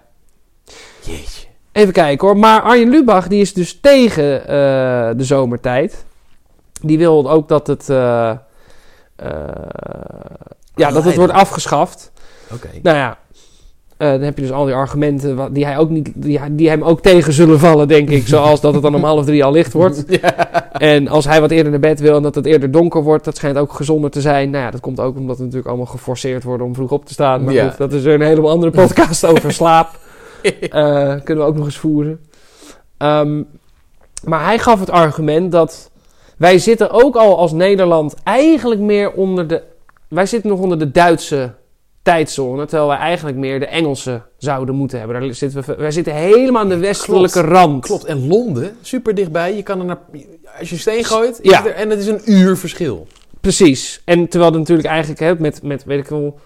Jeetje. 1.01 1.47
Even 1.71 1.93
kijken 1.93 2.27
hoor. 2.27 2.37
Maar 2.37 2.61
Arjen 2.61 2.89
Lubach 2.89 3.27
die 3.27 3.41
is 3.41 3.53
dus 3.53 3.79
tegen 3.79 4.41
eh, 4.41 4.47
de 5.15 5.23
zomertijd. 5.23 6.05
Die 6.81 6.97
wil 6.97 7.31
ook 7.31 7.47
dat 7.47 7.67
het... 7.67 7.89
eh, 7.89 8.29
eh, 8.29 8.37
ja, 10.75 10.91
dat 10.91 11.03
het 11.03 11.15
wordt 11.15 11.33
afgeschaft. 11.33 12.11
Oké. 12.53 12.69
Nou 12.81 12.97
ja, 12.97 13.17
eh, 13.99 14.09
dan 14.11 14.21
heb 14.21 14.35
je 14.35 14.41
dus 14.41 14.51
al 14.51 14.65
die 14.65 14.73
argumenten 14.73 15.53
die, 15.53 15.65
hij 15.65 15.77
ook 15.77 15.89
niet, 15.89 16.11
die, 16.15 16.39
hij- 16.39 16.55
die 16.55 16.69
hem 16.69 16.83
ook 16.83 17.01
tegen 17.01 17.33
zullen 17.33 17.59
vallen, 17.59 17.87
denk 17.87 18.09
ik. 18.09 18.27
Zoals 18.27 18.61
dat 18.61 18.73
het 18.73 18.83
dan 18.83 18.95
om 18.95 19.03
half 19.03 19.25
drie 19.25 19.43
al 19.43 19.51
licht 19.51 19.73
wordt. 19.73 20.05
En 20.71 21.07
als 21.07 21.25
hij 21.25 21.41
wat 21.41 21.51
eerder 21.51 21.71
naar 21.71 21.79
bed 21.79 21.99
wil 21.99 22.15
en 22.15 22.21
dat 22.23 22.35
het 22.35 22.45
eerder 22.45 22.71
donker 22.71 23.01
wordt, 23.03 23.25
dat 23.25 23.35
schijnt 23.37 23.57
ook 23.57 23.73
gezonder 23.73 24.09
te 24.11 24.21
zijn. 24.21 24.49
Nou 24.49 24.63
ja, 24.63 24.71
dat 24.71 24.79
komt 24.79 24.99
ook 24.99 25.17
omdat 25.17 25.35
we 25.37 25.41
natuurlijk 25.41 25.67
allemaal 25.69 25.85
geforceerd 25.91 26.43
worden 26.43 26.65
om 26.67 26.75
vroeg 26.75 26.91
op 26.91 27.05
te 27.05 27.13
staan. 27.13 27.43
Maar 27.43 27.53
Ja. 27.53 27.67
goed, 27.69 27.77
dat 27.77 27.93
is 27.93 28.05
een 28.05 28.21
helemaal 28.21 28.49
andere 28.51 28.71
podcast 28.71 29.25
over 29.31 29.51
slaap. 29.53 29.89
Eh, 30.41 31.15
kunnen 31.23 31.43
we 31.43 31.49
ook 31.49 31.55
nog 31.55 31.65
eens 31.65 31.77
voeren. 31.77 32.19
Ehm, 32.97 33.43
maar 34.23 34.43
hij 34.45 34.59
gaf 34.59 34.79
het 34.79 34.89
argument 34.89 35.51
dat 35.51 35.91
wij 36.37 36.57
zitten 36.59 36.91
ook 36.91 37.15
al 37.15 37.37
als 37.37 37.51
Nederland 37.51 38.15
eigenlijk 38.23 38.81
meer 38.81 39.11
onder 39.11 39.47
de... 39.47 39.61
Wij 40.07 40.25
zitten 40.25 40.49
nog 40.49 40.59
onder 40.59 40.79
de 40.79 40.91
Duitse 40.91 41.53
tijdzone, 42.01 42.65
terwijl 42.65 42.87
wij 42.89 42.97
eigenlijk 42.97 43.37
meer 43.37 43.59
de 43.59 43.67
Engelse 43.67 44.21
zouden 44.37 44.75
moeten 44.75 44.99
hebben. 44.99 45.21
Daar 45.21 45.33
zitten 45.33 45.63
we, 45.65 45.75
wij 45.75 45.91
zitten 45.91 46.13
helemaal 46.13 46.61
aan 46.61 46.69
de 46.69 46.77
westelijke 46.77 47.41
rand. 47.41 47.85
Klopt. 47.85 48.03
En 48.05 48.27
Londen, 48.27 48.77
super 48.81 49.15
dichtbij. 49.15 49.55
Je 49.55 49.63
kan 49.63 49.79
er 49.79 49.85
naar... 49.85 49.99
Als 50.59 50.69
je 50.69 50.77
steen 50.77 51.03
gooit, 51.03 51.39
Ja. 51.41 51.65
er- 51.65 51.73
en 51.73 51.89
het 51.89 51.99
is 51.99 52.07
een 52.07 52.21
uur 52.25 52.57
verschil. 52.57 53.07
Precies. 53.41 54.01
En 54.05 54.27
terwijl 54.27 54.51
er 54.51 54.57
natuurlijk 54.59 54.87
eigenlijk 54.87 55.19
hè, 55.19 55.35
met, 55.37 55.63
met, 55.63 55.83
weet 55.83 55.99
ik 55.99 56.07
wel, 56.07 56.39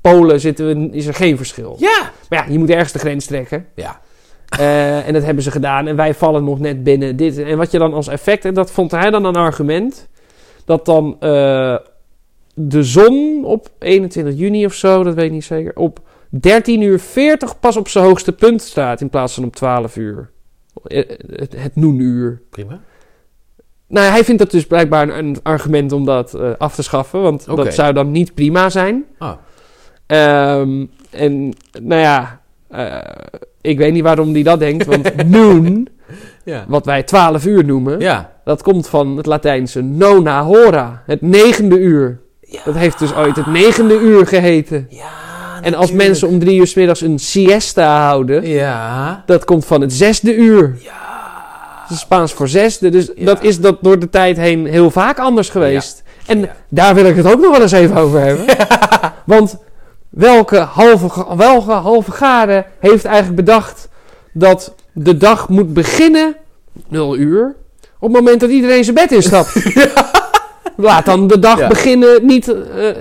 Polen 0.00 0.40
zitten 0.40 0.66
we, 0.66 0.96
is 0.96 1.06
er 1.06 1.14
geen 1.14 1.36
verschil. 1.36 1.76
Ja. 1.78 2.10
Maar 2.28 2.46
ja, 2.46 2.52
je 2.52 2.58
moet 2.58 2.70
ergens 2.70 2.92
de 2.92 2.98
grens 2.98 3.26
trekken. 3.26 3.66
Ja. 3.74 4.00
Eh, 4.48 5.06
en 5.06 5.12
dat 5.12 5.22
hebben 5.24 5.42
ze 5.42 5.50
gedaan. 5.50 5.86
En 5.86 5.96
wij 5.96 6.14
vallen 6.14 6.44
nog 6.44 6.58
net 6.58 6.82
binnen 6.84 7.16
dit. 7.16 7.38
En 7.38 7.56
wat 7.56 7.70
je 7.70 7.78
dan 7.78 7.94
als 7.94 8.08
effect... 8.08 8.44
En 8.44 8.54
dat 8.54 8.70
vond 8.70 8.90
hij 8.90 9.10
dan 9.10 9.24
een 9.24 9.36
argument. 9.36 10.08
Dat 10.64 10.84
dan 10.84 11.16
eh, 11.20 11.76
de 12.54 12.82
zon 12.82 13.44
op 13.44 13.68
21 13.78 14.34
juni 14.38 14.64
of 14.66 14.74
zo... 14.74 15.02
Dat 15.02 15.14
weet 15.14 15.24
ik 15.24 15.30
niet 15.32 15.44
zeker. 15.44 15.76
Op 15.76 16.00
13 16.28 16.80
uur 16.82 16.98
40 16.98 17.58
pas 17.60 17.76
op 17.76 17.88
zijn 17.88 18.04
hoogste 18.04 18.32
punt 18.32 18.62
staat... 18.62 19.00
In 19.00 19.10
plaats 19.10 19.34
van 19.34 19.44
op 19.44 19.56
12 19.56 19.96
uur. 19.96 20.30
Eh, 20.84 21.08
Het, 21.36 21.54
het 21.56 21.76
noenuur. 21.76 22.40
Prima. 22.50 22.80
nou, 23.88 24.10
hij 24.10 24.24
vindt 24.24 24.40
dat 24.40 24.50
dus 24.50 24.66
blijkbaar 24.66 25.08
een, 25.08 25.18
een 25.18 25.36
argument 25.42 25.92
om 25.92 26.04
dat 26.04 26.34
eh, 26.34 26.50
af 26.58 26.74
te 26.74 26.82
schaffen. 26.82 27.22
Want 27.22 27.44
dat 27.56 27.74
zou 27.74 27.92
dan 27.92 28.10
niet 28.10 28.34
prima 28.34 28.70
zijn. 28.70 29.04
Ah. 29.18 29.32
Ehm, 30.06 30.86
en 31.10 31.52
nou 31.82 32.00
ja, 32.00 32.40
eh, 32.68 32.98
ik 33.60 33.78
weet 33.78 33.92
niet 33.92 34.02
waarom 34.02 34.32
hij 34.32 34.42
dat 34.42 34.58
denkt. 34.58 34.84
Want 34.86 35.26
noon, 35.26 35.88
Ja. 36.44 36.64
wat 36.68 36.84
wij 36.84 37.02
12 37.02 37.46
uur 37.46 37.64
noemen, 37.64 38.00
Ja. 38.00 38.32
dat 38.44 38.62
komt 38.62 38.88
van 38.88 39.16
het 39.16 39.26
Latijnse 39.26 39.80
nona 39.82 40.42
hora, 40.44 41.02
het 41.06 41.20
negende 41.20 41.78
uur. 41.78 42.20
Dat 42.64 42.74
heeft 42.74 42.98
dus 42.98 43.14
ooit 43.14 43.36
het 43.36 43.46
negende 43.46 43.98
uur 43.98 44.26
geheten. 44.26 44.86
Ja, 44.90 45.02
En 45.62 45.74
als 45.74 45.92
mensen 45.92 46.28
om 46.28 46.38
drie 46.38 46.58
uur 46.58 46.66
's 46.66 46.74
middags 46.74 47.00
een 47.00 47.18
siesta 47.18 48.06
houden, 48.06 48.46
Ja. 48.48 49.22
dat 49.26 49.44
komt 49.44 49.64
van 49.66 49.80
het 49.80 49.92
zesde 49.92 50.34
uur. 50.34 50.76
Ja. 50.78 50.92
Dat 51.82 51.90
is 51.96 52.00
Spaans 52.02 52.32
voor 52.32 52.48
zesde. 52.48 52.88
Dus 52.88 53.10
Ja. 53.16 53.24
dat 53.24 53.42
is 53.42 53.60
dat 53.60 53.76
door 53.80 53.98
de 53.98 54.10
tijd 54.10 54.36
heen 54.36 54.66
heel 54.66 54.90
vaak 54.90 55.18
anders 55.18 55.48
geweest. 55.48 56.02
En 56.26 56.40
Ja. 56.40 56.54
daar 56.68 56.94
wil 56.94 57.04
ik 57.04 57.16
het 57.16 57.26
ook 57.32 57.40
nog 57.40 57.50
wel 57.50 57.62
eens 57.62 57.72
even 57.72 57.96
over 57.96 58.20
hebben. 58.20 58.44
Want 59.26 59.56
welke 60.10 60.58
halve, 60.58 61.36
welke 61.36 61.72
halve 61.72 62.10
gade 62.10 62.64
heeft 62.80 63.04
eigenlijk 63.04 63.36
bedacht 63.36 63.88
dat 64.32 64.74
de 64.92 65.16
dag 65.16 65.48
moet 65.48 65.72
beginnen, 65.74 66.36
0 66.88 67.16
uur, 67.16 67.54
op 67.98 68.12
het 68.12 68.18
moment 68.18 68.40
dat 68.40 68.50
iedereen 68.50 68.84
zijn 68.84 68.96
bed 68.96 69.12
instapt? 69.12 69.52
Laat 70.76 71.04
dan 71.04 71.26
de 71.26 71.38
dag 71.38 71.58
Ja. 71.58 71.68
beginnen 71.68 72.26
niet... 72.26 72.48
eh, 72.52 72.88
eh, 72.88 72.96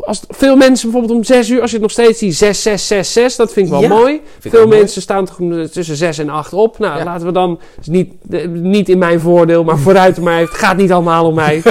als 0.00 0.20
veel 0.28 0.56
mensen 0.56 0.90
bijvoorbeeld 0.90 1.18
om 1.18 1.24
6 1.24 1.48
uur, 1.50 1.60
als 1.60 1.68
je 1.70 1.76
het 1.76 1.82
nog 1.82 1.92
steeds 1.92 2.18
die 2.18 2.32
6, 2.32 2.62
6, 2.62 2.86
6, 2.86 3.12
6, 3.12 3.36
dat 3.36 3.52
vind 3.52 3.66
ik 3.66 3.72
wel 3.72 3.80
Ja. 3.82 3.88
mooi. 3.88 4.20
Vind 4.38 4.54
Veel 4.54 4.66
mooi. 4.66 4.78
mensen 4.78 5.02
staan 5.02 5.24
toch 5.24 5.38
om- 5.38 5.70
tussen 5.70 5.96
6 5.96 6.18
en 6.18 6.28
8 6.28 6.52
op. 6.52 6.78
Nou, 6.78 6.98
Ja. 6.98 7.04
laten 7.04 7.26
we 7.26 7.32
dan... 7.32 7.58
niet, 7.84 8.12
eh, 8.30 8.46
niet 8.48 8.88
in 8.88 8.98
mijn 8.98 9.20
voordeel, 9.20 9.64
maar 9.64 9.78
vooruit 9.78 10.20
maar. 10.20 10.40
Het 10.40 10.50
gaat 10.50 10.76
niet 10.76 10.92
allemaal 10.92 11.26
om 11.26 11.34
mij. 11.34 11.62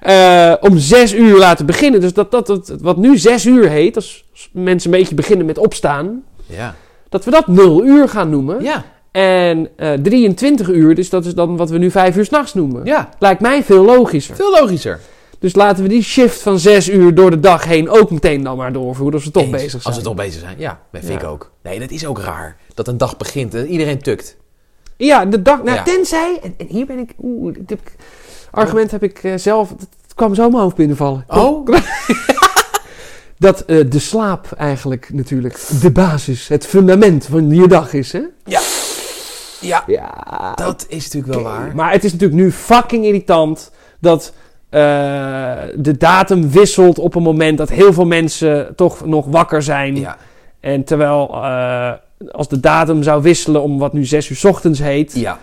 Eh, 0.00 0.52
om 0.60 0.78
6 0.78 1.14
uur 1.14 1.38
laten 1.38 1.66
beginnen. 1.66 2.00
Dus 2.00 2.12
dat, 2.12 2.30
dat, 2.30 2.46
dat, 2.46 2.74
wat 2.80 2.96
nu 2.96 3.18
6 3.18 3.44
uur 3.46 3.68
heet, 3.68 3.96
als 3.96 4.24
mensen 4.52 4.92
een 4.92 4.98
beetje 4.98 5.14
beginnen 5.14 5.46
met 5.46 5.58
opstaan, 5.58 6.22
Ja. 6.46 6.74
dat 7.08 7.24
we 7.24 7.30
dat 7.30 7.46
0 7.46 7.84
uur 7.84 8.08
gaan 8.08 8.30
noemen. 8.30 8.62
Ja. 8.62 8.84
En 9.14 9.68
eh 9.76 9.92
23 9.92 10.68
uur, 10.68 10.94
dus 10.94 11.10
dat 11.10 11.24
is 11.26 11.34
dan 11.34 11.56
wat 11.56 11.70
we 11.70 11.78
nu 11.78 11.90
5 11.90 12.16
uur 12.16 12.24
s'nachts 12.24 12.54
noemen. 12.54 12.84
Ja. 12.84 13.08
Lijkt 13.18 13.40
mij 13.40 13.64
veel 13.64 13.84
logischer. 13.84 14.36
Veel 14.36 14.50
logischer. 14.60 15.00
Dus 15.38 15.54
laten 15.54 15.82
we 15.82 15.88
die 15.88 16.02
shift 16.02 16.42
van 16.42 16.58
6 16.58 16.88
uur 16.88 17.14
door 17.14 17.30
de 17.30 17.40
dag 17.40 17.64
heen 17.64 17.88
ook 17.90 18.10
meteen 18.10 18.42
dan 18.42 18.56
maar 18.56 18.72
doorvoeren. 18.72 19.14
Als 19.14 19.24
we 19.24 19.30
toch 19.30 19.42
Eens. 19.42 19.52
bezig 19.52 19.70
zijn. 19.70 19.82
Als 19.84 19.96
we 19.96 20.02
toch 20.02 20.14
bezig 20.14 20.40
zijn. 20.40 20.54
Ja, 20.58 20.80
dat 20.92 21.00
vind 21.04 21.20
Ja. 21.20 21.26
ik 21.26 21.32
ook. 21.32 21.50
Nee, 21.62 21.80
dat 21.80 21.90
is 21.90 22.06
ook 22.06 22.18
raar. 22.18 22.56
Dat 22.74 22.88
een 22.88 22.98
dag 22.98 23.16
begint 23.16 23.54
en 23.54 23.66
iedereen 23.66 23.98
tukt. 23.98 24.36
Ja, 24.96 25.24
de 25.26 25.42
dag. 25.42 25.62
Nou, 25.62 25.76
Ja. 25.76 25.82
tenzij. 25.82 26.38
En, 26.42 26.54
en 26.58 26.66
hier 26.68 26.86
ben 26.86 26.98
ik. 26.98 27.10
Oeh, 27.22 27.54
dit 27.60 27.78
argument 28.50 28.90
heb 28.90 29.02
ik 29.02 29.18
eh, 29.22 29.32
zelf. 29.36 29.68
Het 29.68 30.14
kwam 30.14 30.34
zo 30.34 30.48
mijn 30.50 30.62
hoofd 30.62 30.76
binnenvallen. 30.76 31.24
Oh. 31.28 31.66
Dat 33.38 33.60
eh, 33.60 33.90
de 33.90 33.98
slaap 33.98 34.52
eigenlijk 34.58 35.10
natuurlijk 35.12 35.58
de 35.80 35.90
basis, 35.90 36.48
het 36.48 36.66
fundament 36.66 37.26
van 37.30 37.50
je 37.50 37.68
dag 37.68 37.92
is, 37.92 38.12
hè? 38.12 38.22
Ja. 38.44 38.60
Ja. 39.66 39.84
Dat 40.54 40.86
is 40.88 41.04
natuurlijk 41.04 41.34
wel 41.34 41.42
waar. 41.42 41.72
Maar 41.74 41.92
het 41.92 42.04
is 42.04 42.12
natuurlijk 42.12 42.40
nu 42.40 42.52
fucking 42.52 43.04
irritant 43.04 43.70
dat 44.00 44.32
eh, 44.70 44.80
de 45.76 45.96
datum 45.98 46.50
wisselt 46.50 46.98
op 46.98 47.14
een 47.14 47.22
moment 47.22 47.58
dat 47.58 47.68
heel 47.68 47.92
veel 47.92 48.06
mensen 48.06 48.72
toch 48.76 49.04
nog 49.06 49.26
wakker 49.26 49.62
zijn. 49.62 49.96
Ja. 49.96 50.16
En 50.60 50.84
terwijl 50.84 51.28
eh, 51.34 51.92
als 52.30 52.48
de 52.48 52.60
datum 52.60 53.02
zou 53.02 53.22
wisselen 53.22 53.62
om 53.62 53.78
wat 53.78 53.92
nu 53.92 54.04
6 54.04 54.28
uur 54.28 54.36
's 54.36 54.44
ochtends 54.44 54.78
heet, 54.78 55.12
Ja. 55.14 55.38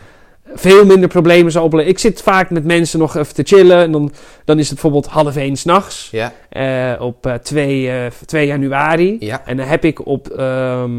veel 0.54 0.86
minder 0.86 1.10
problemen 1.10 1.52
zou 1.52 1.66
opleveren. 1.66 1.94
Ik 1.94 2.00
zit 2.00 2.22
vaak 2.22 2.50
met 2.50 2.64
mensen 2.66 3.00
nog 3.00 3.16
even 3.16 3.34
te 3.34 3.44
chillen. 3.44 3.78
En 3.78 3.92
dan, 3.92 4.12
dan 4.46 4.60
is 4.60 4.66
het 4.70 4.74
bijvoorbeeld 4.82 5.14
half 5.14 5.36
één 5.36 5.56
s'nachts. 5.56 6.08
Ja. 6.12 6.32
eh 6.50 7.02
op 7.02 7.26
eh 7.26 7.34
2, 7.34 7.90
eh 7.92 8.06
2 8.26 8.48
januari. 8.48 9.16
Ja. 9.20 9.42
En 9.46 9.58
dan 9.58 9.68
heb 9.68 9.86
ik 9.86 10.06
op 10.06 10.28
ehm 10.30 10.92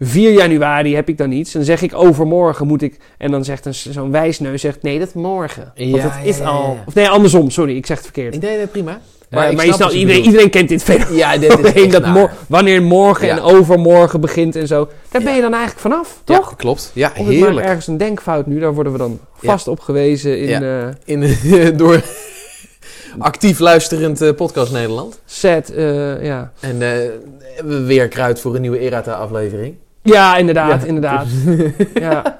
4 0.00 0.32
januari 0.32 0.94
heb 0.94 1.08
ik 1.08 1.18
dan 1.18 1.30
iets. 1.32 1.52
En 1.52 1.58
dan 1.58 1.66
zeg 1.68 1.82
ik 1.82 1.94
overmorgen 1.94 2.66
moet 2.66 2.82
ik... 2.82 2.96
En 3.18 3.30
dan 3.30 3.44
zegt 3.44 3.64
een, 3.66 3.74
zo'n 3.74 4.10
wijsneus 4.10 4.60
zegt 4.60 4.82
nee, 4.82 4.98
dat 4.98 5.14
morgen. 5.14 5.72
Want 5.76 5.90
Ja, 5.90 5.98
het 6.10 6.26
is 6.26 6.36
ja, 6.38 6.42
ja, 6.44 6.48
al... 6.50 6.72
ja. 6.74 6.82
Of 6.86 6.94
nee, 6.94 7.08
andersom. 7.08 7.50
Sorry, 7.50 7.76
ik 7.76 7.86
zeg 7.86 7.96
het 7.96 8.04
verkeerd. 8.06 8.40
Deed 8.40 8.60
het 8.60 8.70
prima. 8.70 9.00
maar 9.30 9.50
ik 9.50 9.56
maar 9.56 9.66
je 9.66 9.72
snap 9.72 9.90
iedereen, 9.90 10.50
kent 10.50 10.68
dit 10.68 10.82
fenomeen. 10.82 11.14
Ja, 11.16 11.36
dit 11.38 11.58
is 11.58 11.72
echt 11.72 11.92
dat 12.00 12.06
mor- 12.06 12.30
wanneer 12.48 12.82
morgen 12.82 13.26
Ja. 13.26 13.36
en 13.36 13.42
overmorgen 13.42 14.20
begint 14.20 14.56
en 14.56 14.66
zo. 14.66 14.88
Daar 15.10 15.22
ben 15.22 15.30
Ja. 15.30 15.36
je 15.36 15.40
dan 15.42 15.52
eigenlijk 15.52 15.80
vanaf, 15.82 16.20
Ja, 16.24 16.36
toch? 16.36 16.56
klopt. 16.56 16.90
Ja, 16.94 17.12
Of 17.16 17.26
heerlijk. 17.26 17.66
ergens 17.66 17.86
een 17.86 17.96
denkfout 17.96 18.46
nu, 18.46 18.58
daar 18.60 18.74
worden 18.74 18.92
we 18.92 18.98
dan 18.98 19.18
Ja. 19.40 19.50
vast 19.50 19.68
op 19.68 19.80
gewezen 19.80 20.38
in 20.40 20.48
Ja. 20.48 20.60
eh 20.88 20.94
In, 21.04 21.36
door 21.76 22.02
actief 23.18 23.58
luisterend 23.58 24.20
eh, 24.20 24.34
podcast 24.34 24.72
Nederland. 24.72 25.20
set. 25.24 25.70
eh, 25.74 26.24
ja. 26.24 26.52
En 26.60 26.82
eh, 26.82 27.10
weer 27.86 28.08
kruid 28.08 28.40
voor 28.40 28.54
een 28.54 28.60
nieuwe 28.60 28.78
Erata-aflevering. 28.78 29.74
Ja, 30.06 30.36
inderdaad, 30.36 30.80
Ja. 30.80 30.86
inderdaad. 30.86 31.26
ja. 31.94 32.38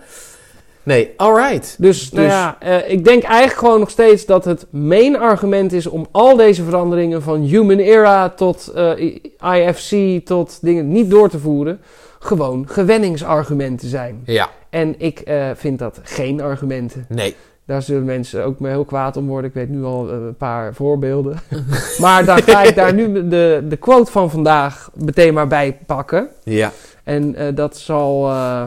Nee, 0.82 1.12
alright. 1.16 1.76
Dus, 1.78 2.10
nou 2.10 2.24
Dus- 2.26 2.34
ja, 2.34 2.56
eh, 2.60 2.90
ik 2.90 3.04
denk 3.04 3.22
eigenlijk 3.22 3.58
gewoon 3.58 3.78
nog 3.80 3.90
steeds 3.90 4.26
dat 4.26 4.44
het 4.44 4.66
main 4.70 5.18
argument 5.18 5.72
is 5.72 5.86
om 5.86 6.06
al 6.10 6.36
deze 6.36 6.64
veranderingen 6.64 7.22
van 7.22 7.40
Human 7.40 7.78
Era 7.78 8.28
tot 8.28 8.68
eh, 8.74 9.14
IFC 9.54 10.20
tot 10.26 10.58
dingen 10.62 10.88
niet 10.88 11.10
door 11.10 11.28
te 11.28 11.38
voeren. 11.38 11.80
Gewoon 12.18 12.64
gewenningsargumenten 12.68 13.88
zijn. 13.88 14.20
Ja, 14.24 14.48
En 14.70 14.94
ik 14.98 15.20
eh, 15.20 15.46
vind 15.54 15.78
dat 15.78 16.00
geen 16.02 16.40
argumenten. 16.40 17.04
nee. 17.08 17.34
Daar 17.66 17.82
zullen 17.82 18.04
mensen 18.04 18.44
ook 18.44 18.60
me 18.60 18.68
heel 18.68 18.84
kwaad 18.84 19.16
om 19.16 19.26
worden. 19.26 19.48
Ik 19.50 19.56
weet 19.56 19.68
nu 19.68 19.84
al 19.84 20.10
een 20.10 20.36
paar 20.36 20.74
voorbeelden. 20.74 21.36
maar 22.00 22.24
dan 22.24 22.42
ga 22.42 22.62
ik 22.62 22.74
daar 22.74 22.94
nu 22.94 23.28
de, 23.28 23.64
de 23.68 23.76
quote 23.76 24.10
van 24.12 24.30
vandaag 24.30 24.90
meteen 24.94 25.34
maar 25.34 25.46
bij 25.46 25.78
pakken. 25.86 26.28
Ja, 26.44 26.72
En 27.06 27.34
eh, 27.34 27.46
dat 27.54 27.76
zal. 27.76 28.28
eh, 28.28 28.62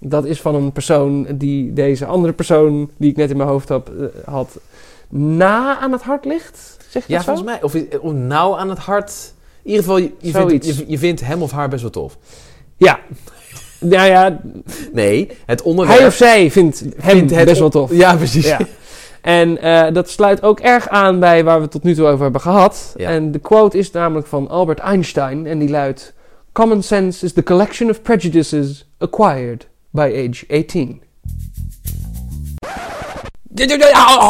dat 0.00 0.24
is 0.24 0.40
van 0.40 0.54
een 0.54 0.72
persoon 0.72 1.26
die 1.34 1.72
deze 1.72 2.06
andere 2.06 2.32
persoon 2.32 2.90
die 2.96 3.10
ik 3.10 3.16
net 3.16 3.30
in 3.30 3.36
mijn 3.36 3.48
hoofd 3.48 3.68
had, 3.68 3.88
eh, 3.88 4.04
had 4.32 4.58
na 5.08 5.78
aan 5.78 5.92
het 5.92 6.02
hart 6.02 6.24
ligt. 6.24 6.76
Zeg 6.88 7.06
je 7.06 7.12
ja 7.12 7.18
dat 7.18 7.26
zo? 7.26 7.34
volgens 7.34 7.58
mij. 7.60 7.84
Of, 7.92 8.00
of 8.00 8.12
nou 8.12 8.58
aan 8.58 8.68
het 8.68 8.78
hart. 8.78 9.32
In 9.62 9.70
ieder 9.70 9.82
geval, 9.84 9.98
je, 9.98 10.12
je, 10.18 10.32
vindt, 10.32 10.52
het- 10.52 10.64
Zoiets. 10.64 10.78
je, 10.78 10.84
je 10.88 10.98
vindt 10.98 11.20
hem 11.20 11.42
of 11.42 11.50
haar 11.50 11.68
best 11.68 11.82
wel 11.82 11.90
tof. 11.90 12.16
Ja. 12.76 12.98
Nou 13.80 14.08
ja, 14.08 14.40
Nee, 14.92 15.30
het 15.46 15.62
onderwerp... 15.62 15.98
hij 15.98 16.06
of 16.08 16.14
zij 16.14 16.50
vindt 16.50 16.80
hem 16.80 16.92
vindt 16.96 17.34
het 17.34 17.44
best 17.44 17.58
wel 17.60 17.68
tof. 17.70 17.92
Ja, 17.92 18.16
precies. 18.16 18.46
Ja. 18.46 18.58
En 19.20 19.58
dat 19.92 20.10
sluit 20.10 20.42
ook 20.42 20.60
erg 20.60 20.88
aan 20.88 21.20
bij 21.20 21.44
waar 21.44 21.56
we 21.56 21.62
het 21.62 21.70
tot 21.70 21.82
nu 21.82 21.94
toe 21.94 22.06
over 22.06 22.22
hebben 22.22 22.40
gehad. 22.40 22.94
Ja. 22.96 23.10
En 23.10 23.32
de 23.32 23.38
quote 23.38 23.78
is 23.78 23.90
namelijk 23.90 24.26
van 24.26 24.48
Albert 24.48 24.78
Einstein 24.78 25.46
en 25.46 25.58
die 25.58 25.68
luidt: 25.70 26.12
Common 26.52 26.82
sense 26.82 27.24
is 27.24 27.32
the 27.32 27.42
collection 27.42 27.90
of 27.90 28.02
prejudices 28.02 28.84
acquired 28.98 29.66
by 29.90 30.28
age 30.28 30.44
18. 30.48 31.02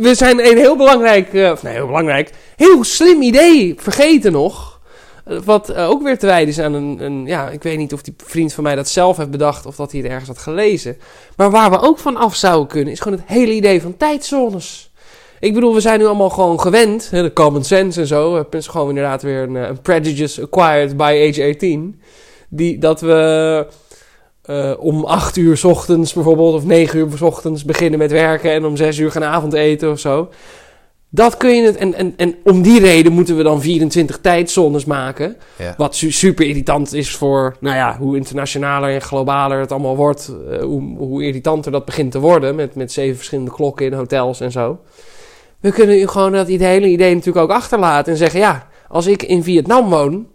we 0.00 0.14
zijn 0.14 0.46
een 0.46 0.56
heel 0.56 0.76
belangrijk, 0.76 1.34
eh, 1.34 1.50
of 1.50 1.62
nee, 1.62 1.72
heel 1.72 1.86
belangrijk, 1.86 2.30
heel 2.56 2.84
slim 2.84 3.22
idee 3.22 3.74
vergeten 3.78 4.32
nog. 4.32 4.80
Eh, 5.24 5.38
Wat 5.44 5.74
ook 5.74 6.02
weer 6.02 6.18
te 6.18 6.26
wijden 6.26 6.48
is 6.48 6.58
aan 6.58 6.74
een, 6.74 6.96
een, 7.00 7.26
ja, 7.26 7.48
ik 7.50 7.62
weet 7.62 7.78
niet 7.78 7.92
of 7.92 8.02
die 8.02 8.14
vriend 8.16 8.52
van 8.52 8.64
mij 8.64 8.74
dat 8.74 8.88
zelf 8.88 9.16
heeft 9.16 9.30
bedacht 9.30 9.66
of 9.66 9.76
dat 9.76 9.92
hij 9.92 10.00
het 10.00 10.10
ergens 10.10 10.28
had 10.28 10.38
gelezen. 10.38 10.98
Maar 11.36 11.50
waar 11.50 11.70
we 11.70 11.80
ook 11.80 11.98
van 11.98 12.16
af 12.16 12.34
zouden 12.34 12.68
kunnen, 12.68 12.92
is 12.92 13.00
gewoon 13.00 13.18
het 13.18 13.28
hele 13.28 13.52
idee 13.52 13.82
van 13.82 13.96
tijdzones. 13.96 14.91
Ik 15.42 15.54
bedoel, 15.54 15.74
we 15.74 15.80
zijn 15.80 15.98
nu 15.98 16.06
allemaal 16.06 16.30
gewoon 16.30 16.60
gewend, 16.60 17.10
hè, 17.10 17.22
de 17.22 17.32
common 17.32 17.64
sense 17.64 18.00
en 18.00 18.06
zo. 18.06 18.36
Het 18.36 18.54
is 18.54 18.66
gewoon 18.66 18.88
inderdaad 18.88 19.22
weer 19.22 19.42
een, 19.42 19.56
eh, 19.56 19.68
een 19.68 19.80
prejudice 19.80 20.42
acquired 20.42 20.96
by 20.96 21.26
age 21.30 21.42
18. 21.48 22.00
Die, 22.48 22.78
dat 22.78 23.00
we 23.00 23.66
eh, 24.42 24.72
om 24.78 25.04
8 25.04 25.36
uur 25.36 25.56
's 25.56 25.64
ochtends 25.64 26.12
bijvoorbeeld, 26.12 26.54
of 26.54 26.64
9 26.64 26.98
uur 26.98 27.08
's 27.16 27.20
ochtends 27.20 27.64
beginnen 27.64 27.98
met 27.98 28.10
werken 28.10 28.50
en 28.52 28.64
om 28.64 28.76
6 28.76 28.98
uur 28.98 29.10
gaan 29.10 29.24
avondeten 29.24 29.90
of 29.90 29.98
zo. 29.98 30.28
Dat 31.08 31.36
kun 31.36 31.50
je 31.56 31.62
het. 31.66 31.76
En, 31.76 31.94
en, 31.94 32.14
en 32.16 32.34
om 32.44 32.62
die 32.62 32.80
reden 32.80 33.12
moeten 33.12 33.36
we 33.36 33.42
dan 33.42 33.60
24 33.60 34.18
tijdzones 34.20 34.84
maken. 34.84 35.36
Ja. 35.58 35.74
Wat 35.76 35.94
su- 35.96 36.10
super 36.10 36.46
irritant 36.46 36.92
is 36.94 37.16
voor, 37.16 37.56
nou 37.60 37.76
ja, 37.76 37.96
hoe 37.98 38.16
internationaler 38.16 38.94
en 38.94 39.02
globaler 39.02 39.60
het 39.60 39.72
allemaal 39.72 39.96
wordt. 39.96 40.32
eh, 40.50 40.58
hoe, 40.62 40.96
hoe 40.98 41.24
irritanter 41.24 41.72
dat 41.72 41.84
begint 41.84 42.10
te 42.12 42.18
worden. 42.18 42.54
Met, 42.54 42.74
met 42.74 42.92
zeven 42.92 43.16
verschillende 43.16 43.50
klokken 43.50 43.86
in 43.86 43.92
hotels 43.92 44.40
en 44.40 44.52
zo. 44.52 44.78
We 45.62 45.72
kunnen 45.72 45.98
u 46.00 46.06
gewoon 46.06 46.32
dat 46.32 46.46
hele 46.46 46.86
idee 46.86 47.14
natuurlijk 47.14 47.44
ook 47.44 47.56
achterlaten. 47.56 48.12
En 48.12 48.18
zeggen, 48.18 48.40
ja, 48.40 48.66
als 48.88 49.06
ik 49.06 49.22
in 49.22 49.42
Vietnam 49.42 49.88
woon, 49.90 50.26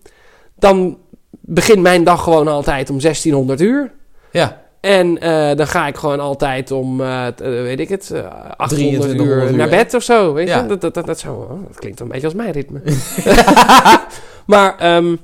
dan 0.55 0.97
begint 1.41 1.81
mijn 1.81 2.03
dag 2.03 2.23
gewoon 2.23 2.47
altijd 2.47 2.89
om 2.89 2.99
1600 2.99 3.61
uur. 3.61 3.91
Ja, 4.31 4.61
En 4.81 5.19
eh, 5.21 5.55
dan 5.57 5.67
ga 5.67 5.87
ik 5.87 5.95
gewoon 5.95 6.19
altijd 6.19 6.71
om, 6.71 7.01
eh, 7.01 7.27
eh, 7.27 7.33
weet 7.37 7.79
ik 7.79 7.89
het, 7.89 8.11
eh 8.11 8.19
800 8.57 8.69
2300 8.69 9.19
uur 9.43 9.49
uur, 9.51 9.57
naar 9.57 9.69
bed 9.69 9.93
of 9.93 10.03
zo. 10.03 10.33
Weet 10.33 10.47
Ja. 10.47 10.61
je? 10.61 10.65
Dat, 10.67 10.81
dat, 10.81 10.93
dat, 10.93 11.05
dat, 11.05 11.19
zou, 11.19 11.37
oh, 11.37 11.49
dat 11.67 11.79
klinkt 11.79 11.99
een 11.99 12.07
beetje 12.07 12.25
als 12.25 12.33
mijn 12.35 12.51
ritme. 12.51 12.81
maar, 14.53 14.77
ehm, 14.77 15.15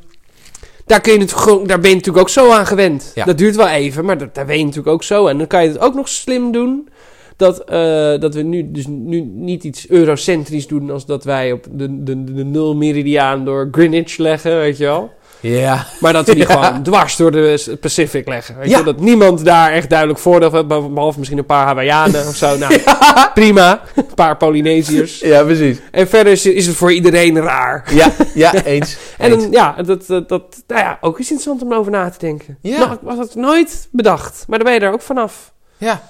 Daar, 0.85 1.01
kun 1.01 1.19
je 1.19 1.27
gewoon- 1.27 1.67
daar 1.67 1.79
ben 1.79 1.89
je 1.89 1.95
natuurlijk 1.95 2.23
ook 2.23 2.29
zo 2.29 2.51
aan 2.51 2.65
gewend. 2.65 3.11
Ja. 3.15 3.25
Dat 3.25 3.37
duurt 3.37 3.55
wel 3.55 3.67
even, 3.67 4.05
maar 4.05 4.17
dat, 4.17 4.35
daar 4.35 4.45
ben 4.45 4.57
je 4.57 4.63
natuurlijk 4.63 4.93
ook 4.93 5.03
zo. 5.03 5.27
En 5.27 5.37
dan 5.37 5.47
kan 5.47 5.63
je 5.63 5.69
het 5.69 5.79
ook 5.79 5.93
nog 5.93 6.09
slim 6.09 6.51
doen. 6.51 6.89
Dat, 7.37 7.59
eh, 7.63 8.19
dat 8.19 8.33
we 8.33 8.41
nu 8.41 8.71
dus 8.71 8.87
nu 8.87 9.21
niet 9.21 9.63
iets 9.63 9.89
eurocentrisch 9.89 10.67
doen 10.67 10.89
als 10.91 11.05
dat 11.05 11.23
wij 11.23 11.51
op 11.51 11.65
de, 11.71 12.03
de, 12.03 12.23
de 12.23 12.43
nul 12.43 12.75
meridiaan 12.75 13.45
door 13.45 13.67
Greenwich 13.71 14.17
leggen, 14.17 14.57
weet 14.57 14.77
je 14.77 14.83
wel. 14.85 15.11
Ja. 15.39 15.85
Maar 15.99 16.13
dat 16.13 16.25
we 16.27 16.35
die 16.35 16.47
Ja. 16.47 16.63
gewoon 16.63 16.83
dwars 16.83 17.15
door 17.15 17.31
de 17.31 17.77
Pacific 17.81 18.27
leggen. 18.27 18.57
Weet 18.57 18.69
Ja. 18.69 18.77
je? 18.77 18.83
Dat 18.83 18.99
niemand 18.99 19.45
daar 19.45 19.71
echt 19.71 19.89
duidelijk 19.89 20.19
voordeel 20.19 20.49
van 20.49 20.71
heeft, 20.71 20.93
behalve 20.93 21.17
misschien 21.17 21.39
een 21.39 21.45
paar 21.45 21.65
Hawaiianen 21.65 22.27
of 22.27 22.35
zo. 22.35 22.57
Nou, 22.57 22.79
prima. 23.33 23.81
Een 23.95 24.05
paar 24.15 24.37
Polynesiërs. 24.37 25.19
Ja, 25.19 25.43
precies. 25.43 25.77
En 25.91 26.07
verder 26.07 26.31
is, 26.31 26.45
is 26.45 26.67
het 26.67 26.75
voor 26.75 26.91
iedereen 26.93 27.39
raar. 27.39 27.91
Ja, 27.93 28.11
ja 28.33 28.63
eens. 28.63 28.97
En 29.17 29.29
dan, 29.29 29.51
ja, 29.51 29.75
dat, 29.85 30.05
dat, 30.07 30.29
dat 30.29 30.63
nou 30.67 30.81
ja, 30.81 30.97
ook 31.01 31.19
is 31.19 31.31
interessant 31.31 31.61
om 31.61 31.73
over 31.77 31.91
na 31.91 32.09
te 32.09 32.19
denken. 32.19 32.57
Ja. 32.61 32.77
Nou, 32.79 32.91
ik 32.93 32.99
was 33.01 33.17
het 33.17 33.35
nooit 33.35 33.87
bedacht, 33.91 34.45
maar 34.47 34.57
dan 34.59 34.67
ben 34.67 34.75
je 34.79 34.85
er 34.85 34.93
ook 34.93 35.01
vanaf. 35.01 35.53
Ja. 35.77 36.01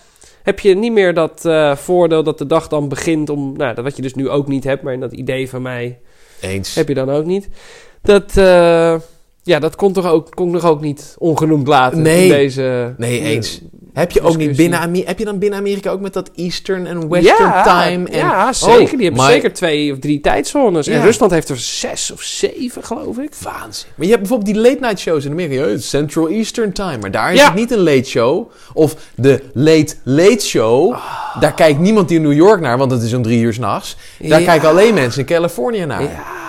Heb 0.44 0.60
je 0.60 0.76
niet 0.76 0.92
meer 0.92 1.14
dat 1.14 1.46
eh, 1.46 1.76
voordeel 1.76 2.24
dat 2.24 2.38
de 2.38 2.46
dag 2.46 2.68
dan 2.68 2.90
begint 2.90 3.30
om, 3.30 3.58
nou, 3.58 3.76
dat 3.76 3.84
wat 3.84 3.96
je 3.96 4.02
dus 4.02 4.14
nu 4.14 4.30
ook 4.30 4.48
niet 4.48 4.64
hebt, 4.64 4.84
maar 4.84 4.94
in 4.94 5.00
dat 5.00 5.14
idee 5.14 5.50
van 5.50 5.62
mij 5.62 6.00
Eens. 6.42 6.76
heb 6.76 6.88
je 6.88 6.94
dan 6.94 7.10
ook 7.10 7.26
niet. 7.26 7.50
Dat, 8.02 8.38
eh, 8.38 8.96
ja, 9.44 9.60
dat 9.60 9.76
kon 9.76 9.94
toch 9.94 10.06
ook, 10.08 10.32
kon 10.32 10.48
ik 10.48 10.54
nog 10.54 10.66
ook 10.66 10.82
niet 10.82 11.16
ongenoemd 11.20 11.68
laten 11.68 12.02
Nee. 12.02 12.24
in 12.24 12.30
deze... 12.30 12.94
Nee, 12.98 13.20
eh, 13.20 13.30
eens. 13.30 13.62
Heb 13.94 14.12
je 14.12 14.22
ook 14.22 14.38
niet 14.38 14.56
binnen 14.56 14.80
Amerika, 14.80 15.08
heb 15.08 15.20
je 15.20 15.26
dan 15.26 15.40
binnen 15.40 15.60
Amerika 15.60 15.90
ook 15.90 16.02
met 16.02 16.14
dat 16.14 16.30
Eastern 16.36 16.88
en 16.88 17.10
Western 17.10 17.50
ja, 17.50 17.64
time? 17.64 18.10
En, 18.10 18.18
ja, 18.18 18.54
zeker. 18.54 18.82
Oh, 18.82 18.90
die 18.98 19.06
hebben 19.06 19.26
zeker 19.26 19.54
twee 19.54 19.92
of 19.92 20.00
drie 20.00 20.20
tijdzones. 20.22 20.88
En 20.88 20.98
Ja. 20.98 21.04
Rusland 21.04 21.32
heeft 21.32 21.50
er 21.50 21.58
zes 21.58 22.12
of 22.12 22.22
zeven, 22.22 22.84
geloof 22.84 23.18
ik. 23.18 23.32
Waanzin. 23.42 23.88
Maar 23.96 24.06
je 24.06 24.12
hebt 24.12 24.20
bijvoorbeeld 24.28 24.54
die 24.56 24.64
late 24.64 24.78
night 24.80 25.00
shows 25.00 25.26
in 25.26 25.32
Amerika. 25.32 25.78
Central 25.78 26.28
Eastern 26.28 26.72
Time. 26.74 26.98
Maar 26.98 27.12
daar 27.12 27.34
is 27.34 27.40
Ja. 27.40 27.46
het 27.46 27.56
niet 27.56 27.72
een 27.72 27.84
late 27.84 28.04
show. 28.10 28.52
Of 28.74 28.96
de 29.16 29.44
late 29.54 29.96
late 30.04 30.46
show. 30.46 30.96
Daar 31.40 31.54
kijkt 31.54 31.80
niemand 31.80 32.12
in 32.12 32.22
New 32.22 32.34
York 32.34 32.62
naar, 32.62 32.78
want 32.78 32.92
het 32.92 33.02
is 33.04 33.14
om 33.14 33.22
drie 33.22 33.42
uur 33.42 33.54
s'nachts. 33.54 33.96
Daar 34.20 34.42
kijken 34.42 34.70
alleen 34.70 34.94
mensen 34.94 35.20
in 35.20 35.26
Californië 35.26 35.86
naar. 35.86 36.02
Ja. 36.02 36.42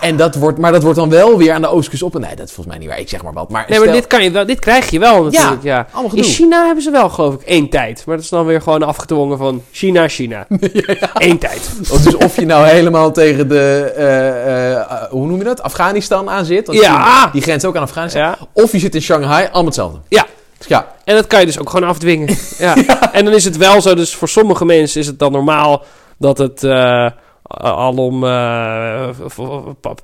En 0.00 0.16
dat 0.16 0.34
wordt, 0.34 0.58
maar 0.58 0.72
dat 0.72 0.82
wordt 0.82 0.98
dan 0.98 1.10
wel 1.10 1.38
weer 1.38 1.52
aan 1.52 1.60
de 1.60 1.68
oostkust 1.68 2.02
op. 2.02 2.18
Nee, 2.18 2.36
dat 2.36 2.46
is 2.46 2.52
volgens 2.52 2.66
mij 2.66 2.78
niet 2.78 2.88
waar. 2.88 2.98
Ik 2.98 3.08
zeg 3.08 3.22
maar 3.22 3.32
wat. 3.32 3.50
Maar, 3.50 3.64
Nee, 3.68 3.78
maar 3.78 3.88
stel- 3.88 4.00
dit, 4.00 4.06
kan 4.06 4.22
je 4.24 4.30
wel, 4.30 4.46
dit 4.46 4.58
krijg 4.58 4.90
je 4.90 4.98
wel 4.98 5.22
natuurlijk. 5.22 5.62
Ja, 5.62 5.86
In. 6.12 6.22
China 6.22 6.64
hebben 6.64 6.82
ze 6.82 6.90
wel, 6.90 7.08
geloof 7.08 7.34
ik, 7.34 7.40
één 7.40 7.68
tijd. 7.68 8.02
Maar 8.06 8.14
dat 8.16 8.24
is 8.24 8.30
dan 8.30 8.46
weer 8.46 8.62
gewoon 8.62 8.82
afgedwongen 8.82 9.38
van 9.38 9.62
China, 9.72 10.08
China. 10.08 10.46
Eén 11.14 11.38
tijd. 11.38 11.70
Of 11.90 12.00
Dus 12.02 12.16
of 12.16 12.36
je 12.36 12.46
nou 12.46 12.66
helemaal 12.66 13.12
tegen 13.12 13.48
de, 13.48 13.92
eh, 13.96 14.72
eh, 14.74 15.02
hoe 15.10 15.26
noem 15.26 15.38
je 15.38 15.44
dat? 15.44 15.62
Afghanistan 15.62 16.30
aan 16.30 16.44
zit. 16.44 16.66
Want 16.66 16.78
Ja. 16.78 17.22
Die, 17.22 17.32
die 17.32 17.42
grenst 17.42 17.64
ook 17.66 17.76
aan 17.76 17.82
Afghanistan. 17.82 18.34
Of 18.52 18.72
je 18.72 18.78
zit 18.78 18.94
in 18.94 19.02
Shanghai, 19.02 19.42
allemaal 19.44 19.64
hetzelfde. 19.64 19.98
Ja. 20.08 20.26
Ja, 20.66 20.86
En 21.04 21.14
dat 21.14 21.26
kan 21.26 21.40
je 21.40 21.46
dus 21.46 21.58
ook 21.58 21.70
gewoon 21.70 21.88
afdwingen. 21.88 22.36
Ja. 22.58 22.74
En 23.12 23.24
dan 23.24 23.34
is 23.34 23.44
het 23.44 23.56
wel 23.56 23.80
zo, 23.82 23.94
dus 23.94 24.14
voor 24.14 24.28
sommige 24.28 24.64
mensen 24.64 25.00
is 25.00 25.06
het 25.06 25.18
dan 25.18 25.32
normaal 25.32 25.82
dat 26.18 26.38
het 26.38 26.64
eh, 26.64 27.06
al 27.48 27.94
om 27.96 28.24
eh, 28.24 29.08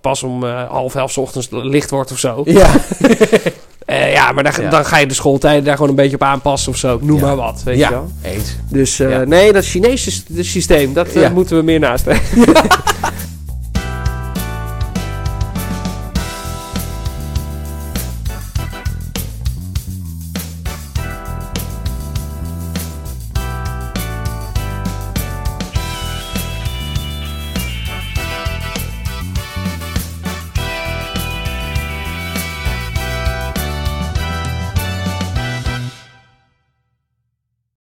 pas 0.01 0.22
om 0.22 0.45
eh, 0.45 0.70
half 0.70 0.95
elf 0.95 1.11
's 1.12 1.16
ochtends 1.16 1.49
licht 1.51 1.90
wordt 1.90 2.12
of 2.12 2.18
zo. 2.18 2.42
ja. 2.61 2.70
Eh, 3.84 4.12
ja, 4.12 4.32
maar 4.32 4.42
dan, 4.45 4.53
Ja. 4.61 4.70
dan 4.70 4.84
ga 4.84 4.97
je 4.99 5.07
de 5.07 5.14
schooltijden 5.14 5.64
daar 5.64 5.74
gewoon 5.74 5.88
een 5.90 5.97
beetje 5.97 6.14
op 6.16 6.22
aanpassen 6.22 6.72
of 6.72 6.78
zo. 6.78 6.99
Noem 7.03 7.18
Ja. 7.18 7.24
maar 7.26 7.36
wat, 7.36 7.62
weet 7.64 7.74
je 7.74 7.80
ja. 7.80 7.90
wel. 7.90 8.11
eens. 8.22 8.57
Dus 8.68 9.01
eh, 9.01 9.11
Ja. 9.11 9.24
nee, 9.24 9.53
dat 9.53 9.64
Chinese 9.64 10.11
systeem, 10.40 10.92
dat 10.92 11.09
eh, 11.09 11.30
moeten 11.30 11.57
we 11.57 11.62
meer 11.62 11.78
nastreven. 11.78 12.45